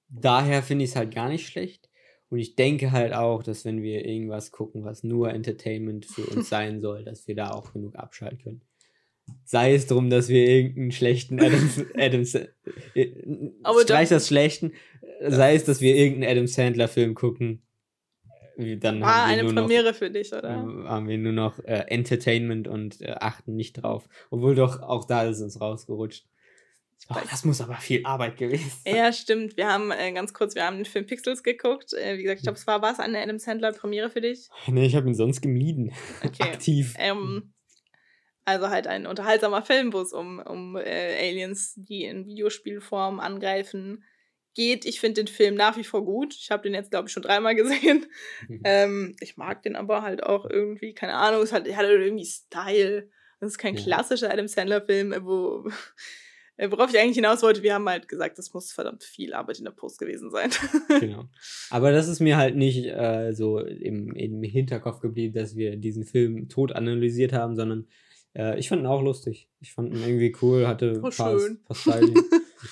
daher 0.08 0.62
finde 0.62 0.84
ich 0.84 0.90
es 0.90 0.96
halt 0.96 1.14
gar 1.14 1.28
nicht 1.28 1.46
schlecht. 1.46 1.90
Und 2.30 2.38
ich 2.38 2.56
denke 2.56 2.92
halt 2.92 3.12
auch, 3.12 3.42
dass 3.42 3.64
wenn 3.64 3.82
wir 3.82 4.04
irgendwas 4.04 4.50
gucken, 4.50 4.84
was 4.84 5.04
nur 5.04 5.30
Entertainment 5.30 6.06
für 6.06 6.24
uns 6.26 6.48
sein 6.50 6.80
soll, 6.80 7.04
dass 7.04 7.28
wir 7.28 7.34
da 7.34 7.50
auch 7.50 7.72
genug 7.72 7.96
abschalten 7.96 8.38
können. 8.38 8.62
Sei 9.44 9.74
es 9.74 9.86
drum, 9.86 10.10
dass 10.10 10.28
wir 10.28 10.46
irgendeinen 10.46 10.92
schlechten 10.92 11.40
Adams, 11.40 11.82
Adams 11.96 12.34
äh, 12.34 12.50
streich 13.82 14.10
das 14.10 14.28
schlechten, 14.28 14.72
sei 15.26 15.54
es, 15.54 15.64
dass 15.64 15.80
wir 15.80 15.96
irgendeinen 15.96 16.30
Adam 16.30 16.46
Sandler 16.46 16.88
Film 16.88 17.14
gucken. 17.14 17.62
Dann 18.56 19.00
War 19.00 19.24
eine 19.24 19.44
Premiere 19.44 19.90
noch, 19.90 19.96
für 19.96 20.10
dich, 20.10 20.32
oder? 20.32 20.50
Haben 20.50 21.08
wir 21.08 21.18
nur 21.18 21.32
noch 21.32 21.58
äh, 21.60 21.84
Entertainment 21.88 22.68
und 22.68 23.00
äh, 23.00 23.14
achten 23.18 23.56
nicht 23.56 23.82
drauf. 23.82 24.08
Obwohl 24.30 24.54
doch 24.54 24.80
auch 24.80 25.04
da 25.06 25.24
ist 25.24 25.40
uns 25.40 25.60
rausgerutscht. 25.60 26.24
Oh, 27.10 27.16
das 27.30 27.44
muss 27.44 27.60
aber 27.60 27.74
viel 27.74 28.04
Arbeit 28.06 28.36
gewesen 28.38 28.70
sein. 28.84 28.96
Ja, 28.96 29.12
stimmt. 29.12 29.56
Wir 29.56 29.70
haben 29.70 29.90
äh, 29.90 30.12
ganz 30.12 30.32
kurz, 30.32 30.54
wir 30.54 30.64
haben 30.64 30.76
den 30.76 30.86
Film 30.86 31.06
Pixels 31.06 31.42
geguckt. 31.42 31.92
Äh, 31.92 32.16
wie 32.16 32.22
gesagt, 32.22 32.40
ich 32.40 32.44
glaube, 32.44 32.58
es 32.58 32.66
war 32.66 32.80
was 32.80 32.98
eine 32.98 33.20
Adam 33.20 33.38
Sandler 33.38 33.72
Premiere 33.72 34.08
für 34.08 34.20
dich? 34.20 34.48
Nee, 34.68 34.86
ich 34.86 34.96
habe 34.96 35.08
ihn 35.08 35.14
sonst 35.14 35.42
gemieden. 35.42 35.92
Okay. 36.24 36.42
Aktiv. 36.52 36.94
Ähm, 36.98 37.52
also 38.46 38.68
halt 38.68 38.86
ein 38.86 39.06
unterhaltsamer 39.06 39.62
Film, 39.62 39.92
wo 39.92 40.00
es 40.00 40.12
um, 40.12 40.38
um 40.38 40.76
äh, 40.76 41.28
Aliens, 41.28 41.74
die 41.76 42.04
in 42.04 42.26
Videospielform 42.26 43.20
angreifen, 43.20 44.04
geht. 44.54 44.84
Ich 44.84 45.00
finde 45.00 45.22
den 45.22 45.32
Film 45.32 45.54
nach 45.54 45.76
wie 45.76 45.84
vor 45.84 46.04
gut. 46.04 46.34
Ich 46.34 46.50
habe 46.50 46.62
den 46.62 46.74
jetzt, 46.74 46.90
glaube 46.90 47.08
ich, 47.08 47.12
schon 47.12 47.22
dreimal 47.22 47.54
gesehen. 47.54 48.06
Ähm, 48.64 49.16
ich 49.20 49.36
mag 49.36 49.62
den 49.62 49.76
aber 49.76 50.02
halt 50.02 50.22
auch 50.22 50.48
irgendwie, 50.48 50.94
keine 50.94 51.14
Ahnung, 51.14 51.42
es 51.42 51.52
hat, 51.52 51.68
hat 51.68 51.84
irgendwie 51.86 52.24
Style. 52.24 53.08
Das 53.40 53.50
ist 53.50 53.58
kein 53.58 53.74
ja. 53.74 53.82
klassischer 53.82 54.32
Adam 54.32 54.48
Sandler-Film, 54.48 55.14
wo 55.22 55.68
äh, 56.56 56.70
worauf 56.70 56.90
ich 56.90 56.98
eigentlich 56.98 57.16
hinaus 57.16 57.42
wollte, 57.42 57.62
wir 57.62 57.74
haben 57.74 57.88
halt 57.88 58.08
gesagt, 58.08 58.38
das 58.38 58.52
muss 58.54 58.72
verdammt 58.72 59.02
viel 59.02 59.34
Arbeit 59.34 59.58
in 59.58 59.64
der 59.64 59.72
Post 59.72 59.98
gewesen 59.98 60.30
sein. 60.30 60.50
genau. 61.00 61.28
Aber 61.70 61.92
das 61.92 62.08
ist 62.08 62.20
mir 62.20 62.36
halt 62.36 62.56
nicht 62.56 62.86
äh, 62.86 63.32
so 63.32 63.58
im, 63.58 64.14
im 64.14 64.42
Hinterkopf 64.42 65.00
geblieben, 65.00 65.34
dass 65.34 65.56
wir 65.56 65.76
diesen 65.76 66.04
Film 66.04 66.48
tot 66.48 66.72
analysiert 66.72 67.32
haben, 67.32 67.56
sondern 67.56 67.86
äh, 68.34 68.58
ich 68.58 68.68
fand 68.68 68.82
ihn 68.82 68.86
auch 68.86 69.02
lustig. 69.02 69.48
Ich 69.60 69.72
fand 69.72 69.92
ihn 69.92 70.02
irgendwie 70.02 70.34
cool, 70.42 70.66
hatte 70.66 71.00
oh, 71.02 71.10
paar, 71.10 71.38
schön. 71.38 71.62
Paar 71.64 71.76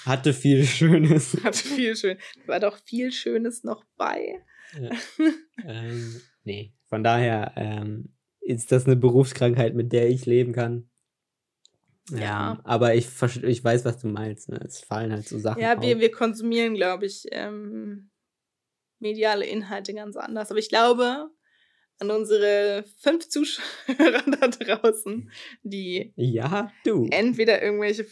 hatte 0.05 0.33
viel 0.33 0.65
Schönes. 0.65 1.37
Hatte 1.45 1.59
viel 1.59 1.97
Schönes. 1.97 2.23
War 2.47 2.61
doch 2.61 2.79
viel 2.79 3.13
Schönes 3.13 3.65
noch 3.65 3.85
bei. 3.97 4.41
Ja. 4.81 4.91
ähm, 5.67 6.21
nee, 6.45 6.75
von 6.89 7.05
daher 7.05 7.53
ähm, 7.57 8.15
ist 8.41 8.73
das 8.73 8.87
eine 8.87 8.97
Berufskrankheit, 8.97 9.75
mit 9.75 9.93
der 9.93 10.09
ich 10.09 10.27
leben 10.27 10.53
kann. 10.53 10.89
Ja. 12.11 12.53
Ähm, 12.53 12.61
aber 12.65 12.95
ich, 12.95 13.07
ich 13.43 13.65
weiß, 13.65 13.85
was 13.85 13.99
du 13.99 14.09
meinst. 14.09 14.49
Ne? 14.49 14.61
Es 14.65 14.81
fallen 14.81 15.13
halt 15.13 15.27
so 15.27 15.39
Sachen. 15.39 15.61
Ja, 15.61 15.81
wir, 15.81 16.01
wir 16.01 16.11
konsumieren, 16.11 16.75
glaube 16.75 17.07
ich, 17.07 17.27
ähm, 17.31 18.11
mediale 18.99 19.47
Inhalte 19.47 19.95
ganz 19.95 20.17
anders. 20.17 20.51
Aber 20.51 20.59
ich 20.59 20.69
glaube, 20.69 21.31
an 21.99 22.11
unsere 22.11 22.85
fünf 22.99 23.29
Zuschauer 23.29 23.65
da 24.41 24.49
draußen, 24.49 25.31
die 25.63 26.13
ja, 26.17 26.73
du. 26.85 27.07
entweder 27.11 27.63
irgendwelche 27.63 28.07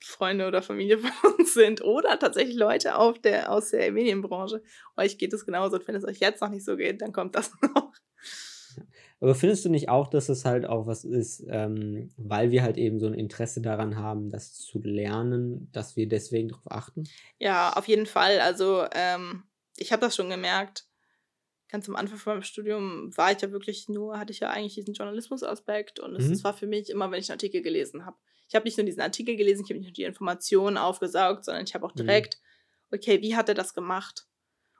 Freunde 0.00 0.46
oder 0.46 0.62
Familie 0.62 0.98
von 0.98 1.34
uns 1.34 1.54
sind 1.54 1.82
oder 1.82 2.18
tatsächlich 2.18 2.56
Leute 2.56 2.96
auf 2.96 3.18
der, 3.18 3.52
aus 3.52 3.70
der 3.70 3.92
Medienbranche. 3.92 4.62
Euch 4.96 5.18
geht 5.18 5.32
es 5.32 5.46
genauso. 5.46 5.76
Und 5.76 5.86
wenn 5.86 5.94
es 5.94 6.04
euch 6.04 6.18
jetzt 6.18 6.40
noch 6.40 6.50
nicht 6.50 6.64
so 6.64 6.76
geht, 6.76 7.02
dann 7.02 7.12
kommt 7.12 7.34
das 7.34 7.52
noch. 7.74 7.92
Aber 9.20 9.34
findest 9.34 9.66
du 9.66 9.68
nicht 9.68 9.90
auch, 9.90 10.08
dass 10.08 10.30
es 10.30 10.46
halt 10.46 10.64
auch 10.64 10.86
was 10.86 11.04
ist, 11.04 11.44
ähm, 11.48 12.10
weil 12.16 12.50
wir 12.50 12.62
halt 12.62 12.78
eben 12.78 12.98
so 12.98 13.06
ein 13.06 13.14
Interesse 13.14 13.60
daran 13.60 13.96
haben, 13.96 14.30
das 14.30 14.54
zu 14.54 14.80
lernen, 14.82 15.70
dass 15.72 15.94
wir 15.94 16.08
deswegen 16.08 16.48
darauf 16.48 16.70
achten? 16.70 17.04
Ja, 17.38 17.74
auf 17.74 17.86
jeden 17.86 18.06
Fall. 18.06 18.40
Also 18.40 18.86
ähm, 18.92 19.44
ich 19.76 19.92
habe 19.92 20.00
das 20.00 20.16
schon 20.16 20.30
gemerkt. 20.30 20.86
Ganz 21.68 21.88
am 21.88 21.96
Anfang 21.96 22.18
von 22.18 22.32
meinem 22.32 22.42
Studium 22.42 23.14
war 23.16 23.30
ich 23.30 23.42
ja 23.42 23.52
wirklich 23.52 23.88
nur, 23.88 24.18
hatte 24.18 24.32
ich 24.32 24.40
ja 24.40 24.50
eigentlich 24.50 24.74
diesen 24.74 24.94
Journalismusaspekt 24.94 26.00
und 26.00 26.16
es 26.16 26.26
mhm. 26.26 26.42
war 26.42 26.54
für 26.54 26.66
mich 26.66 26.88
immer, 26.88 27.10
wenn 27.10 27.20
ich 27.20 27.30
einen 27.30 27.36
Artikel 27.36 27.62
gelesen 27.62 28.06
habe. 28.06 28.16
Ich 28.50 28.56
habe 28.56 28.64
nicht 28.64 28.76
nur 28.76 28.84
diesen 28.84 29.00
Artikel 29.00 29.36
gelesen, 29.36 29.62
ich 29.64 29.70
habe 29.70 29.78
nicht 29.78 29.86
nur 29.86 29.94
die 29.94 30.02
Informationen 30.02 30.76
aufgesaugt, 30.76 31.44
sondern 31.44 31.64
ich 31.64 31.74
habe 31.74 31.86
auch 31.86 31.94
mhm. 31.94 31.98
direkt, 31.98 32.38
mhm. 32.90 32.96
okay, 32.98 33.22
wie 33.22 33.36
hat 33.36 33.48
er 33.48 33.54
das 33.54 33.74
gemacht? 33.74 34.26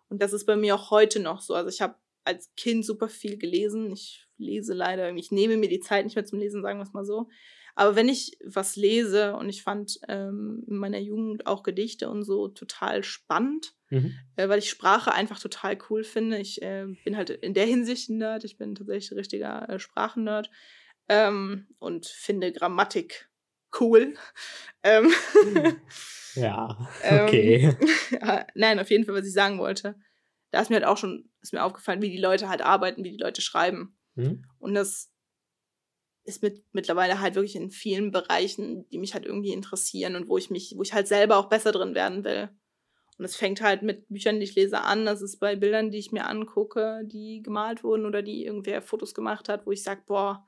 Und 0.09 0.21
das 0.21 0.33
ist 0.33 0.45
bei 0.45 0.57
mir 0.57 0.75
auch 0.75 0.91
heute 0.91 1.21
noch 1.21 1.41
so. 1.41 1.55
Also 1.55 1.71
ich 1.71 1.81
habe 1.81 1.95
als 2.25 2.51
Kind 2.57 2.85
super 2.85 3.09
viel 3.09 3.39
gelesen. 3.39 3.93
Ich 3.93 4.27
lese 4.39 4.75
leider, 4.75 5.15
ich 5.15 5.31
nehme 5.31 5.57
mir 5.57 5.69
die 5.69 5.79
Zeit 5.79 6.05
nicht 6.05 6.17
mehr 6.17 6.25
zum 6.25 6.41
Lesen, 6.41 6.63
sagen 6.63 6.81
wir 6.81 6.83
es 6.83 6.93
mal 6.93 7.05
so. 7.05 7.29
Aber 7.77 7.95
wenn 7.95 8.09
ich 8.09 8.37
was 8.45 8.75
lese 8.75 9.37
und 9.37 9.49
ich 9.49 9.63
fand 9.63 10.01
ähm, 10.09 10.65
in 10.67 10.77
meiner 10.77 10.99
Jugend 10.99 11.47
auch 11.47 11.63
Gedichte 11.63 12.11
und 12.11 12.25
so 12.25 12.49
total 12.49 13.05
spannend, 13.05 13.75
mhm. 13.89 14.15
äh, 14.35 14.49
weil 14.49 14.59
ich 14.59 14.69
Sprache 14.69 15.13
einfach 15.13 15.39
total 15.39 15.79
cool 15.89 16.03
finde. 16.03 16.39
Ich 16.39 16.61
äh, 16.61 16.87
bin 17.05 17.17
halt 17.17 17.31
in 17.31 17.55
der 17.55 17.67
Hinsicht 17.67 18.11
ein 18.11 18.19
Nerd, 18.19 18.43
ich 18.43 18.59
bin 18.59 18.75
tatsächlich 18.75 19.13
ein 19.13 19.19
richtiger 19.19 19.69
äh, 19.69 19.79
Sprachennerd 19.79 20.51
ähm, 21.09 21.69
und 21.79 22.07
finde 22.07 22.53
Grammatik 22.53 23.30
cool. 23.79 24.15
ähm, 24.83 25.13
ja, 26.35 26.89
ähm, 27.03 27.25
okay. 27.25 27.77
nein, 28.55 28.81
auf 28.81 28.91
jeden 28.91 29.05
Fall, 29.05 29.15
was 29.15 29.27
ich 29.27 29.33
sagen 29.33 29.59
wollte. 29.59 29.97
Da 30.51 30.61
ist 30.61 30.71
mir 30.71 30.77
halt 30.77 30.87
auch 30.87 30.97
schon 30.97 31.31
ist 31.43 31.53
mir 31.53 31.65
aufgefallen, 31.65 32.03
wie 32.03 32.11
die 32.11 32.21
Leute 32.21 32.49
halt 32.49 32.63
arbeiten, 32.63 33.05
wie 33.05 33.13
die 33.13 33.23
Leute 33.23 33.41
schreiben. 33.41 33.97
Mhm. 34.15 34.45
Und 34.59 34.75
das 34.75 35.11
ist 36.25 36.43
mit, 36.43 36.63
mittlerweile 36.73 37.21
halt 37.21 37.35
wirklich 37.35 37.57
in 37.57 37.71
vielen 37.71 38.11
Bereichen, 38.11 38.89
die 38.91 38.99
mich 38.99 39.15
halt 39.15 39.25
irgendwie 39.25 39.53
interessieren 39.53 40.17
und 40.17 40.29
wo 40.29 40.37
ich 40.39 40.51
mich, 40.51 40.75
wo 40.77 40.83
ich 40.83 40.93
halt 40.93 41.09
selber 41.09 41.39
auch 41.39 41.49
besser 41.49 41.73
drin 41.73 41.95
werden 41.95 42.25
will. 42.25 42.51
Und 43.19 43.25
es 43.25 43.37
fängt 43.37 43.61
halt 43.61 43.83
mit 43.83 44.09
Büchern, 44.09 44.39
die 44.39 44.45
ich 44.45 44.55
lese, 44.55 44.81
an. 44.81 45.05
Das 45.05 45.21
ist 45.21 45.41
bei 45.41 45.57
Bildern, 45.57 45.91
die 45.91 45.99
ich 45.99 46.13
mir 46.13 46.27
angucke, 46.27 47.03
die 47.05 47.43
gemalt 47.43 47.85
wurden 47.85 48.07
oder 48.07 48.23
die 48.23 48.45
irgendwer 48.45 48.81
Fotos 48.81 49.15
gemacht 49.15 49.49
hat, 49.49 49.67
wo 49.67 49.73
ich 49.73 49.83
sage, 49.83 50.03
boah, 50.07 50.47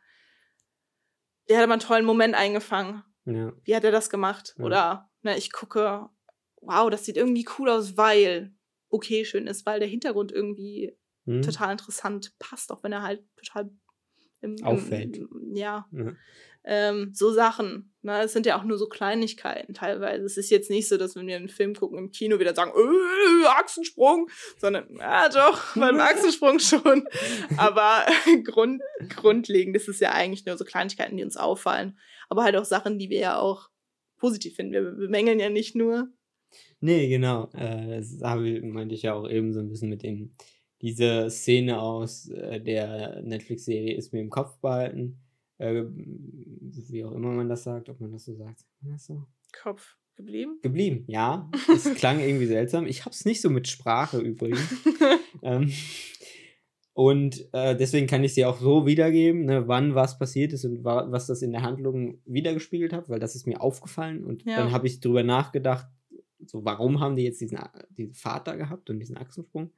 der 1.49 1.59
hat 1.59 1.65
aber 1.65 1.75
einen 1.75 1.83
tollen 1.83 2.07
Moment 2.07 2.35
eingefangen. 2.35 3.03
Ja. 3.25 3.53
Wie 3.65 3.77
hat 3.77 3.85
er 3.85 3.93
das 3.93 4.11
gemacht? 4.11 4.55
Ja. 4.59 4.65
Oder 4.65 5.11
ne, 5.23 5.37
ich 5.37 5.53
gucke, 5.53 6.09
wow, 6.61 6.91
das 6.91 7.05
sieht 7.05 7.17
irgendwie 7.17 7.47
cool 7.59 7.69
aus, 7.69 7.97
weil 7.97 8.55
okay 8.89 9.25
schön 9.25 9.47
ist, 9.47 9.67
weil 9.67 9.81
der 9.81 9.89
Hintergrund 9.89 10.33
irgendwie 10.33 10.97
hm. 11.27 11.43
total 11.43 11.73
interessant 11.73 12.35
passt, 12.39 12.73
auch 12.73 12.83
wenn 12.83 12.93
er 12.93 13.03
halt 13.03 13.25
total 13.37 13.71
im, 14.43 14.63
auffällt. 14.63 15.17
Im, 15.17 15.55
ja. 15.55 15.87
ja. 15.93 16.13
Ähm, 16.65 17.11
so 17.13 17.33
Sachen. 17.33 17.93
Ne? 18.03 18.23
Es 18.23 18.33
sind 18.33 18.47
ja 18.47 18.59
auch 18.59 18.65
nur 18.65 18.79
so 18.79 18.87
Kleinigkeiten 18.87 19.75
teilweise. 19.75 20.25
Es 20.25 20.37
ist 20.37 20.51
jetzt 20.51 20.71
nicht 20.71 20.89
so, 20.89 20.97
dass 20.97 21.17
wenn 21.17 21.27
wir 21.27 21.37
einen 21.37 21.49
Film 21.49 21.75
gucken 21.75 21.99
im 21.99 22.11
Kino 22.11 22.39
wieder 22.39 22.55
sagen, 22.55 22.73
äh, 22.73 23.47
Achsensprung, 23.47 24.29
sondern 24.59 24.87
ja 24.97 25.29
doch, 25.29 25.61
beim 25.77 25.99
Achsensprung 25.99 26.59
schon. 26.59 27.05
Aber 27.57 28.05
Grund, 28.45 28.83
grundlegend 29.17 29.77
ist 29.77 29.89
es 29.89 30.01
ja 30.01 30.13
eigentlich 30.13 30.47
nur 30.47 30.57
so 30.57 30.65
Kleinigkeiten, 30.65 31.17
die 31.17 31.25
uns 31.25 31.37
auffallen. 31.37 31.99
Aber 32.29 32.45
halt 32.45 32.57
auch 32.57 32.65
Sachen, 32.65 32.99
die 32.99 33.11
wir 33.11 33.19
ja 33.19 33.39
auch 33.39 33.69
positiv 34.19 34.55
finden. 34.55 34.73
Wir 34.73 34.83
bemängeln 34.83 35.41
ja 35.41 35.51
nicht 35.51 35.75
nur. 35.75 36.09
Nee, 36.81 37.09
genau. 37.09 37.51
Äh, 37.55 37.99
das 37.99 38.21
habe, 38.23 38.61
meinte 38.63 38.95
ich 38.95 39.03
ja 39.03 39.15
auch 39.15 39.29
eben 39.29 39.53
so 39.53 39.61
ein 39.61 39.69
bisschen 39.69 39.89
mit 39.89 40.03
dem, 40.03 40.35
diese 40.83 41.31
Szene 41.31 41.81
aus 41.81 42.29
äh, 42.29 42.61
der 42.61 43.23
Netflix-Serie 43.23 43.95
ist 43.95 44.13
mir 44.13 44.21
im 44.21 44.31
Kopf 44.31 44.59
behalten 44.59 45.23
äh, 45.63 45.85
wie 45.87 47.05
auch 47.05 47.13
immer 47.13 47.31
man 47.31 47.49
das 47.49 47.63
sagt, 47.63 47.89
ob 47.89 48.01
man 48.01 48.13
das 48.13 48.25
so 48.25 48.35
sagt. 48.35 48.65
Das 48.81 49.07
so? 49.07 49.23
Kopf 49.63 49.97
geblieben? 50.17 50.59
Geblieben, 50.63 51.05
ja. 51.07 51.51
Es 51.73 51.95
klang 51.95 52.21
irgendwie 52.21 52.47
seltsam. 52.47 52.87
Ich 52.87 53.03
habe 53.03 53.11
es 53.11 53.25
nicht 53.25 53.41
so 53.41 53.49
mit 53.49 53.69
Sprache 53.69 54.19
übrigens. 54.19 54.61
ähm, 55.43 55.73
und 56.95 57.49
äh, 57.53 57.77
deswegen 57.77 58.07
kann 58.07 58.25
ich 58.25 58.35
sie 58.35 58.45
auch 58.45 58.59
so 58.59 58.87
wiedergeben, 58.87 59.47
ne, 59.47 59.67
wann 59.67 59.95
was 59.95 60.19
passiert 60.19 60.53
ist 60.53 60.65
und 60.65 60.85
wa 60.85 61.11
was 61.11 61.27
das 61.27 61.41
in 61.41 61.53
der 61.53 61.63
Handlung 61.63 62.21
wiedergespiegelt 62.27 62.93
hat, 62.93 63.09
weil 63.09 63.21
das 63.21 63.35
ist 63.35 63.47
mir 63.47 63.63
aufgefallen. 63.63 64.25
Und 64.25 64.45
ja. 64.45 64.57
dann 64.57 64.73
habe 64.73 64.87
ich 64.87 65.01
drüber 65.01 65.23
nachgedacht, 65.23 65.87
so 66.45 66.65
warum 66.65 67.01
haben 67.01 67.17
die 67.17 67.23
jetzt 67.23 67.41
diesen, 67.41 67.59
diesen 67.97 68.15
Vater 68.15 68.57
gehabt 68.57 68.91
und 68.91 68.99
diesen 68.99 69.17
Achsensprung. 69.17 69.71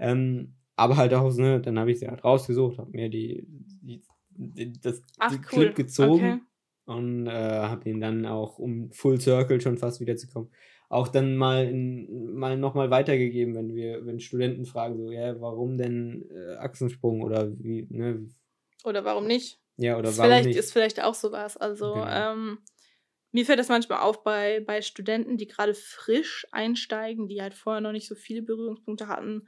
Ähm, 0.00 0.54
aber 0.76 0.96
halt 0.96 1.12
auch, 1.12 1.32
ne, 1.36 1.60
dann 1.60 1.78
habe 1.78 1.92
ich 1.92 2.00
sie 2.00 2.08
halt 2.08 2.24
rausgesucht, 2.24 2.78
habe 2.78 2.90
mir 2.90 3.10
die, 3.10 3.46
die 3.46 4.02
das 4.80 5.02
Ach, 5.18 5.32
cool. 5.32 5.38
Clip 5.40 5.74
gezogen 5.74 6.42
okay. 6.86 6.98
und 6.98 7.26
äh, 7.26 7.30
habe 7.30 7.88
ihn 7.88 8.00
dann 8.00 8.24
auch, 8.24 8.58
um 8.58 8.90
Full 8.90 9.20
Circle 9.20 9.60
schon 9.60 9.76
fast 9.76 10.00
wiederzukommen, 10.00 10.50
auch 10.88 11.08
dann 11.08 11.36
mal, 11.36 11.66
in, 11.66 12.34
mal 12.34 12.56
nochmal 12.56 12.90
weitergegeben, 12.90 13.54
wenn 13.54 13.74
wir, 13.74 14.06
wenn 14.06 14.20
Studenten 14.20 14.64
fragen, 14.64 14.96
so, 14.96 15.10
ja, 15.12 15.38
warum 15.40 15.76
denn 15.76 16.24
äh, 16.30 16.56
Achsensprung 16.56 17.20
oder 17.20 17.52
wie, 17.58 17.86
ne? 17.90 18.26
Oder 18.84 19.04
warum 19.04 19.26
nicht? 19.26 19.60
Ja, 19.76 19.98
oder 19.98 20.08
ist 20.08 20.18
warum 20.18 20.30
vielleicht, 20.30 20.48
nicht? 20.48 20.56
Ist 20.58 20.72
vielleicht 20.72 21.02
auch 21.02 21.14
sowas. 21.14 21.58
Also, 21.58 21.92
genau. 21.92 22.32
ähm, 22.32 22.58
mir 23.32 23.44
fällt 23.44 23.58
das 23.58 23.68
manchmal 23.68 24.00
auf 24.00 24.24
bei, 24.24 24.60
bei 24.66 24.80
Studenten, 24.80 25.36
die 25.36 25.46
gerade 25.46 25.74
frisch 25.74 26.46
einsteigen, 26.50 27.28
die 27.28 27.42
halt 27.42 27.52
vorher 27.52 27.82
noch 27.82 27.92
nicht 27.92 28.08
so 28.08 28.14
viele 28.14 28.42
Berührungspunkte 28.42 29.06
hatten 29.06 29.46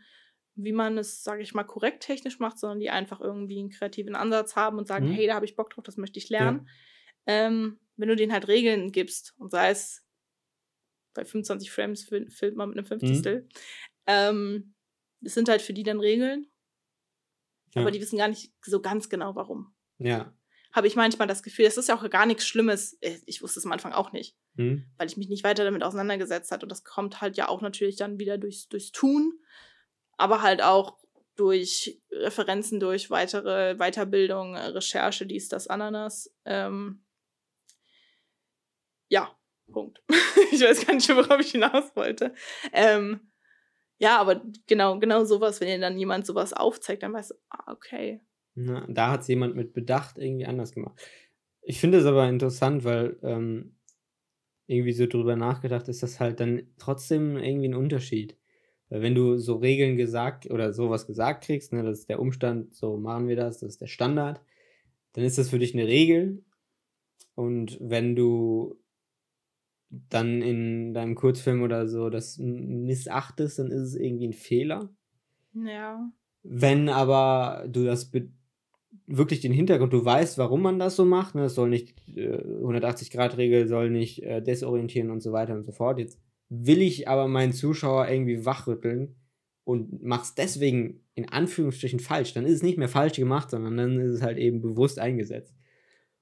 wie 0.54 0.72
man 0.72 0.98
es, 0.98 1.22
sage 1.22 1.42
ich 1.42 1.54
mal, 1.54 1.64
korrekt 1.64 2.02
technisch 2.02 2.38
macht, 2.38 2.58
sondern 2.58 2.80
die 2.80 2.90
einfach 2.90 3.20
irgendwie 3.20 3.58
einen 3.58 3.70
kreativen 3.70 4.14
Ansatz 4.14 4.56
haben 4.56 4.78
und 4.78 4.86
sagen, 4.86 5.08
mhm. 5.08 5.12
hey, 5.12 5.26
da 5.26 5.34
habe 5.34 5.46
ich 5.46 5.56
Bock 5.56 5.70
drauf, 5.70 5.84
das 5.84 5.96
möchte 5.96 6.18
ich 6.18 6.28
lernen. 6.28 6.68
Ja. 7.26 7.46
Ähm, 7.46 7.80
wenn 7.96 8.08
du 8.08 8.16
denen 8.16 8.32
halt 8.32 8.48
Regeln 8.48 8.92
gibst 8.92 9.34
und 9.38 9.50
sei 9.50 9.70
es 9.70 10.04
bei 11.14 11.24
25 11.24 11.70
Frames 11.70 12.04
filmt 12.04 12.56
man 12.56 12.70
mit 12.70 12.78
einem 12.78 12.86
Fünfzigstel, 12.86 13.42
mhm. 13.42 13.48
ähm, 14.06 14.74
das 15.20 15.34
sind 15.34 15.48
halt 15.48 15.62
für 15.62 15.72
die 15.72 15.84
dann 15.84 16.00
Regeln, 16.00 16.46
ja. 17.74 17.82
aber 17.82 17.90
die 17.90 18.00
wissen 18.00 18.18
gar 18.18 18.28
nicht 18.28 18.52
so 18.62 18.80
ganz 18.80 19.08
genau, 19.08 19.34
warum. 19.34 19.74
Ja. 19.98 20.36
Habe 20.72 20.86
ich 20.86 20.96
manchmal 20.96 21.28
das 21.28 21.42
Gefühl, 21.42 21.66
das 21.66 21.76
ist 21.76 21.88
ja 21.88 21.96
auch 21.96 22.08
gar 22.10 22.26
nichts 22.26 22.46
Schlimmes. 22.46 22.94
Äh, 23.00 23.18
ich 23.26 23.42
wusste 23.42 23.60
es 23.60 23.66
am 23.66 23.72
Anfang 23.72 23.92
auch 23.92 24.12
nicht, 24.12 24.36
mhm. 24.54 24.86
weil 24.96 25.06
ich 25.06 25.16
mich 25.16 25.28
nicht 25.28 25.44
weiter 25.44 25.64
damit 25.64 25.82
auseinandergesetzt 25.82 26.50
habe. 26.50 26.64
Und 26.64 26.72
das 26.72 26.82
kommt 26.82 27.20
halt 27.20 27.36
ja 27.36 27.48
auch 27.48 27.60
natürlich 27.60 27.96
dann 27.96 28.18
wieder 28.18 28.38
durchs, 28.38 28.68
durchs 28.68 28.90
Tun 28.90 29.38
aber 30.16 30.42
halt 30.42 30.62
auch 30.62 30.98
durch 31.36 32.00
Referenzen, 32.10 32.78
durch 32.78 33.10
weitere 33.10 33.76
Weiterbildung, 33.76 34.56
Recherche, 34.56 35.26
dies, 35.26 35.48
das, 35.48 35.66
Ananas. 35.66 36.34
Ähm, 36.44 37.02
ja, 39.08 39.36
Punkt. 39.72 40.02
ich 40.52 40.60
weiß 40.60 40.86
gar 40.86 40.94
nicht, 40.94 41.08
worauf 41.08 41.40
ich 41.40 41.52
hinaus 41.52 41.94
wollte. 41.96 42.34
Ähm, 42.72 43.20
ja, 43.98 44.18
aber 44.18 44.42
genau, 44.66 44.98
genau 44.98 45.24
sowas, 45.24 45.60
wenn 45.60 45.68
dir 45.68 45.78
dann 45.78 45.98
jemand 45.98 46.26
sowas 46.26 46.52
aufzeigt, 46.52 47.02
dann 47.02 47.12
weißt 47.12 47.30
du, 47.30 47.34
ah, 47.50 47.72
okay. 47.72 48.20
Na, 48.54 48.86
da 48.88 49.12
hat 49.12 49.22
es 49.22 49.28
jemand 49.28 49.54
mit 49.54 49.72
Bedacht 49.72 50.18
irgendwie 50.18 50.46
anders 50.46 50.72
gemacht. 50.72 51.00
Ich 51.62 51.80
finde 51.80 51.98
es 51.98 52.04
aber 52.04 52.28
interessant, 52.28 52.84
weil 52.84 53.18
ähm, 53.22 53.76
irgendwie 54.66 54.92
so 54.92 55.06
drüber 55.06 55.36
nachgedacht 55.36 55.88
ist, 55.88 56.02
das 56.02 56.20
halt 56.20 56.40
dann 56.40 56.74
trotzdem 56.78 57.36
irgendwie 57.36 57.68
ein 57.68 57.74
Unterschied 57.74 58.36
wenn 59.00 59.14
du 59.14 59.38
so 59.38 59.56
Regeln 59.56 59.96
gesagt 59.96 60.50
oder 60.50 60.72
sowas 60.72 61.06
gesagt 61.06 61.44
kriegst, 61.44 61.72
ne, 61.72 61.82
das 61.82 62.00
ist 62.00 62.08
der 62.10 62.20
Umstand, 62.20 62.74
so 62.74 62.98
machen 62.98 63.26
wir 63.26 63.36
das, 63.36 63.58
das 63.58 63.70
ist 63.70 63.80
der 63.80 63.86
Standard, 63.86 64.42
dann 65.14 65.24
ist 65.24 65.38
das 65.38 65.48
für 65.48 65.58
dich 65.58 65.74
eine 65.74 65.86
Regel. 65.86 66.44
Und 67.34 67.78
wenn 67.80 68.14
du 68.14 68.78
dann 69.88 70.42
in 70.42 70.92
deinem 70.92 71.14
Kurzfilm 71.14 71.62
oder 71.62 71.88
so 71.88 72.10
das 72.10 72.38
missachtest, 72.38 73.58
dann 73.58 73.70
ist 73.70 73.80
es 73.80 73.94
irgendwie 73.94 74.28
ein 74.28 74.32
Fehler. 74.34 74.90
Ja. 75.54 76.10
Wenn 76.42 76.88
aber 76.88 77.66
du 77.68 77.84
das 77.84 78.10
wirklich 79.06 79.40
den 79.40 79.52
Hintergrund, 79.52 79.92
du 79.92 80.04
weißt, 80.04 80.36
warum 80.36 80.62
man 80.62 80.78
das 80.78 80.96
so 80.96 81.04
macht, 81.04 81.34
ne, 81.34 81.44
es 81.44 81.54
soll 81.54 81.70
nicht 81.70 81.94
äh, 82.14 82.36
180-Grad-Regel, 82.62 83.68
soll 83.68 83.90
nicht 83.90 84.22
äh, 84.22 84.42
desorientieren 84.42 85.10
und 85.10 85.22
so 85.22 85.32
weiter 85.32 85.54
und 85.54 85.64
so 85.64 85.72
fort. 85.72 85.98
Jetzt 85.98 86.18
will 86.54 86.82
ich 86.82 87.08
aber 87.08 87.28
meinen 87.28 87.52
Zuschauer 87.52 88.08
irgendwie 88.08 88.44
wachrütteln 88.44 89.16
und 89.64 90.02
mach's 90.02 90.34
deswegen 90.34 91.00
in 91.14 91.28
Anführungsstrichen 91.28 92.00
falsch, 92.00 92.34
dann 92.34 92.44
ist 92.44 92.56
es 92.56 92.62
nicht 92.62 92.78
mehr 92.78 92.88
falsch 92.88 93.16
gemacht, 93.16 93.50
sondern 93.50 93.76
dann 93.76 94.00
ist 94.00 94.12
es 94.12 94.22
halt 94.22 94.36
eben 94.36 94.60
bewusst 94.60 94.98
eingesetzt. 94.98 95.54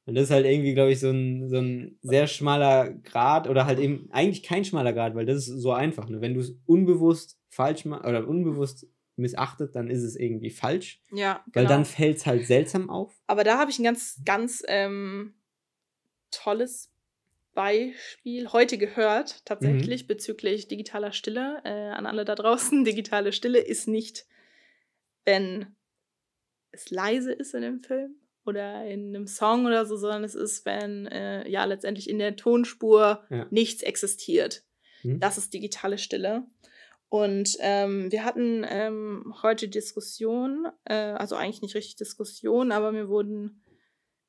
Und 0.06 0.14
das 0.14 0.24
ist 0.24 0.30
halt 0.30 0.46
irgendwie, 0.46 0.74
glaube 0.74 0.92
ich, 0.92 1.00
so 1.00 1.10
ein, 1.10 1.48
so 1.48 1.58
ein 1.58 1.98
sehr 2.00 2.26
schmaler 2.26 2.90
Grad 2.90 3.48
oder 3.48 3.66
halt 3.66 3.78
eben 3.78 4.08
eigentlich 4.10 4.42
kein 4.42 4.64
schmaler 4.64 4.92
Grad, 4.92 5.14
weil 5.14 5.26
das 5.26 5.48
ist 5.48 5.60
so 5.60 5.72
einfach. 5.72 6.08
Ne? 6.08 6.20
Wenn 6.20 6.34
du 6.34 6.40
es 6.40 6.56
unbewusst 6.64 7.38
falsch 7.48 7.84
machst 7.84 8.06
oder 8.06 8.26
unbewusst 8.26 8.86
missachtet, 9.16 9.76
dann 9.76 9.90
ist 9.90 10.02
es 10.02 10.16
irgendwie 10.16 10.50
falsch. 10.50 11.02
Ja, 11.12 11.44
genau. 11.46 11.54
Weil 11.54 11.66
dann 11.66 11.84
fällt 11.84 12.18
es 12.18 12.26
halt 12.26 12.46
seltsam 12.46 12.88
auf. 12.88 13.20
Aber 13.26 13.44
da 13.44 13.58
habe 13.58 13.70
ich 13.70 13.78
ein 13.78 13.84
ganz, 13.84 14.20
ganz 14.24 14.62
ähm, 14.68 15.34
tolles 16.30 16.89
Beispiel 17.60 18.50
heute 18.52 18.78
gehört, 18.78 19.44
tatsächlich, 19.44 20.04
mhm. 20.04 20.06
bezüglich 20.06 20.66
digitaler 20.66 21.12
Stille. 21.12 21.60
Äh, 21.64 21.90
an 21.90 22.06
alle 22.06 22.24
da 22.24 22.34
draußen, 22.34 22.84
digitale 22.86 23.32
Stille 23.32 23.58
ist 23.58 23.86
nicht, 23.86 24.24
wenn 25.26 25.76
es 26.70 26.90
leise 26.90 27.32
ist 27.32 27.52
in 27.54 27.60
dem 27.60 27.82
Film 27.82 28.14
oder 28.46 28.86
in 28.86 29.08
einem 29.08 29.26
Song 29.26 29.66
oder 29.66 29.84
so, 29.84 29.98
sondern 29.98 30.24
es 30.24 30.34
ist, 30.34 30.64
wenn 30.64 31.06
äh, 31.08 31.46
ja 31.50 31.66
letztendlich 31.66 32.08
in 32.08 32.18
der 32.18 32.34
Tonspur 32.34 33.24
ja. 33.28 33.46
nichts 33.50 33.82
existiert. 33.82 34.62
Mhm. 35.02 35.20
Das 35.20 35.36
ist 35.36 35.52
digitale 35.52 35.98
Stille. 35.98 36.46
Und 37.10 37.58
ähm, 37.60 38.10
wir 38.10 38.24
hatten 38.24 38.64
ähm, 38.66 39.34
heute 39.42 39.68
Diskussion, 39.68 40.66
äh, 40.84 40.94
also 40.94 41.36
eigentlich 41.36 41.60
nicht 41.60 41.74
richtig 41.74 41.96
Diskussion, 41.96 42.72
aber 42.72 42.90
mir 42.90 43.10
wurden 43.10 43.62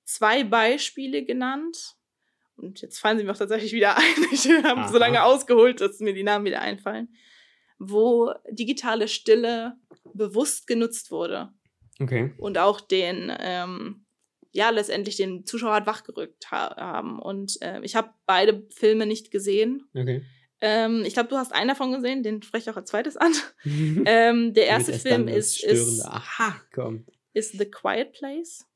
zwei 0.04 0.44
Beispiele 0.44 1.24
genannt. 1.24 1.96
Und 2.62 2.82
jetzt 2.82 3.00
fallen 3.00 3.18
sie 3.18 3.24
mir 3.24 3.32
auch 3.32 3.38
tatsächlich 3.38 3.74
wieder 3.74 3.98
ein. 3.98 4.26
Ich 4.32 4.50
habe 4.50 4.92
so 4.92 4.98
lange 4.98 5.24
ausgeholt, 5.24 5.82
dass 5.82 6.00
mir 6.00 6.14
die 6.14 6.24
Namen 6.24 6.46
wieder 6.46 6.62
einfallen. 6.62 7.10
Wo 7.80 8.32
digitale 8.50 9.08
Stille 9.08 9.74
bewusst 10.14 10.68
genutzt 10.68 11.12
wurde. 11.12 11.50
Okay. 12.00 12.34
Und 12.38 12.58
auch 12.58 12.82
den, 12.82 13.32
ähm, 13.40 14.06
ja, 14.52 14.70
letztendlich 14.70 15.18
den 15.18 15.46
Zuschauer 15.46 15.76
hat 15.76 15.88
wachgerückt 15.88 16.52
ha 16.52 16.76
haben. 16.76 17.20
Und 17.20 17.62
äh, 17.62 17.82
ich 17.84 17.96
habe 17.96 18.12
beide 18.26 18.68
Filme 18.70 19.06
nicht 19.06 19.32
gesehen. 19.32 19.88
Okay. 19.96 20.24
Ähm, 20.62 21.04
ich 21.06 21.14
glaube, 21.14 21.30
du 21.30 21.38
hast 21.38 21.54
einen 21.54 21.70
davon 21.70 21.92
gesehen, 21.92 22.22
den 22.22 22.42
spreche 22.44 22.70
ich 22.70 22.74
auch 22.74 22.78
als 22.78 22.90
zweites 22.90 23.18
an. 23.18 23.34
ähm, 24.06 24.54
der 24.54 24.68
erste 24.68 24.94
Film 24.94 25.28
ist, 25.28 25.64
ist, 25.64 26.08
kommt. 26.74 27.10
ist 27.34 27.58
The 27.58 27.66
Quiet 27.66 28.14
Place. 28.14 28.68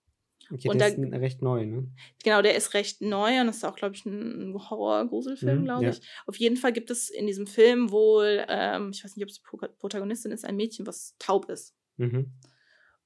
Okay, 0.51 0.69
und 0.69 0.79
der 0.79 0.89
ist 0.89 0.97
recht 0.97 1.41
neu, 1.41 1.65
ne? 1.65 1.87
Genau, 2.23 2.41
der 2.41 2.55
ist 2.55 2.73
recht 2.73 3.01
neu 3.01 3.41
und 3.41 3.49
ist 3.49 3.65
auch, 3.65 3.75
glaube 3.75 3.95
ich, 3.95 4.05
ein 4.05 4.53
Horror-Gruselfilm, 4.53 5.61
mhm, 5.61 5.63
glaube 5.65 5.89
ich. 5.89 5.97
Ja. 5.97 6.03
Auf 6.27 6.37
jeden 6.37 6.57
Fall 6.57 6.73
gibt 6.73 6.91
es 6.91 7.09
in 7.09 7.27
diesem 7.27 7.47
Film 7.47 7.91
wohl, 7.91 8.45
ähm, 8.47 8.91
ich 8.93 9.03
weiß 9.03 9.15
nicht, 9.15 9.23
ob 9.23 9.29
es 9.29 9.41
die 9.41 9.67
Protagonistin 9.79 10.31
ist, 10.31 10.45
ein 10.45 10.55
Mädchen, 10.55 10.85
was 10.85 11.15
taub 11.19 11.49
ist. 11.49 11.75
Mhm. 11.97 12.31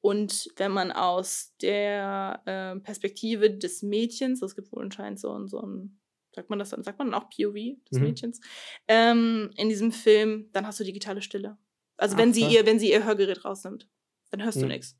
Und 0.02 0.50
wenn 0.56 0.72
man 0.72 0.92
aus 0.92 1.56
der 1.62 2.42
äh, 2.46 2.80
Perspektive 2.80 3.52
des 3.52 3.84
Mädchens, 3.84 4.42
es 4.42 4.56
gibt 4.56 4.72
wohl 4.72 4.84
anscheinend 4.84 5.20
so, 5.20 5.46
so 5.48 5.62
ein 5.62 6.00
sagt 6.32 6.50
man 6.50 6.60
das 6.60 6.70
dann, 6.70 6.84
sagt 6.84 7.00
man 7.00 7.12
dann 7.12 7.22
auch 7.22 7.30
POV 7.30 7.56
des 7.92 8.00
mhm. 8.00 8.02
Mädchens, 8.02 8.40
ähm, 8.88 9.52
in 9.56 9.70
diesem 9.70 9.92
Film, 9.92 10.50
dann 10.54 10.66
hast 10.68 10.80
du 10.80 10.84
digitale 10.84 11.22
Stille. 11.22 11.58
Also 11.98 12.16
Ach, 12.16 12.20
wenn 12.20 12.34
sie 12.34 12.46
ihr, 12.46 12.66
wenn 12.66 12.80
sie 12.80 12.92
ihr 12.92 13.06
Hörgerät 13.06 13.44
rausnimmt, 13.44 13.90
dann 14.32 14.44
hörst 14.44 14.62
du 14.62 14.66
nichts. 14.66 14.98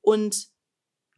Und 0.00 0.48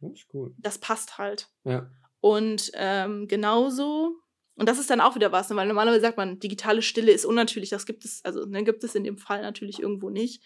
das, 0.09 0.25
cool. 0.33 0.53
das 0.57 0.77
passt 0.77 1.17
halt. 1.17 1.49
Ja. 1.63 1.89
Und 2.19 2.71
ähm, 2.75 3.27
genauso, 3.27 4.15
und 4.55 4.69
das 4.69 4.79
ist 4.79 4.89
dann 4.89 5.01
auch 5.01 5.15
wieder 5.15 5.31
was, 5.31 5.49
ne, 5.49 5.55
weil 5.55 5.67
normalerweise 5.67 6.01
sagt 6.01 6.17
man, 6.17 6.39
digitale 6.39 6.81
Stille 6.81 7.11
ist 7.11 7.25
unnatürlich. 7.25 7.69
Das 7.69 7.85
gibt 7.85 8.05
es, 8.05 8.23
also 8.23 8.45
ne, 8.45 8.63
gibt 8.63 8.83
es 8.83 8.95
in 8.95 9.03
dem 9.03 9.17
Fall 9.17 9.41
natürlich 9.41 9.79
irgendwo 9.79 10.09
nicht. 10.09 10.43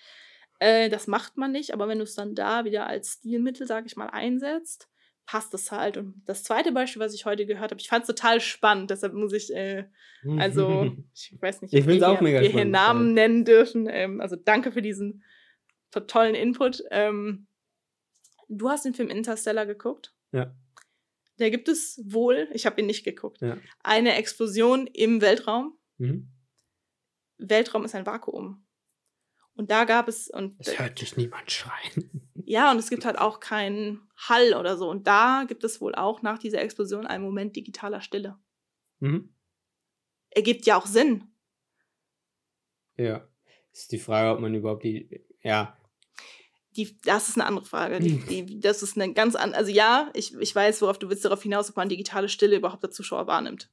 Äh, 0.59 0.89
das 0.89 1.07
macht 1.07 1.37
man 1.37 1.51
nicht, 1.51 1.73
aber 1.73 1.87
wenn 1.87 1.99
du 1.99 2.03
es 2.03 2.15
dann 2.15 2.33
da 2.33 2.65
wieder 2.65 2.87
als 2.87 3.13
Stilmittel, 3.13 3.67
sag 3.67 3.85
ich 3.85 3.95
mal, 3.95 4.07
einsetzt, 4.07 4.89
passt 5.27 5.53
es 5.53 5.71
halt. 5.71 5.97
Und 5.97 6.23
das 6.25 6.43
zweite 6.43 6.71
Beispiel, 6.71 7.01
was 7.01 7.13
ich 7.13 7.25
heute 7.25 7.45
gehört 7.45 7.71
habe, 7.71 7.81
ich 7.81 7.89
fand 7.89 8.03
es 8.03 8.07
total 8.07 8.41
spannend, 8.41 8.89
deshalb 8.89 9.13
muss 9.13 9.33
ich, 9.33 9.53
äh, 9.53 9.85
also, 10.39 10.95
ich 11.13 11.35
weiß 11.39 11.61
nicht, 11.61 11.73
ich 11.73 11.83
ob 11.83 11.89
wir, 11.89 12.09
auch 12.09 12.21
mega 12.21 12.41
wir 12.41 12.49
hier 12.49 12.65
Namen 12.65 13.13
nennen 13.13 13.45
dürfen. 13.45 13.87
Ähm, 13.89 14.19
also 14.21 14.35
danke 14.35 14.71
für 14.71 14.81
diesen 14.81 15.23
tollen 16.07 16.35
Input. 16.35 16.81
Ähm, 16.91 17.47
du 18.47 18.69
hast 18.69 18.85
den 18.85 18.93
Film 18.93 19.09
Interstellar 19.09 19.65
geguckt? 19.65 20.13
Ja. 20.31 20.55
Da 21.37 21.49
gibt 21.49 21.67
es 21.67 22.01
wohl, 22.03 22.49
ich 22.51 22.65
habe 22.65 22.81
ihn 22.81 22.87
nicht 22.87 23.03
geguckt, 23.03 23.41
ja. 23.41 23.57
eine 23.83 24.15
Explosion 24.15 24.87
im 24.87 25.21
Weltraum. 25.21 25.77
Mhm. 25.97 26.31
Weltraum 27.37 27.85
ist 27.85 27.93
ein 27.93 28.05
Vakuum. 28.05 28.65
Und 29.53 29.71
da 29.71 29.85
gab 29.85 30.07
es. 30.07 30.29
Und 30.29 30.55
es 30.59 30.79
hört 30.79 31.01
dich 31.01 31.17
niemand 31.17 31.51
schreien. 31.51 32.23
Ja, 32.49 32.71
und 32.71 32.77
es 32.77 32.89
gibt 32.89 33.03
halt 33.03 33.17
auch 33.17 33.41
keinen 33.41 34.07
Hall 34.15 34.53
oder 34.53 34.77
so. 34.77 34.89
Und 34.89 35.05
da 35.05 35.43
gibt 35.45 35.65
es 35.65 35.81
wohl 35.81 35.93
auch 35.95 36.21
nach 36.21 36.39
dieser 36.39 36.61
Explosion 36.61 37.05
einen 37.05 37.21
Moment 37.21 37.57
digitaler 37.57 37.99
Stille. 37.99 38.39
Mhm. 38.99 39.35
Ergibt 40.29 40.65
ja 40.65 40.77
auch 40.77 40.85
Sinn. 40.85 41.25
Ja. 42.95 43.27
Ist 43.73 43.91
die 43.91 43.99
Frage, 43.99 44.33
ob 44.33 44.39
man 44.39 44.55
überhaupt 44.55 44.85
die. 44.85 45.25
Ja. 45.41 45.76
Die, 46.77 46.95
das 47.03 47.27
ist 47.27 47.35
eine 47.35 47.45
andere 47.45 47.65
Frage. 47.65 47.99
Die, 47.99 48.19
die, 48.45 48.59
das 48.59 48.83
ist 48.83 48.99
eine 48.99 49.13
ganz 49.13 49.35
andere. 49.35 49.59
Also 49.59 49.71
ja, 49.71 50.09
ich, 50.13 50.33
ich 50.39 50.55
weiß, 50.55 50.81
worauf 50.81 50.99
du 50.99 51.09
willst 51.09 51.25
darauf 51.25 51.41
hinaus, 51.41 51.69
ob 51.69 51.75
man 51.75 51.89
digitale 51.89 52.29
Stille 52.29 52.55
überhaupt 52.55 52.83
der 52.83 52.91
Zuschauer 52.91 53.27
wahrnimmt. 53.27 53.69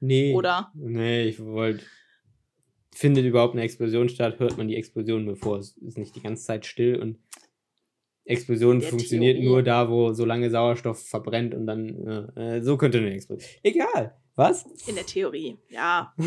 Nee. 0.00 0.34
Oder? 0.34 0.72
Nee, 0.74 1.24
ich 1.24 1.42
wollte 1.42 1.84
findet 2.94 3.24
überhaupt 3.24 3.54
eine 3.54 3.62
Explosion 3.62 4.08
statt, 4.08 4.38
hört 4.38 4.56
man 4.56 4.68
die 4.68 4.76
Explosion, 4.76 5.26
bevor 5.26 5.58
es 5.58 5.76
ist 5.78 5.98
nicht 5.98 6.14
die 6.14 6.22
ganze 6.22 6.44
Zeit 6.44 6.64
still 6.64 7.00
und 7.00 7.18
Explosion 8.24 8.80
Der 8.80 8.88
funktioniert 8.88 9.36
Theorie. 9.36 9.48
nur 9.48 9.62
da, 9.62 9.90
wo 9.90 10.12
so 10.14 10.24
lange 10.24 10.48
Sauerstoff 10.48 11.06
verbrennt 11.06 11.54
und 11.54 11.66
dann 11.66 12.32
äh, 12.36 12.62
so 12.62 12.78
könnte 12.78 12.98
eine 12.98 13.12
Explosion. 13.12 13.50
Egal. 13.62 14.16
Was? 14.36 14.64
In 14.86 14.94
der 14.94 15.04
Theorie, 15.04 15.58
ja. 15.68 16.14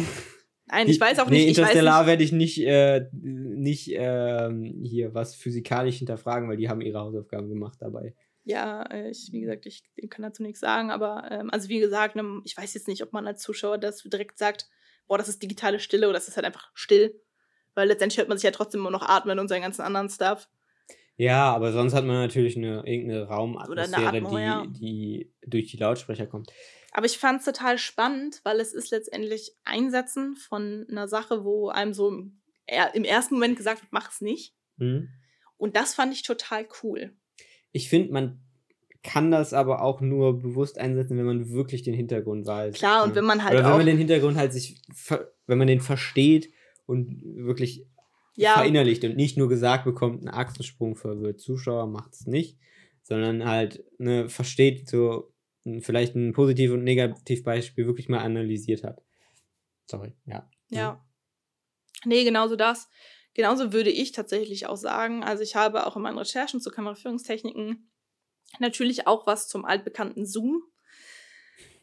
Nein, 0.69 0.89
ich 0.89 0.99
weiß 0.99 1.19
auch 1.19 1.29
nicht. 1.29 1.43
Nee, 1.43 1.47
Interstellar 1.47 2.05
werde 2.07 2.23
ich 2.23 2.31
nicht, 2.31 2.59
äh, 2.59 3.07
nicht 3.13 3.93
äh, 3.93 4.49
hier 4.83 5.13
was 5.13 5.35
physikalisch 5.35 5.97
hinterfragen, 5.97 6.49
weil 6.49 6.57
die 6.57 6.69
haben 6.69 6.81
ihre 6.81 6.99
Hausaufgaben 6.99 7.49
gemacht 7.49 7.77
dabei. 7.79 8.13
Ja, 8.43 8.89
ich, 9.09 9.29
wie 9.31 9.41
gesagt, 9.41 9.65
ich 9.65 9.83
kann 10.09 10.23
dazu 10.23 10.41
nichts 10.41 10.61
sagen, 10.61 10.89
aber 10.89 11.29
ähm, 11.31 11.49
also 11.51 11.67
wie 11.69 11.79
gesagt, 11.79 12.15
ne, 12.15 12.41
ich 12.45 12.55
weiß 12.55 12.73
jetzt 12.73 12.87
nicht, 12.87 13.03
ob 13.03 13.11
man 13.11 13.27
als 13.27 13.41
Zuschauer 13.41 13.77
das 13.77 14.03
direkt 14.03 14.37
sagt, 14.37 14.69
boah, 15.07 15.17
das 15.17 15.29
ist 15.29 15.41
digitale 15.41 15.79
Stille 15.79 16.07
oder 16.07 16.17
das 16.17 16.27
ist 16.27 16.35
halt 16.35 16.45
einfach 16.45 16.71
still. 16.73 17.19
Weil 17.75 17.89
letztendlich 17.89 18.17
hört 18.17 18.29
man 18.29 18.37
sich 18.37 18.45
ja 18.45 18.51
trotzdem 18.51 18.81
immer 18.81 18.91
noch 18.91 19.07
atmen 19.07 19.39
und 19.39 19.47
seinen 19.47 19.61
ganzen 19.61 19.81
anderen 19.81 20.09
Stuff. 20.09 20.49
Ja, 21.17 21.53
aber 21.53 21.71
sonst 21.71 21.93
hat 21.93 22.05
man 22.05 22.15
natürlich 22.15 22.57
eine 22.57 22.83
irgendeine 22.85 23.23
Raumatmosphäre, 23.23 24.07
eine 24.07 24.17
Atmo, 24.17 24.37
die, 24.37 24.43
ja. 24.43 24.65
die 24.67 25.33
durch 25.45 25.67
die 25.67 25.77
Lautsprecher 25.77 26.27
kommt. 26.27 26.51
Aber 26.97 27.05
ich 27.05 27.19
fand 27.19 27.41
es 27.41 27.45
total 27.45 27.77
spannend, 27.77 28.41
weil 28.43 28.59
es 28.59 28.73
ist 28.73 28.89
letztendlich 28.89 29.51
Einsetzen 29.63 30.35
von 30.35 30.83
einer 30.89 31.07
Sache, 31.07 31.45
wo 31.45 31.69
einem 31.69 31.93
so 31.93 32.09
im, 32.09 32.41
im 32.93 33.03
ersten 33.03 33.35
Moment 33.35 33.55
gesagt 33.55 33.83
wird, 33.83 33.93
mach 33.93 34.09
es 34.11 34.19
nicht. 34.19 34.55
Mhm. 34.77 35.07
Und 35.57 35.75
das 35.75 35.93
fand 35.93 36.11
ich 36.11 36.23
total 36.23 36.67
cool. 36.81 37.11
Ich 37.71 37.87
finde, 37.87 38.11
man 38.13 38.41
kann 39.03 39.29
das 39.29 39.53
aber 39.53 39.83
auch 39.83 40.01
nur 40.01 40.39
bewusst 40.39 40.79
einsetzen, 40.79 41.19
wenn 41.19 41.27
man 41.27 41.51
wirklich 41.51 41.83
den 41.83 41.93
Hintergrund 41.93 42.47
weiß. 42.47 42.73
Klar, 42.73 43.03
und 43.03 43.13
wenn 43.13 43.25
man 43.25 43.43
halt 43.43 43.53
Oder 43.53 43.65
wenn 43.65 43.77
man 43.77 43.85
den 43.85 43.99
Hintergrund 43.99 44.35
halt 44.35 44.51
sich, 44.51 44.81
wenn 45.45 45.59
man 45.59 45.67
den 45.67 45.81
versteht 45.81 46.51
und 46.87 47.21
wirklich 47.23 47.85
ja. 48.33 48.55
verinnerlicht 48.55 49.03
und 49.03 49.15
nicht 49.15 49.37
nur 49.37 49.49
gesagt 49.49 49.85
bekommt, 49.85 50.23
ein 50.23 50.29
Achsensprung 50.29 50.95
verwirrt 50.95 51.41
Zuschauer, 51.41 51.85
macht 51.85 52.15
es 52.15 52.25
nicht, 52.25 52.57
sondern 53.03 53.45
halt 53.45 53.85
ne, 53.99 54.29
versteht 54.29 54.89
so 54.89 55.31
vielleicht 55.81 56.15
ein 56.15 56.33
Positiv- 56.33 56.71
und 56.71 56.83
Negativbeispiel 56.83 57.85
wirklich 57.85 58.09
mal 58.09 58.19
analysiert 58.19 58.83
hat. 58.83 59.01
Sorry, 59.85 60.13
ja. 60.25 60.49
Ja. 60.69 61.05
Nee, 62.05 62.23
genauso 62.23 62.55
das. 62.55 62.89
Genauso 63.33 63.71
würde 63.71 63.89
ich 63.89 64.11
tatsächlich 64.11 64.65
auch 64.67 64.77
sagen. 64.77 65.23
Also 65.23 65.43
ich 65.43 65.55
habe 65.55 65.85
auch 65.85 65.95
in 65.95 66.01
meinen 66.01 66.17
Recherchen 66.17 66.59
zu 66.59 66.71
Kameraführungstechniken 66.71 67.89
natürlich 68.59 69.07
auch 69.07 69.27
was 69.27 69.47
zum 69.47 69.65
altbekannten 69.65 70.25
Zoom 70.25 70.63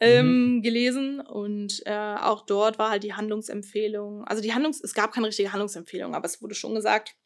ähm, 0.00 0.56
mhm. 0.56 0.62
gelesen 0.62 1.20
und 1.20 1.82
äh, 1.86 2.16
auch 2.16 2.44
dort 2.46 2.78
war 2.78 2.90
halt 2.90 3.04
die 3.04 3.14
Handlungsempfehlung, 3.14 4.24
also 4.24 4.42
die 4.42 4.52
Handlungs, 4.52 4.80
es 4.82 4.94
gab 4.94 5.12
keine 5.12 5.28
richtige 5.28 5.52
Handlungsempfehlung, 5.52 6.14
aber 6.14 6.26
es 6.26 6.42
wurde 6.42 6.54
schon 6.54 6.74
gesagt, 6.74 7.16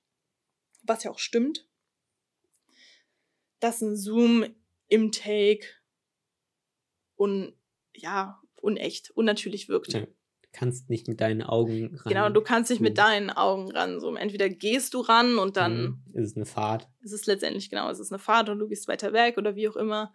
was 0.82 1.04
ja 1.04 1.10
auch 1.10 1.18
stimmt, 1.18 1.66
dass 3.60 3.80
ein 3.80 3.96
Zoom 3.96 4.44
im 4.88 5.12
Take 5.12 5.66
un, 7.18 7.52
ja, 7.94 8.40
unecht, 8.60 9.10
unnatürlich 9.10 9.68
wirkt. 9.68 9.92
Ja 9.92 10.06
kannst 10.52 10.90
nicht 10.90 11.08
mit 11.08 11.20
deinen 11.20 11.42
Augen 11.42 11.96
ran. 11.96 12.12
Genau, 12.12 12.28
du 12.30 12.40
kannst 12.40 12.70
nicht 12.70 12.80
mit 12.80 12.98
deinen 12.98 13.30
Augen 13.30 13.70
ran. 13.70 14.00
So, 14.00 14.14
entweder 14.14 14.48
gehst 14.48 14.94
du 14.94 15.00
ran 15.00 15.38
und 15.38 15.56
dann. 15.56 15.80
Mhm. 15.80 16.02
Ist 16.14 16.30
es 16.30 16.36
eine 16.36 16.46
Fahrt. 16.46 16.88
Ist 17.00 17.12
es 17.12 17.26
letztendlich, 17.26 17.70
genau, 17.70 17.88
ist 17.90 17.98
es 17.98 18.10
eine 18.10 18.18
Fahrt 18.18 18.48
und 18.48 18.58
du 18.58 18.68
gehst 18.68 18.88
weiter 18.88 19.12
weg 19.12 19.36
oder 19.38 19.56
wie 19.56 19.68
auch 19.68 19.76
immer. 19.76 20.12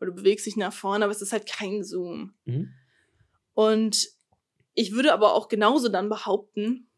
Oder 0.00 0.10
du 0.10 0.16
bewegst 0.16 0.46
dich 0.46 0.56
nach 0.56 0.72
vorne, 0.72 1.04
aber 1.04 1.12
es 1.12 1.22
ist 1.22 1.32
halt 1.32 1.46
kein 1.46 1.82
Zoom. 1.82 2.34
Mhm. 2.44 2.72
Und 3.52 4.08
ich 4.74 4.92
würde 4.92 5.12
aber 5.12 5.34
auch 5.34 5.48
genauso 5.48 5.88
dann 5.88 6.08
behaupten, 6.08 6.88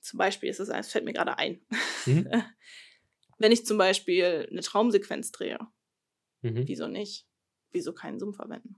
zum 0.00 0.18
Beispiel 0.18 0.48
ist 0.48 0.60
es, 0.60 0.68
es 0.68 0.92
fällt 0.92 1.04
mir 1.04 1.12
gerade 1.12 1.38
ein, 1.38 1.60
mhm. 2.06 2.28
wenn 3.38 3.52
ich 3.52 3.66
zum 3.66 3.78
Beispiel 3.78 4.46
eine 4.50 4.60
Traumsequenz 4.60 5.32
drehe, 5.32 5.58
mhm. 6.42 6.68
wieso 6.68 6.86
nicht? 6.86 7.26
Wieso 7.72 7.92
keinen 7.92 8.18
Zoom 8.18 8.34
verwenden? 8.34 8.76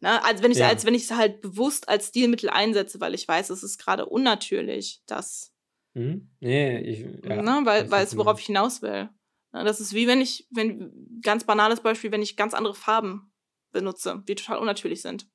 Ne? 0.00 0.24
Als 0.24 0.42
wenn 0.42 0.50
ich 0.50 0.58
ja. 0.58 0.68
als 0.68 0.86
wenn 0.86 0.94
ich 0.94 1.04
es 1.04 1.10
halt 1.10 1.40
bewusst 1.40 1.88
als 1.88 2.08
Stilmittel 2.08 2.48
einsetze, 2.48 3.00
weil 3.00 3.14
ich 3.14 3.28
weiß, 3.28 3.50
es 3.50 3.62
ist 3.62 3.78
gerade 3.78 4.06
unnatürlich, 4.06 5.02
das. 5.06 5.54
Mhm. 5.94 6.30
Nee, 6.40 6.80
ich, 6.80 7.00
ja, 7.00 7.42
ne? 7.42 7.60
Weil, 7.64 7.90
weil 7.90 8.04
es, 8.04 8.16
worauf 8.16 8.40
ich 8.40 8.46
hinaus 8.46 8.80
will. 8.80 9.10
Ne? 9.52 9.64
Das 9.64 9.80
ist 9.80 9.92
wie 9.92 10.06
wenn 10.06 10.20
ich, 10.20 10.46
wenn, 10.50 11.20
ganz 11.22 11.44
banales 11.44 11.80
Beispiel, 11.80 12.12
wenn 12.12 12.22
ich 12.22 12.36
ganz 12.36 12.54
andere 12.54 12.74
Farben 12.74 13.32
benutze, 13.72 14.22
die 14.26 14.34
total 14.34 14.58
unnatürlich 14.58 15.02
sind. 15.02 15.28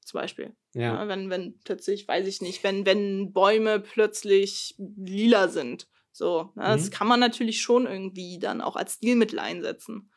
Zum 0.00 0.20
Beispiel. 0.20 0.56
Ja. 0.74 1.04
Ne? 1.04 1.08
Wenn, 1.08 1.30
wenn 1.30 1.60
plötzlich, 1.60 2.08
weiß 2.08 2.26
ich 2.26 2.42
nicht, 2.42 2.64
wenn, 2.64 2.84
wenn 2.86 3.32
Bäume 3.32 3.80
plötzlich 3.80 4.74
lila 4.78 5.48
sind. 5.48 5.88
So, 6.12 6.52
ne? 6.54 6.64
das 6.64 6.86
mhm. 6.86 6.90
kann 6.90 7.08
man 7.08 7.20
natürlich 7.20 7.60
schon 7.60 7.86
irgendwie 7.86 8.38
dann 8.38 8.60
auch 8.60 8.76
als 8.76 8.94
Stilmittel 8.94 9.38
einsetzen. 9.38 10.10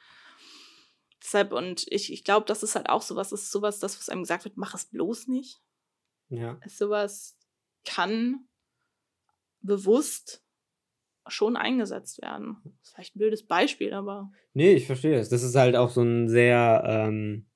Deshalb, 1.22 1.51
und 1.51 1.86
ich, 1.89 2.13
ich 2.13 2.24
glaube, 2.24 2.45
das 2.45 2.63
ist 2.63 2.76
halt 2.76 2.89
auch 2.89 3.01
sowas, 3.01 3.32
ist 3.32 3.51
sowas, 3.51 3.80
das, 3.80 3.97
was 3.99 4.09
einem 4.09 4.22
gesagt 4.22 4.45
wird, 4.45 4.57
mach 4.57 4.76
es 4.76 4.86
bloß 4.86 5.28
nicht. 5.28 5.61
Ja. 6.30 6.59
Sowas 6.68 7.38
kann 7.86 8.47
bewusst 9.61 10.43
schon 11.28 11.57
eingesetzt 11.57 12.22
werden. 12.22 12.57
Das 12.63 12.74
ist 12.84 12.93
vielleicht 12.93 13.15
ein 13.15 13.20
blödes 13.20 13.47
Beispiel, 13.47 13.93
aber. 13.93 14.32
Nee, 14.53 14.74
ich 14.74 14.86
verstehe 14.86 15.18
das. 15.18 15.30
Das 15.30 15.43
ist 15.43 15.55
halt 15.55 15.76
auch 15.76 15.89
so 15.89 16.01
ein 16.01 16.30
sehr 16.30 16.84
ähm, 16.86 17.47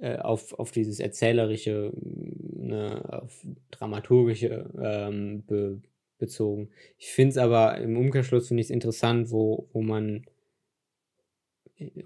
äh, 0.00 0.18
auf, 0.18 0.52
auf 0.58 0.70
dieses 0.70 1.00
erzählerische, 1.00 1.92
ne, 1.94 3.04
auf 3.10 3.44
dramaturgische 3.70 4.70
ähm, 4.80 5.44
be, 5.46 5.82
bezogen. 6.18 6.70
Ich 6.98 7.10
finde 7.10 7.30
es 7.30 7.38
aber 7.38 7.78
im 7.78 7.96
Umkehrschluss 7.96 8.48
finde 8.48 8.60
ich 8.60 8.66
es 8.66 8.70
interessant, 8.70 9.30
wo, 9.30 9.68
wo 9.72 9.82
man 9.82 10.26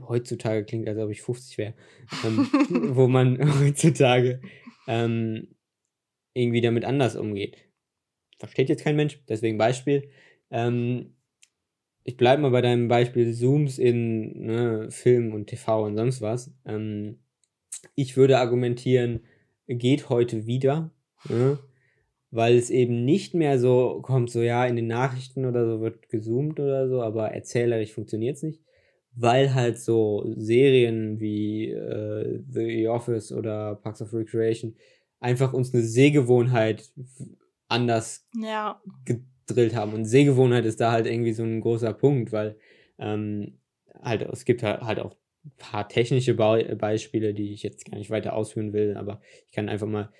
heutzutage 0.06 0.64
klingt, 0.64 0.88
als 0.88 0.98
ob 0.98 1.10
ich 1.10 1.22
50 1.22 1.58
wäre, 1.58 1.74
ähm, 2.24 2.48
wo 2.94 3.08
man 3.08 3.60
heutzutage 3.60 4.40
ähm, 4.86 5.48
irgendwie 6.34 6.60
damit 6.60 6.84
anders 6.84 7.16
umgeht. 7.16 7.56
Versteht 8.38 8.68
jetzt 8.68 8.84
kein 8.84 8.96
Mensch, 8.96 9.20
deswegen 9.28 9.58
Beispiel. 9.58 10.10
Ähm, 10.50 11.14
ich 12.04 12.16
bleibe 12.16 12.42
mal 12.42 12.50
bei 12.50 12.60
deinem 12.60 12.88
Beispiel 12.88 13.32
Zooms 13.32 13.78
in 13.78 14.46
ne, 14.46 14.90
Film 14.90 15.32
und 15.32 15.46
TV 15.46 15.84
und 15.84 15.96
sonst 15.96 16.20
was. 16.20 16.52
Ähm, 16.64 17.20
ich 17.94 18.16
würde 18.16 18.38
argumentieren, 18.38 19.20
geht 19.66 20.08
heute 20.08 20.46
wieder, 20.46 20.90
ne, 21.28 21.58
weil 22.30 22.56
es 22.56 22.70
eben 22.70 23.04
nicht 23.04 23.34
mehr 23.34 23.58
so 23.58 24.00
kommt, 24.02 24.30
so 24.30 24.42
ja, 24.42 24.66
in 24.66 24.76
den 24.76 24.88
Nachrichten 24.88 25.44
oder 25.44 25.66
so 25.66 25.80
wird 25.80 26.08
gezoomt 26.08 26.58
oder 26.58 26.88
so, 26.88 27.02
aber 27.02 27.28
erzählerisch 27.30 27.92
funktioniert 27.92 28.36
es 28.36 28.42
nicht 28.42 28.61
weil 29.14 29.54
halt 29.54 29.78
so 29.78 30.32
Serien 30.36 31.20
wie 31.20 31.70
äh, 31.70 32.40
The 32.50 32.88
Office 32.88 33.32
oder 33.32 33.76
Parks 33.76 34.02
of 34.02 34.12
Recreation 34.12 34.74
einfach 35.20 35.52
uns 35.52 35.72
eine 35.72 35.82
Sehgewohnheit 35.82 36.90
anders 37.68 38.26
ja. 38.34 38.80
gedrillt 39.04 39.74
haben. 39.74 39.94
Und 39.94 40.04
Sehgewohnheit 40.04 40.64
ist 40.64 40.80
da 40.80 40.92
halt 40.92 41.06
irgendwie 41.06 41.32
so 41.32 41.42
ein 41.42 41.60
großer 41.60 41.92
Punkt, 41.92 42.32
weil 42.32 42.56
ähm, 42.98 43.58
halt 44.00 44.22
es 44.22 44.44
gibt 44.44 44.62
halt, 44.62 44.80
halt 44.80 44.98
auch 44.98 45.14
ein 45.44 45.52
paar 45.58 45.88
technische 45.88 46.34
Be 46.34 46.76
Beispiele, 46.78 47.34
die 47.34 47.52
ich 47.52 47.62
jetzt 47.62 47.90
gar 47.90 47.98
nicht 47.98 48.10
weiter 48.10 48.34
ausführen 48.34 48.72
will, 48.72 48.96
aber 48.96 49.20
ich 49.46 49.52
kann 49.52 49.68
einfach 49.68 49.86
mal 49.86 50.10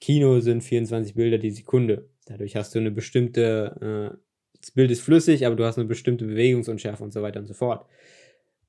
Kino 0.00 0.40
sind 0.40 0.62
24 0.62 1.14
Bilder 1.14 1.38
die 1.38 1.50
Sekunde. 1.50 2.08
Dadurch 2.26 2.56
hast 2.56 2.74
du 2.74 2.78
eine 2.78 2.90
bestimmte, 2.90 4.12
äh, 4.14 4.18
das 4.58 4.70
Bild 4.70 4.90
ist 4.90 5.02
flüssig, 5.02 5.46
aber 5.46 5.56
du 5.56 5.64
hast 5.64 5.78
eine 5.78 5.86
bestimmte 5.86 6.24
Bewegungsunschärfe 6.24 7.04
und 7.04 7.12
so 7.12 7.22
weiter 7.22 7.40
und 7.40 7.46
so 7.46 7.54
fort. 7.54 7.86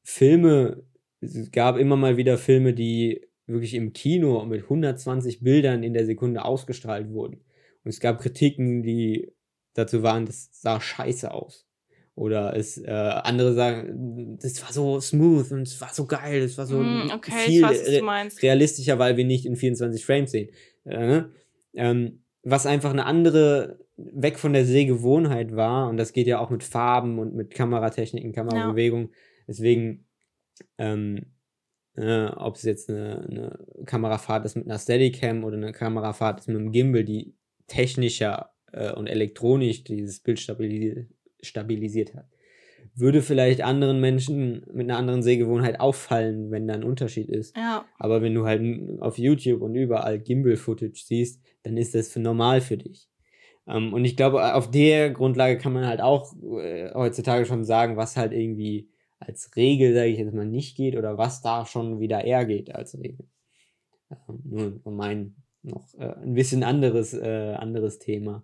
Filme, 0.04 0.84
es 1.20 1.52
gab 1.52 1.78
immer 1.78 1.96
mal 1.96 2.18
wieder 2.18 2.38
Filme, 2.38 2.74
die 2.74 3.22
wirklich 3.48 3.74
im 3.74 3.94
Kino 3.94 4.44
mit 4.46 4.64
120 4.64 5.42
Bildern 5.42 5.84
in 5.84 5.94
der 5.94 6.06
Sekunde 6.06 6.46
ausgestrahlt 6.46 7.10
wurden. 7.10 7.42
Und 7.84 7.90
es 7.90 8.00
gab 8.00 8.20
Kritiken, 8.22 8.84
die 8.84 9.32
dazu 9.74 10.04
waren, 10.04 10.26
das 10.26 10.50
sah 10.52 10.80
scheiße 10.80 11.32
aus. 11.32 11.68
Oder 12.16 12.56
es 12.56 12.78
äh, 12.78 12.92
andere 12.92 13.54
sagen, 13.54 14.38
das 14.42 14.62
war 14.62 14.74
so 14.74 15.00
smooth 15.00 15.52
und 15.52 15.62
es 15.62 15.80
war 15.80 15.94
so 15.94 16.06
geil, 16.06 16.42
es 16.42 16.58
war 16.58 16.66
so 16.66 16.80
mm, 16.80 17.10
okay, 17.16 17.32
viel 17.46 17.64
weiß, 17.64 18.44
realistischer, 18.44 19.00
weil 19.00 19.16
wir 19.18 19.26
nicht 19.26 19.46
in 19.46 19.56
24 19.56 20.06
Frames 20.06 20.32
sehen. 20.32 20.50
Äh, 20.84 21.24
ähm, 21.74 22.24
was 22.44 22.66
einfach 22.66 22.92
eine 22.92 23.06
andere, 23.06 23.80
weg 23.96 24.40
von 24.40 24.52
der 24.52 24.66
Sehgewohnheit 24.66 25.56
war, 25.56 25.88
und 25.90 25.98
das 25.98 26.12
geht 26.12 26.28
ja 26.28 26.40
auch 26.40 26.50
mit 26.50 26.64
Farben 26.64 27.18
und 27.18 27.34
mit 27.34 27.54
Kameratechniken, 27.54 28.34
Kamerabewegung. 28.34 29.04
Ja 29.04 29.10
Deswegen, 29.48 30.06
ähm, 30.78 31.34
äh, 31.96 32.26
ob 32.28 32.56
es 32.56 32.64
jetzt 32.64 32.90
eine, 32.90 33.28
eine, 33.30 33.86
Kamerafahrt 33.86 34.46
ist 34.46 34.56
mit 34.56 34.66
einer 34.66 34.80
Steadicam 34.80 35.44
oder 35.44 35.58
eine 35.58 35.72
Kamerafahrt 35.72 36.42
ist 36.42 36.48
mit 36.48 36.58
einem 36.58 36.72
Gimbal, 36.72 37.04
die 37.04 37.36
technischer 37.68 38.52
äh, 38.72 38.94
und 38.94 39.08
elektronisch 39.08 39.84
dieses 39.84 40.20
Bild 40.20 40.40
stabilisiert, 40.40 41.08
stabilisiert 41.42 42.16
hat. 42.16 42.28
Würde 42.96 43.22
vielleicht 43.22 43.62
anderen 43.62 44.00
Menschen 44.00 44.66
mit 44.74 44.90
einer 44.90 44.98
anderen 44.98 45.24
Sehgewohnheit 45.24 45.80
auffallen, 45.80 46.52
wenn 46.52 46.68
da 46.68 46.74
ein 46.74 46.84
Unterschied 46.84 47.30
ist. 47.30 47.56
Ja. 47.56 47.86
Aber 47.98 48.22
wenn 48.22 48.34
du 48.34 48.46
halt 48.46 48.62
auf 49.00 49.18
YouTube 49.18 49.62
und 49.62 49.76
überall 49.76 50.20
Gimbal-Footage 50.20 51.04
siehst, 51.06 51.42
dann 51.64 51.78
ist 51.78 51.96
das 51.96 52.10
für 52.10 52.20
normal 52.20 52.60
für 52.60 52.78
dich. 52.78 53.08
Ähm, 53.68 53.94
und 53.94 54.06
ich 54.06 54.18
glaube, 54.18 54.56
auf 54.56 54.72
der 54.72 55.12
Grundlage 55.12 55.58
kann 55.58 55.74
man 55.74 55.86
halt 55.86 56.02
auch 56.02 56.34
äh, 56.60 56.92
heutzutage 56.94 57.46
schon 57.46 57.64
sagen, 57.64 57.98
was 57.98 58.18
halt 58.18 58.34
irgendwie 58.34 58.91
als 59.22 59.56
Regel, 59.56 59.94
sage 59.94 60.10
ich 60.10 60.18
jetzt 60.18 60.34
mal, 60.34 60.46
nicht 60.46 60.76
geht 60.76 60.96
oder 60.96 61.18
was 61.18 61.42
da 61.42 61.66
schon 61.66 62.00
wieder 62.00 62.24
eher 62.24 62.46
geht 62.46 62.74
als 62.74 62.98
Regel. 62.98 63.28
Ähm, 64.10 64.42
nur 64.44 64.80
um 64.84 64.96
mein 64.96 65.36
noch 65.64 65.94
äh, 65.96 66.14
ein 66.16 66.34
bisschen 66.34 66.64
anderes, 66.64 67.14
äh, 67.14 67.56
anderes 67.58 68.00
Thema 68.00 68.44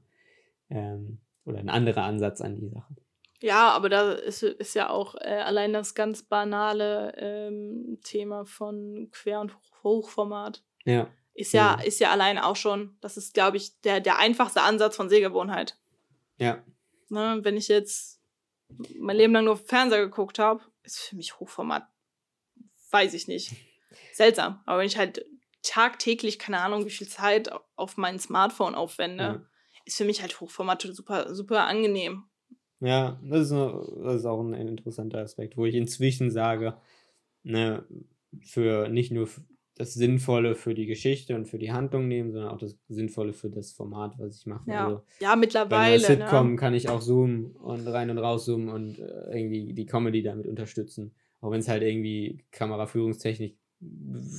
ähm, 0.69 1.19
oder 1.45 1.59
ein 1.59 1.69
anderer 1.69 2.03
Ansatz 2.03 2.41
an 2.41 2.55
die 2.55 2.69
Sache. 2.69 2.95
Ja, 3.41 3.69
aber 3.69 3.89
da 3.89 4.13
ist, 4.13 4.43
ist 4.43 4.73
ja 4.73 4.89
auch 4.89 5.15
äh, 5.15 5.41
allein 5.43 5.73
das 5.73 5.93
ganz 5.93 6.23
banale 6.23 7.13
ähm, 7.17 7.99
Thema 8.03 8.45
von 8.45 9.09
Quer- 9.11 9.41
und 9.41 9.55
Hochformat. 9.83 10.63
Ja. 10.85 11.07
Ist 11.33 11.53
ja, 11.53 11.77
ja, 11.77 11.83
ist 11.83 11.99
ja 11.99 12.11
allein 12.11 12.39
auch 12.39 12.55
schon, 12.55 12.97
das 12.99 13.15
ist, 13.15 13.35
glaube 13.35 13.57
ich, 13.57 13.79
der, 13.81 13.99
der 13.99 14.17
einfachste 14.17 14.61
Ansatz 14.61 14.95
von 14.95 15.07
Sehgewohnheit. 15.07 15.77
Ja. 16.39 16.63
Ne, 17.09 17.39
wenn 17.43 17.57
ich 17.57 17.67
jetzt 17.67 18.16
mein 18.99 19.17
Leben 19.17 19.33
lang 19.33 19.45
nur 19.45 19.57
Fernseher 19.57 20.05
geguckt 20.05 20.39
habe, 20.39 20.61
ist 20.83 20.99
für 20.99 21.15
mich 21.15 21.39
Hochformat, 21.39 21.87
weiß 22.91 23.13
ich 23.13 23.27
nicht. 23.27 23.53
Seltsam. 24.13 24.61
Aber 24.65 24.79
wenn 24.79 24.87
ich 24.87 24.97
halt 24.97 25.25
tagtäglich, 25.63 26.39
keine 26.39 26.59
Ahnung, 26.59 26.85
wie 26.85 26.91
viel 26.91 27.07
Zeit 27.07 27.51
auf 27.75 27.97
mein 27.97 28.19
Smartphone 28.19 28.75
aufwende, 28.75 29.23
ja. 29.23 29.45
ist 29.85 29.97
für 29.97 30.05
mich 30.05 30.21
halt 30.21 30.39
Hochformat 30.39 30.81
super, 30.81 31.33
super 31.33 31.65
angenehm. 31.65 32.23
Ja, 32.79 33.19
das 33.23 33.47
ist, 33.47 33.51
eine, 33.53 33.71
das 34.03 34.15
ist 34.17 34.25
auch 34.25 34.41
ein 34.41 34.53
interessanter 34.53 35.19
Aspekt, 35.19 35.57
wo 35.57 35.65
ich 35.65 35.75
inzwischen 35.75 36.29
sage, 36.29 36.79
ne, 37.43 37.85
für 38.41 38.87
nicht 38.87 39.11
nur 39.11 39.27
das 39.77 39.93
Sinnvolle 39.93 40.55
für 40.55 40.73
die 40.73 40.85
Geschichte 40.85 41.35
und 41.35 41.47
für 41.47 41.59
die 41.59 41.71
Handlung 41.71 42.07
nehmen, 42.07 42.31
sondern 42.31 42.51
auch 42.51 42.57
das 42.57 42.77
Sinnvolle 42.89 43.33
für 43.33 43.49
das 43.49 43.71
Format, 43.71 44.15
was 44.17 44.37
ich 44.37 44.45
mache. 44.45 44.69
Ja, 44.69 44.85
also, 44.85 45.01
ja 45.19 45.35
mittlerweile. 45.35 45.69
Bei 45.69 45.77
einer 45.77 45.99
Sitcom 45.99 46.51
ne? 46.51 46.55
kann 46.55 46.73
ich 46.73 46.89
auch 46.89 47.01
zoomen 47.01 47.51
und 47.55 47.87
rein 47.87 48.09
und 48.09 48.17
raus 48.17 48.45
zoomen 48.45 48.69
und 48.69 48.99
äh, 48.99 49.37
irgendwie 49.37 49.73
die 49.73 49.85
Comedy 49.85 50.23
damit 50.23 50.47
unterstützen. 50.47 51.13
Auch 51.41 51.51
wenn 51.51 51.59
es 51.59 51.67
halt 51.67 51.83
irgendwie 51.83 52.43
Kameraführungstechnik 52.51 53.57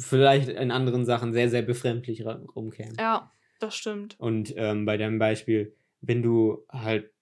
vielleicht 0.00 0.48
in 0.48 0.70
anderen 0.70 1.04
Sachen 1.04 1.32
sehr, 1.32 1.48
sehr 1.48 1.62
befremdlich 1.62 2.24
rumkäme. 2.26 2.94
Ja, 2.98 3.30
das 3.60 3.76
stimmt. 3.76 4.18
Und 4.18 4.52
ähm, 4.56 4.84
bei 4.84 4.96
deinem 4.96 5.18
Beispiel, 5.18 5.74
wenn 6.00 6.22
du 6.22 6.64
halt 6.68 7.12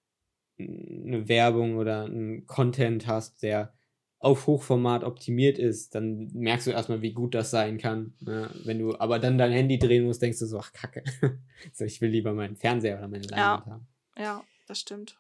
eine 0.58 1.28
Werbung 1.28 1.76
oder 1.76 2.04
einen 2.04 2.46
Content 2.46 3.06
hast, 3.06 3.42
der 3.42 3.76
auf 4.18 4.46
Hochformat 4.46 5.04
optimiert 5.04 5.58
ist, 5.58 5.94
dann 5.94 6.30
merkst 6.32 6.66
du 6.66 6.70
erstmal, 6.70 7.02
wie 7.02 7.12
gut 7.12 7.34
das 7.34 7.50
sein 7.50 7.78
kann. 7.78 8.14
Ne? 8.20 8.50
Wenn 8.64 8.78
du 8.78 8.98
aber 8.98 9.18
dann 9.18 9.38
dein 9.38 9.52
Handy 9.52 9.78
drehen 9.78 10.04
musst, 10.04 10.22
denkst 10.22 10.38
du 10.38 10.46
so, 10.46 10.58
ach 10.58 10.72
Kacke. 10.72 11.04
so, 11.72 11.84
ich 11.84 12.00
will 12.00 12.10
lieber 12.10 12.32
meinen 12.32 12.56
Fernseher 12.56 12.98
oder 12.98 13.08
meine 13.08 13.26
Leinwand 13.26 13.66
ja. 13.66 13.72
haben. 13.72 13.88
Ja, 14.18 14.44
das 14.66 14.80
stimmt. 14.80 15.18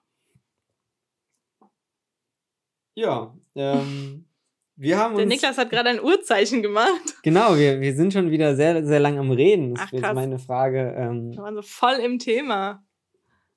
Ja, 2.94 3.36
ähm, 3.54 4.24
wir 4.76 4.96
haben 4.96 5.12
uns. 5.12 5.18
Der 5.18 5.26
Niklas 5.26 5.58
hat 5.58 5.68
gerade 5.68 5.90
ein 5.90 6.02
Uhrzeichen 6.02 6.62
gemacht. 6.62 7.16
Genau, 7.22 7.56
wir, 7.56 7.80
wir 7.80 7.94
sind 7.94 8.14
schon 8.14 8.30
wieder 8.30 8.56
sehr, 8.56 8.84
sehr 8.86 9.00
lang 9.00 9.18
am 9.18 9.30
Reden. 9.30 9.74
Das 9.74 9.88
ach, 9.88 9.92
ist 9.92 10.14
meine 10.14 10.38
Frage. 10.38 10.94
Ähm, 10.96 11.32
wir 11.32 11.42
waren 11.42 11.54
so 11.54 11.62
voll 11.62 11.96
im 11.96 12.18
Thema. 12.18 12.82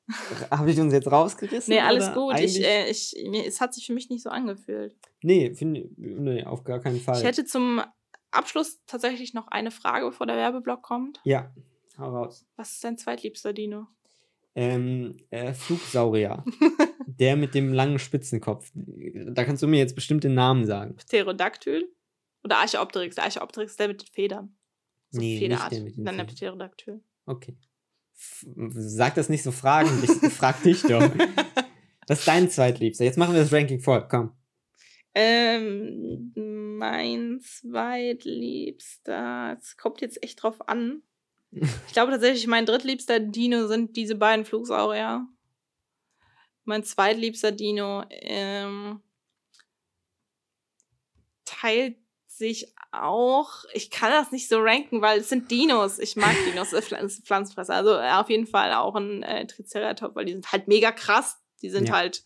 Habe 0.51 0.71
ich 0.71 0.79
uns 0.79 0.93
jetzt 0.93 1.11
rausgerissen? 1.11 1.73
Nee, 1.73 1.81
alles 1.81 2.13
gut. 2.13 2.39
Ich, 2.39 2.63
äh, 2.63 2.89
ich, 2.89 3.15
mir, 3.27 3.45
es 3.45 3.61
hat 3.61 3.73
sich 3.73 3.85
für 3.85 3.93
mich 3.93 4.09
nicht 4.09 4.23
so 4.23 4.29
angefühlt. 4.29 4.95
Nee, 5.21 5.53
finde 5.53 5.89
nee, 5.97 6.43
auf 6.43 6.63
gar 6.63 6.79
keinen 6.79 6.99
Fall. 6.99 7.17
Ich 7.17 7.23
hätte 7.23 7.45
zum 7.45 7.81
Abschluss 8.31 8.79
tatsächlich 8.85 9.33
noch 9.33 9.47
eine 9.47 9.71
Frage, 9.71 10.07
bevor 10.07 10.27
der 10.27 10.35
Werbeblock 10.35 10.81
kommt. 10.81 11.19
Ja, 11.23 11.53
hau 11.97 12.09
raus. 12.09 12.45
Was 12.55 12.73
ist 12.73 12.83
dein 12.83 12.97
zweitliebster 12.97 13.53
Dino? 13.53 13.87
Ähm, 14.55 15.17
äh, 15.29 15.53
Flugsaurier. 15.53 16.43
der 17.07 17.35
mit 17.35 17.53
dem 17.53 17.73
langen 17.73 17.99
Spitzenkopf. 17.99 18.71
Da 18.73 19.43
kannst 19.43 19.63
du 19.63 19.67
mir 19.67 19.77
jetzt 19.77 19.95
bestimmt 19.95 20.23
den 20.23 20.33
Namen 20.33 20.65
sagen. 20.65 20.95
Pterodactyl? 20.95 21.87
Oder 22.43 22.57
Archaeopteryx? 22.57 23.15
Der 23.15 23.25
Archaeopteryx 23.25 23.71
ist 23.71 23.79
der 23.79 23.87
mit 23.89 24.01
den 24.01 24.07
Federn. 24.07 24.55
So 25.11 25.19
nee, 25.19 25.39
Federart. 25.39 25.71
Nicht 25.71 25.79
der 25.79 25.85
mit 25.85 25.97
den 25.97 26.05
Dann 26.05 26.17
der 26.17 26.23
Pterodactyl. 26.25 27.01
Okay. 27.25 27.55
Sag 28.19 29.15
das 29.15 29.29
nicht 29.29 29.43
so 29.43 29.51
fragen, 29.51 29.89
ich 30.03 30.09
frag 30.33 30.61
dich 30.63 30.81
doch. 30.83 31.09
Was 32.07 32.19
ist 32.19 32.27
dein 32.27 32.49
zweitliebster? 32.49 33.05
Jetzt 33.05 33.17
machen 33.17 33.33
wir 33.33 33.41
das 33.41 33.53
Ranking 33.53 33.79
voll, 33.79 34.05
komm. 34.09 34.33
Ähm, 35.15 36.33
mein 36.77 37.39
zweitliebster, 37.41 39.57
es 39.59 39.77
kommt 39.77 40.01
jetzt 40.01 40.21
echt 40.23 40.43
drauf 40.43 40.67
an. 40.67 41.01
Ich 41.51 41.93
glaube 41.93 42.11
tatsächlich, 42.11 42.47
mein 42.47 42.65
drittliebster 42.65 43.19
Dino 43.19 43.67
sind 43.67 43.95
diese 43.95 44.15
beiden 44.15 44.45
Flugsaurier. 44.45 45.27
mein 46.63 46.83
zweitliebster 46.83 47.51
Dino 47.51 48.03
ähm, 48.09 49.01
teilt 51.45 51.97
sich 52.39 52.73
auch, 52.91 53.65
ich 53.73 53.91
kann 53.91 54.11
das 54.11 54.31
nicht 54.31 54.49
so 54.49 54.59
ranken, 54.59 55.01
weil 55.01 55.19
es 55.19 55.29
sind 55.29 55.51
Dinos. 55.51 55.99
Ich 55.99 56.15
mag 56.15 56.35
Dinos, 56.45 56.73
äh, 56.73 56.81
Pflanzenfresser. 56.81 57.75
Also 57.75 57.91
äh, 57.91 58.11
auf 58.13 58.29
jeden 58.29 58.47
Fall 58.47 58.73
auch 58.73 58.95
ein 58.95 59.21
äh, 59.21 59.45
Triceratops, 59.45 60.15
weil 60.15 60.25
die 60.25 60.31
sind 60.31 60.51
halt 60.51 60.67
mega 60.67 60.91
krass. 60.91 61.37
Die 61.61 61.69
sind 61.69 61.89
ja. 61.89 61.95
halt 61.95 62.23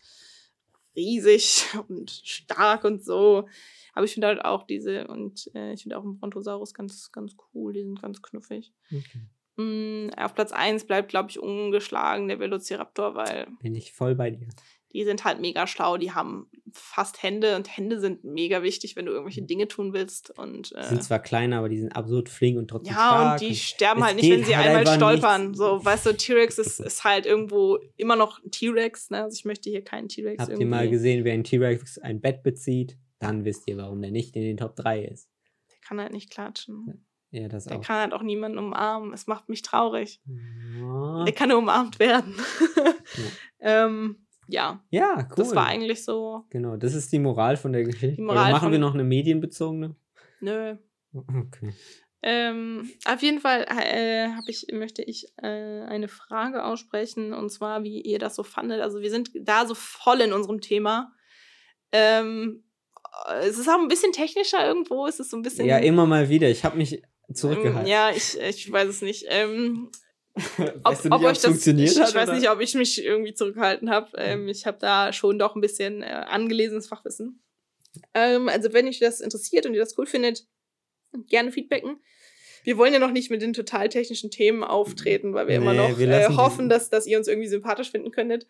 riesig 0.96 1.66
und 1.88 2.10
stark 2.10 2.84
und 2.84 3.04
so. 3.04 3.46
Aber 3.92 4.06
ich 4.06 4.12
finde 4.12 4.28
halt 4.28 4.44
auch 4.44 4.64
diese, 4.64 5.06
und 5.06 5.50
äh, 5.54 5.74
ich 5.74 5.82
finde 5.82 5.98
auch 5.98 6.02
einen 6.02 6.18
Brontosaurus 6.18 6.74
ganz, 6.74 7.12
ganz 7.12 7.36
cool, 7.52 7.74
die 7.74 7.82
sind 7.82 8.00
ganz 8.00 8.22
knuffig. 8.22 8.72
Okay. 8.86 9.28
Mm, 9.56 10.10
auf 10.16 10.34
Platz 10.34 10.50
1 10.50 10.86
bleibt, 10.86 11.10
glaube 11.10 11.30
ich, 11.30 11.38
ungeschlagen 11.38 12.26
der 12.26 12.40
Velociraptor, 12.40 13.14
weil. 13.14 13.46
Bin 13.60 13.76
ich 13.76 13.92
voll 13.92 14.16
bei 14.16 14.30
dir. 14.30 14.48
Die 14.94 15.04
sind 15.04 15.24
halt 15.24 15.40
mega 15.40 15.66
schlau, 15.66 15.96
die 15.96 16.12
haben 16.12 16.48
fast 16.72 17.22
Hände 17.22 17.56
und 17.56 17.76
Hände 17.76 18.00
sind 18.00 18.24
mega 18.24 18.62
wichtig, 18.62 18.96
wenn 18.96 19.06
du 19.06 19.12
irgendwelche 19.12 19.40
hm. 19.40 19.46
Dinge 19.46 19.68
tun 19.68 19.92
willst. 19.92 20.30
Und, 20.38 20.72
äh, 20.74 20.84
sind 20.84 21.02
zwar 21.02 21.18
kleiner, 21.18 21.58
aber 21.58 21.68
die 21.68 21.78
sind 21.78 21.94
absurd 21.94 22.28
flink 22.28 22.58
und 22.58 22.68
trotzdem 22.68 22.94
ja, 22.94 23.00
stark. 23.00 23.24
Ja, 23.24 23.32
und 23.32 23.40
die 23.40 23.56
sterben 23.56 24.04
halt 24.04 24.16
nicht, 24.16 24.30
wenn 24.30 24.44
sie 24.44 24.56
halt 24.56 24.68
einmal 24.68 24.86
stolpern. 24.86 25.42
Nichts. 25.48 25.58
So, 25.58 25.84
weißt 25.84 26.06
du, 26.06 26.16
T-Rex 26.16 26.58
ist, 26.58 26.80
ist 26.80 27.04
halt 27.04 27.26
irgendwo 27.26 27.78
immer 27.96 28.16
noch 28.16 28.42
ein 28.42 28.50
T-Rex. 28.50 29.10
Ne? 29.10 29.22
Also 29.22 29.36
ich 29.36 29.44
möchte 29.44 29.68
hier 29.68 29.82
keinen 29.82 30.08
T-Rex. 30.08 30.38
Habt 30.38 30.50
irgendwie. 30.50 30.64
ihr 30.64 30.70
mal 30.70 30.88
gesehen, 30.88 31.24
wer 31.24 31.34
ein 31.34 31.44
T-Rex 31.44 31.98
ein 31.98 32.20
Bett 32.20 32.42
bezieht? 32.42 32.96
Dann 33.18 33.44
wisst 33.44 33.68
ihr, 33.68 33.76
warum 33.76 34.00
der 34.02 34.10
nicht 34.10 34.36
in 34.36 34.42
den 34.42 34.56
Top 34.56 34.76
3 34.76 35.04
ist. 35.04 35.28
Der 35.70 35.78
kann 35.86 36.00
halt 36.00 36.12
nicht 36.12 36.30
klatschen. 36.30 37.04
Ja, 37.30 37.48
das 37.48 37.64
der 37.64 37.78
auch. 37.78 37.82
kann 37.82 37.96
halt 37.96 38.12
auch 38.12 38.22
niemanden 38.22 38.58
umarmen. 38.58 39.12
Es 39.12 39.26
macht 39.26 39.48
mich 39.48 39.62
traurig. 39.62 40.20
Ja. 40.78 41.24
Der 41.24 41.32
kann 41.32 41.48
nur 41.48 41.58
umarmt 41.58 41.98
werden. 41.98 42.34
ja. 43.60 43.86
ähm, 43.86 44.23
ja. 44.48 44.82
Ja, 44.90 45.16
cool. 45.16 45.34
Das 45.36 45.54
war 45.54 45.66
eigentlich 45.66 46.04
so. 46.04 46.44
Genau, 46.50 46.76
das 46.76 46.94
ist 46.94 47.12
die 47.12 47.18
Moral 47.18 47.56
von 47.56 47.72
der 47.72 47.84
Geschichte. 47.84 48.20
Moral 48.20 48.44
Oder 48.44 48.52
machen 48.52 48.72
wir 48.72 48.78
noch 48.78 48.94
eine 48.94 49.04
medienbezogene? 49.04 49.94
Nö. 50.40 50.76
Okay. 51.12 51.72
Ähm, 52.26 52.90
auf 53.04 53.20
jeden 53.20 53.38
Fall 53.38 53.66
äh, 53.68 54.28
ich, 54.46 54.66
möchte 54.72 55.02
ich 55.02 55.26
äh, 55.42 55.82
eine 55.82 56.08
Frage 56.08 56.64
aussprechen 56.64 57.34
und 57.34 57.50
zwar, 57.50 57.84
wie 57.84 58.00
ihr 58.00 58.18
das 58.18 58.34
so 58.34 58.42
fandet. 58.42 58.80
Also 58.80 59.00
wir 59.00 59.10
sind 59.10 59.30
da 59.34 59.66
so 59.66 59.74
voll 59.74 60.22
in 60.22 60.32
unserem 60.32 60.62
Thema. 60.62 61.12
Ähm, 61.92 62.64
es 63.40 63.58
ist 63.58 63.68
auch 63.68 63.78
ein 63.78 63.88
bisschen 63.88 64.12
technischer 64.12 64.66
irgendwo. 64.66 65.06
Es 65.06 65.20
ist 65.20 65.30
so 65.30 65.36
ein 65.36 65.42
bisschen. 65.42 65.66
Ja, 65.66 65.76
immer 65.78 66.06
mal 66.06 66.30
wieder. 66.30 66.48
Ich 66.48 66.64
habe 66.64 66.78
mich 66.78 67.02
zurückgehalten. 67.32 67.86
ja, 67.86 68.10
ich, 68.10 68.38
ich 68.38 68.72
weiß 68.72 68.88
es 68.88 69.02
nicht. 69.02 69.26
Ähm, 69.28 69.90
weißt 70.34 70.80
ob, 70.84 71.02
du 71.02 71.08
nicht, 71.08 71.12
ob 71.12 71.22
euch 71.22 71.38
das 71.38 71.44
funktioniert 71.44 71.92
ich, 71.92 72.00
hat, 72.00 72.08
ich 72.08 72.14
weiß 72.14 72.30
nicht, 72.30 72.50
ob 72.50 72.60
ich 72.60 72.74
mich 72.74 73.04
irgendwie 73.04 73.34
zurückgehalten 73.34 73.90
habe. 73.90 74.10
Ähm, 74.16 74.48
ich 74.48 74.66
habe 74.66 74.78
da 74.80 75.12
schon 75.12 75.38
doch 75.38 75.54
ein 75.54 75.60
bisschen 75.60 76.02
äh, 76.02 76.06
angelesenes 76.06 76.88
Fachwissen. 76.88 77.42
Ähm, 78.14 78.48
also 78.48 78.72
wenn 78.72 78.88
euch 78.88 78.98
das 78.98 79.20
interessiert 79.20 79.66
und 79.66 79.74
ihr 79.74 79.80
das 79.80 79.96
cool 79.96 80.06
findet, 80.06 80.46
gerne 81.28 81.52
feedbacken. 81.52 82.00
Wir 82.64 82.78
wollen 82.78 82.92
ja 82.92 82.98
noch 82.98 83.12
nicht 83.12 83.30
mit 83.30 83.42
den 83.42 83.52
total 83.52 83.88
technischen 83.88 84.30
Themen 84.30 84.64
auftreten, 84.64 85.34
weil 85.34 85.46
wir 85.46 85.58
nee, 85.58 85.64
immer 85.64 85.74
noch 85.74 85.98
wir 85.98 86.08
äh, 86.08 86.28
hoffen, 86.34 86.68
dass, 86.68 86.90
dass 86.90 87.06
ihr 87.06 87.18
uns 87.18 87.28
irgendwie 87.28 87.48
sympathisch 87.48 87.90
finden 87.90 88.10
könntet. 88.10 88.46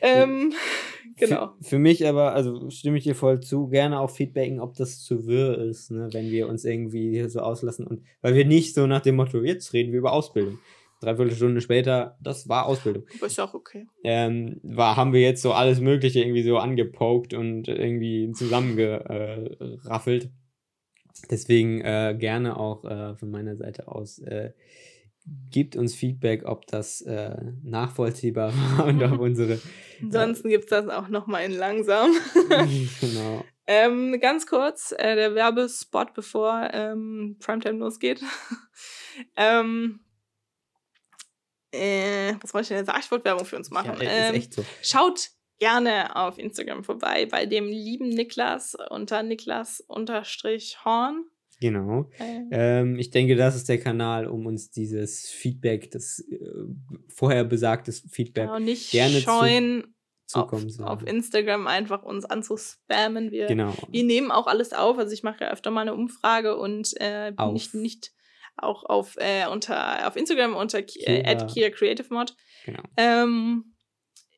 Ähm, 0.00 0.52
genau. 1.16 1.54
Für, 1.60 1.68
für, 1.68 1.78
mich 1.78 2.06
aber, 2.06 2.32
also 2.32 2.70
stimme 2.70 2.98
ich 2.98 3.04
dir 3.04 3.14
voll 3.14 3.40
zu, 3.40 3.68
gerne 3.68 4.00
auch 4.00 4.10
feedbacken, 4.10 4.60
ob 4.60 4.74
das 4.74 5.02
zu 5.02 5.26
wirr 5.26 5.58
ist, 5.58 5.90
ne, 5.90 6.08
wenn 6.12 6.30
wir 6.30 6.48
uns 6.48 6.64
irgendwie 6.64 7.28
so 7.28 7.40
auslassen 7.40 7.86
und 7.86 8.02
weil 8.22 8.34
wir 8.34 8.44
nicht 8.44 8.74
so 8.74 8.86
nach 8.86 9.02
dem 9.02 9.16
Motto, 9.16 9.42
jetzt 9.42 9.72
reden 9.72 9.92
wir 9.92 9.98
über 9.98 10.12
Ausbildung. 10.12 10.58
Dreiviertel 11.00 11.36
Stunde 11.36 11.60
später, 11.60 12.16
das 12.22 12.48
war 12.48 12.64
Ausbildung. 12.66 13.04
Aber 13.18 13.26
ist 13.26 13.38
auch 13.38 13.52
okay. 13.52 13.86
Ähm, 14.02 14.60
war, 14.62 14.96
haben 14.96 15.12
wir 15.12 15.20
jetzt 15.20 15.42
so 15.42 15.52
alles 15.52 15.80
Mögliche 15.80 16.20
irgendwie 16.20 16.42
so 16.42 16.56
angepokt 16.56 17.34
und 17.34 17.68
irgendwie 17.68 18.32
zusammengeraffelt. 18.32 20.30
Deswegen 21.30 21.80
äh, 21.82 22.16
gerne 22.18 22.58
auch 22.58 22.84
äh, 22.84 23.14
von 23.16 23.30
meiner 23.30 23.56
Seite 23.56 23.88
aus 23.88 24.18
äh, 24.20 24.52
Gebt 25.50 25.74
uns 25.74 25.94
Feedback, 25.94 26.44
ob 26.44 26.66
das 26.66 27.00
äh, 27.02 27.36
nachvollziehbar 27.62 28.52
war 28.76 28.86
und 28.86 29.02
ob 29.02 29.18
unsere. 29.18 29.60
Ansonsten 30.02 30.48
gibt 30.48 30.64
es 30.64 30.70
das 30.70 30.88
auch 30.88 31.08
nochmal 31.08 31.44
in 31.44 31.52
langsam. 31.52 32.12
genau. 33.00 33.44
Ähm, 33.66 34.20
ganz 34.20 34.46
kurz, 34.46 34.92
äh, 34.92 35.16
der 35.16 35.34
Werbespot, 35.34 36.14
bevor 36.14 36.70
ähm, 36.72 37.36
Primetime 37.40 37.78
losgeht. 37.78 38.22
ähm, 39.36 40.00
äh, 41.72 42.34
was 42.40 42.54
wollte 42.54 42.64
ich 42.64 42.78
denn 42.78 42.86
sagen? 42.86 43.00
Ich 43.02 43.10
wollte 43.10 43.24
Werbung 43.24 43.44
für 43.44 43.56
uns 43.56 43.70
machen. 43.70 43.96
Ja, 44.00 44.02
ist 44.02 44.28
ähm, 44.28 44.34
echt 44.36 44.54
so. 44.54 44.64
Schaut 44.82 45.30
gerne 45.58 46.14
auf 46.14 46.38
Instagram 46.38 46.84
vorbei 46.84 47.26
bei 47.26 47.46
dem 47.46 47.66
lieben 47.66 48.08
Niklas 48.08 48.76
unter 48.90 49.22
Niklas-Horn. 49.22 51.24
Genau. 51.60 52.10
Äh. 52.18 52.42
Ähm, 52.50 52.98
ich 52.98 53.10
denke, 53.10 53.34
das 53.34 53.56
ist 53.56 53.68
der 53.68 53.78
Kanal, 53.78 54.26
um 54.26 54.46
uns 54.46 54.70
dieses 54.70 55.28
Feedback, 55.28 55.90
das 55.90 56.18
äh, 56.30 56.38
vorher 57.08 57.44
besagtes 57.44 58.00
Feedback 58.10 58.46
genau, 58.46 58.58
nicht 58.58 58.90
gerne 58.90 59.20
scheuen, 59.20 59.94
zu, 60.26 60.40
zukommen 60.40 60.70
auf, 60.82 61.02
auf 61.02 61.06
Instagram 61.06 61.66
einfach 61.66 62.02
uns 62.02 62.24
anzuspammen. 62.24 63.30
Wir, 63.30 63.46
genau. 63.46 63.74
wir 63.88 64.04
nehmen 64.04 64.30
auch 64.30 64.46
alles 64.46 64.72
auf. 64.72 64.98
Also 64.98 65.12
ich 65.12 65.22
mache 65.22 65.44
ja 65.44 65.50
öfter 65.50 65.70
mal 65.70 65.82
eine 65.82 65.94
Umfrage 65.94 66.56
und 66.56 66.92
äh, 67.00 67.32
nicht, 67.52 67.74
nicht 67.74 68.12
auch 68.56 68.84
auf, 68.84 69.16
äh, 69.18 69.46
unter, 69.48 70.06
auf 70.06 70.16
Instagram 70.16 70.56
unter 70.56 70.78
äh, 70.78 71.46
Kia 71.46 71.70
Creative 71.70 72.12
Mod. 72.12 72.34
Genau. 72.64 72.82
Ähm, 72.96 73.75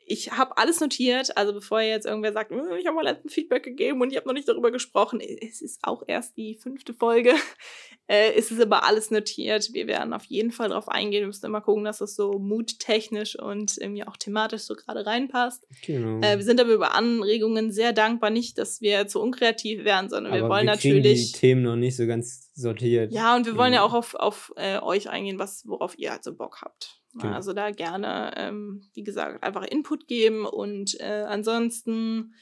ich 0.09 0.33
habe 0.33 0.57
alles 0.57 0.81
notiert, 0.81 1.37
also 1.37 1.53
bevor 1.53 1.81
jetzt 1.81 2.07
irgendwer 2.07 2.33
sagt, 2.33 2.51
hm, 2.51 2.77
ich 2.79 2.87
habe 2.87 2.97
mal 2.97 3.05
letzten 3.05 3.29
Feedback 3.29 3.63
gegeben 3.63 4.01
und 4.01 4.11
ich 4.11 4.17
habe 4.17 4.27
noch 4.27 4.35
nicht 4.35 4.49
darüber 4.49 4.71
gesprochen, 4.71 5.21
es 5.21 5.61
ist 5.61 5.81
auch 5.83 6.03
erst 6.07 6.37
die 6.37 6.57
fünfte 6.57 6.95
Folge, 6.95 7.35
äh, 8.09 8.37
ist 8.37 8.51
es 8.51 8.61
aber 8.61 8.85
alles 8.85 9.11
notiert. 9.11 9.73
Wir 9.73 9.87
werden 9.87 10.13
auf 10.15 10.25
jeden 10.25 10.51
Fall 10.51 10.71
darauf 10.71 10.89
eingehen, 10.89 11.21
wir 11.21 11.27
müssen 11.27 11.47
immer 11.47 11.61
gucken, 11.61 11.85
dass 11.85 11.99
das 11.99 12.17
so 12.17 12.39
muttechnisch 12.39 13.39
und 13.39 13.77
irgendwie 13.79 14.05
auch 14.05 14.17
thematisch 14.17 14.63
so 14.63 14.75
gerade 14.75 15.05
reinpasst. 15.05 15.67
Genau. 15.85 16.21
Äh, 16.27 16.39
wir 16.39 16.45
sind 16.45 16.61
aber 16.61 16.73
über 16.73 16.95
Anregungen 16.95 17.71
sehr 17.71 17.93
dankbar, 17.93 18.31
nicht, 18.31 18.59
dass 18.59 18.81
wir 18.81 19.07
zu 19.09 19.21
unkreativ 19.21 19.85
werden, 19.85 20.09
sondern 20.09 20.33
aber 20.33 20.43
wir 20.43 20.49
wollen 20.49 20.67
wir 20.67 20.73
natürlich... 20.73 21.33
die 21.33 21.39
Themen 21.39 21.63
noch 21.63 21.77
nicht 21.77 21.97
so 21.97 22.07
ganz 22.07 22.51
sortiert. 22.55 23.13
Ja, 23.13 23.37
und 23.37 23.47
wir 23.47 23.57
wollen 23.57 23.73
ja 23.73 23.83
auch 23.83 23.95
auf, 23.95 24.15
auf 24.15 24.53
äh, 24.57 24.79
euch 24.79 25.11
eingehen, 25.11 25.39
was, 25.39 25.65
worauf 25.67 25.99
ihr 25.99 26.11
halt 26.11 26.25
so 26.25 26.35
Bock 26.35 26.63
habt. 26.63 26.98
Genau. 27.23 27.35
Also 27.35 27.53
da 27.53 27.71
gerne, 27.71 28.33
ähm, 28.37 28.83
wie 28.95 29.05
gesagt, 29.05 29.43
einfach 29.43 29.65
Input 29.65 30.07
geben 30.09 30.47
und 30.47 30.99
äh, 31.01 31.25
ansonsten 31.27 32.35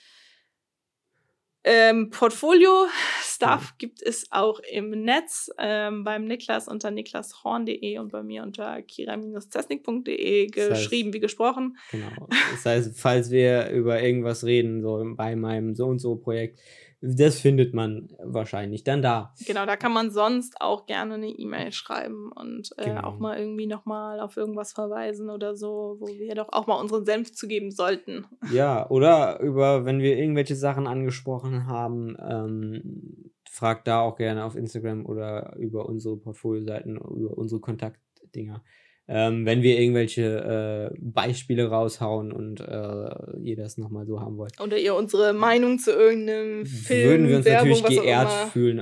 ähm, 1.68 2.10
Portfolio-Stuff 2.10 3.40
ja. 3.40 3.74
gibt 3.78 4.00
es 4.00 4.26
auch 4.30 4.60
im 4.70 4.90
Netz 4.90 5.50
ähm, 5.58 6.04
beim 6.04 6.24
Niklas 6.24 6.68
unter 6.68 6.92
niklashorn.de 6.92 7.98
und 7.98 8.12
bei 8.12 8.22
mir 8.22 8.44
unter 8.44 8.80
kira-zesnik.de 8.82 10.46
geschrieben 10.46 10.70
das 10.70 10.78
heißt, 10.78 10.92
wie 10.92 11.20
gesprochen. 11.20 11.76
Genau. 11.90 12.28
Das 12.52 12.64
heißt, 12.64 13.00
falls 13.00 13.32
wir 13.32 13.70
über 13.70 14.00
irgendwas 14.00 14.44
reden, 14.44 14.80
so 14.80 15.02
bei 15.16 15.34
meinem 15.34 15.74
so 15.74 15.86
und 15.86 15.98
so 15.98 16.14
Projekt, 16.14 16.60
das 17.00 17.40
findet 17.40 17.74
man 17.74 18.08
wahrscheinlich 18.22 18.82
dann 18.84 19.02
da. 19.02 19.34
Genau, 19.46 19.66
da 19.66 19.76
kann 19.76 19.92
man 19.92 20.10
sonst 20.10 20.60
auch 20.60 20.86
gerne 20.86 21.14
eine 21.14 21.28
E-Mail 21.28 21.72
schreiben 21.72 22.32
und 22.34 22.70
äh, 22.78 22.86
genau. 22.86 23.02
auch 23.02 23.18
mal 23.18 23.38
irgendwie 23.38 23.66
nochmal 23.66 24.20
auf 24.20 24.36
irgendwas 24.36 24.72
verweisen 24.72 25.28
oder 25.28 25.54
so, 25.56 25.96
wo 26.00 26.06
wir 26.06 26.34
doch 26.34 26.48
auch 26.52 26.66
mal 26.66 26.80
unseren 26.80 27.04
Senf 27.04 27.32
zugeben 27.32 27.70
sollten. 27.70 28.26
Ja, 28.52 28.88
oder 28.90 29.40
über, 29.40 29.84
wenn 29.84 29.98
wir 29.98 30.16
irgendwelche 30.16 30.54
Sachen 30.54 30.86
angesprochen 30.86 31.66
haben, 31.66 32.16
ähm, 32.20 33.32
fragt 33.50 33.88
da 33.88 34.00
auch 34.00 34.16
gerne 34.16 34.44
auf 34.44 34.54
Instagram 34.54 35.04
oder 35.04 35.56
über 35.56 35.86
unsere 35.86 36.16
Portfolioseiten, 36.16 36.96
über 36.96 37.36
unsere 37.36 37.60
Kontaktdinger 37.60 38.62
ähm, 39.08 39.46
wenn 39.46 39.62
wir 39.62 39.78
irgendwelche 39.78 40.90
äh, 40.92 40.96
Beispiele 40.98 41.68
raushauen 41.68 42.32
und 42.32 42.60
äh, 42.60 43.38
ihr 43.40 43.56
das 43.56 43.78
nochmal 43.78 44.06
so 44.06 44.20
haben 44.20 44.36
wollt. 44.36 44.60
Oder 44.60 44.78
ihr 44.78 44.94
unsere 44.94 45.32
Meinung 45.32 45.78
zu 45.78 45.92
irgendeinem 45.92 46.66
Film, 46.66 47.08
Würden 47.10 47.28
wir 47.28 47.36
uns 47.36 47.46
Werbung, 47.46 47.70
natürlich 47.70 48.00
geehrt 48.00 48.32
fühlen. 48.52 48.80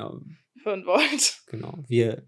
Hören 0.62 0.86
wollt. 0.86 1.42
Genau. 1.46 1.74
Wir 1.88 2.24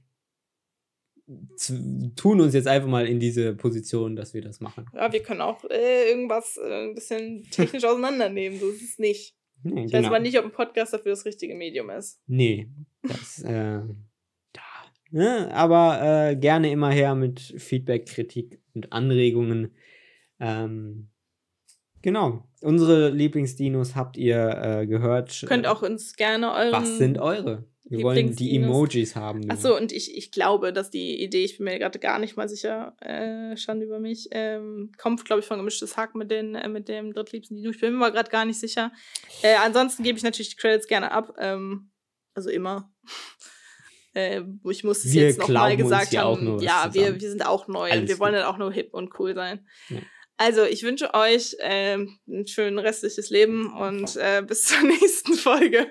tun 2.14 2.40
uns 2.40 2.54
jetzt 2.54 2.68
einfach 2.68 2.88
mal 2.88 3.06
in 3.06 3.18
diese 3.18 3.54
Position, 3.54 4.14
dass 4.14 4.32
wir 4.32 4.42
das 4.42 4.60
machen. 4.60 4.86
Ja, 4.94 5.12
wir 5.12 5.22
können 5.22 5.40
auch 5.40 5.64
äh, 5.64 6.08
irgendwas 6.08 6.56
äh, 6.56 6.88
ein 6.88 6.94
bisschen 6.94 7.42
technisch 7.50 7.84
auseinandernehmen, 7.84 8.60
so 8.60 8.68
ist 8.68 8.82
es 8.82 8.98
nicht. 8.98 9.34
Nee, 9.62 9.86
ich 9.86 9.90
genau. 9.90 10.04
weiß 10.04 10.06
aber 10.06 10.20
nicht, 10.20 10.38
ob 10.38 10.44
ein 10.44 10.52
Podcast 10.52 10.92
dafür 10.92 11.12
das 11.12 11.24
richtige 11.24 11.54
Medium 11.54 11.90
ist. 11.90 12.20
Nee, 12.26 12.68
das, 13.02 13.42
äh, 13.42 13.80
Ne? 15.16 15.50
Aber 15.54 16.02
äh, 16.02 16.36
gerne 16.36 16.70
immer 16.70 16.90
her 16.90 17.14
mit 17.14 17.40
Feedback, 17.40 18.04
Kritik 18.04 18.60
und 18.74 18.92
Anregungen. 18.92 19.74
Ähm, 20.38 21.08
genau. 22.02 22.46
Unsere 22.60 23.08
Lieblingsdinos 23.08 23.96
habt 23.96 24.18
ihr 24.18 24.48
äh, 24.62 24.86
gehört. 24.86 25.46
Könnt 25.46 25.66
auch 25.66 25.80
uns 25.80 26.16
gerne 26.16 26.52
euren. 26.52 26.72
Was 26.72 26.98
sind 26.98 27.18
eure? 27.18 27.64
Wir 27.84 28.02
wollen 28.02 28.36
die 28.36 28.56
Emojis 28.56 29.16
haben. 29.16 29.50
Achso, 29.50 29.74
und 29.74 29.90
ich, 29.90 30.14
ich 30.14 30.32
glaube, 30.32 30.74
dass 30.74 30.90
die 30.90 31.22
Idee, 31.22 31.44
ich 31.44 31.56
bin 31.56 31.64
mir 31.64 31.78
gerade 31.78 31.98
gar 31.98 32.18
nicht 32.18 32.36
mal 32.36 32.50
sicher, 32.50 32.94
äh, 33.00 33.56
stand 33.56 33.82
über 33.82 33.98
mich, 33.98 34.28
ähm, 34.32 34.92
kommt, 34.98 35.24
glaube 35.24 35.40
ich, 35.40 35.46
von 35.46 35.56
gemischtes 35.56 35.96
Hack 35.96 36.14
mit, 36.14 36.30
den, 36.30 36.56
äh, 36.56 36.68
mit 36.68 36.88
dem 36.88 37.14
drittliebsten 37.14 37.56
Dino. 37.56 37.70
Ich 37.70 37.80
bin 37.80 37.92
mir 37.92 37.98
mal 38.00 38.12
gerade 38.12 38.30
gar 38.30 38.44
nicht 38.44 38.60
sicher. 38.60 38.92
Äh, 39.40 39.54
ansonsten 39.64 40.02
gebe 40.02 40.18
ich 40.18 40.24
natürlich 40.24 40.50
die 40.50 40.56
Credits 40.56 40.88
gerne 40.88 41.10
ab. 41.10 41.34
Ähm, 41.38 41.90
also 42.34 42.50
immer. 42.50 42.92
Äh, 44.16 44.42
ich 44.70 44.82
muss 44.82 45.04
es 45.04 45.12
wir 45.12 45.24
jetzt 45.24 45.38
nochmal 45.38 45.76
gesagt 45.76 46.12
ja 46.12 46.24
haben. 46.24 46.58
ja, 46.60 46.88
wir, 46.92 47.20
wir 47.20 47.28
sind 47.28 47.44
auch 47.44 47.68
neu 47.68 47.90
Alles 47.90 48.02
und 48.02 48.08
wir 48.08 48.18
wollen 48.18 48.32
dann 48.32 48.44
auch 48.44 48.58
nur 48.58 48.72
hip 48.72 48.92
und 48.92 49.18
cool 49.18 49.34
sein. 49.34 49.60
Ja. 49.90 49.98
Also, 50.38 50.64
ich 50.64 50.82
wünsche 50.82 51.14
euch 51.14 51.56
äh, 51.60 51.96
ein 51.96 52.46
schönes 52.46 52.84
restliches 52.84 53.30
Leben 53.30 53.72
und 53.72 54.16
äh, 54.16 54.42
bis 54.46 54.64
zur 54.64 54.82
nächsten 54.86 55.32
Folge. 55.32 55.86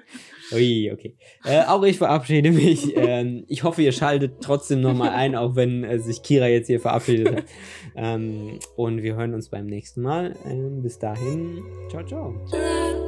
Ui, 0.51 0.91
okay. 0.91 1.17
Äh, 1.43 1.63
auch 1.63 1.83
ich 1.83 1.97
verabschiede 1.97 2.51
mich. 2.51 2.95
Ähm, 3.05 3.45
ich 3.47 3.63
hoffe, 3.63 3.81
ihr 3.81 3.91
schaltet 3.91 4.41
trotzdem 4.41 4.81
nochmal 4.81 5.09
ein, 5.09 5.35
auch 5.35 5.55
wenn 5.55 5.83
äh, 5.83 5.99
sich 5.99 6.23
Kira 6.23 6.47
jetzt 6.47 6.67
hier 6.67 6.79
verabschiedet 6.79 7.35
hat. 7.35 7.43
Ähm, 7.95 8.59
und 8.75 9.03
wir 9.03 9.15
hören 9.15 9.33
uns 9.33 9.49
beim 9.49 9.65
nächsten 9.65 10.01
Mal. 10.01 10.35
Ähm, 10.45 10.81
bis 10.81 10.97
dahin, 10.97 11.63
ciao, 11.89 12.03
ciao. 12.05 13.04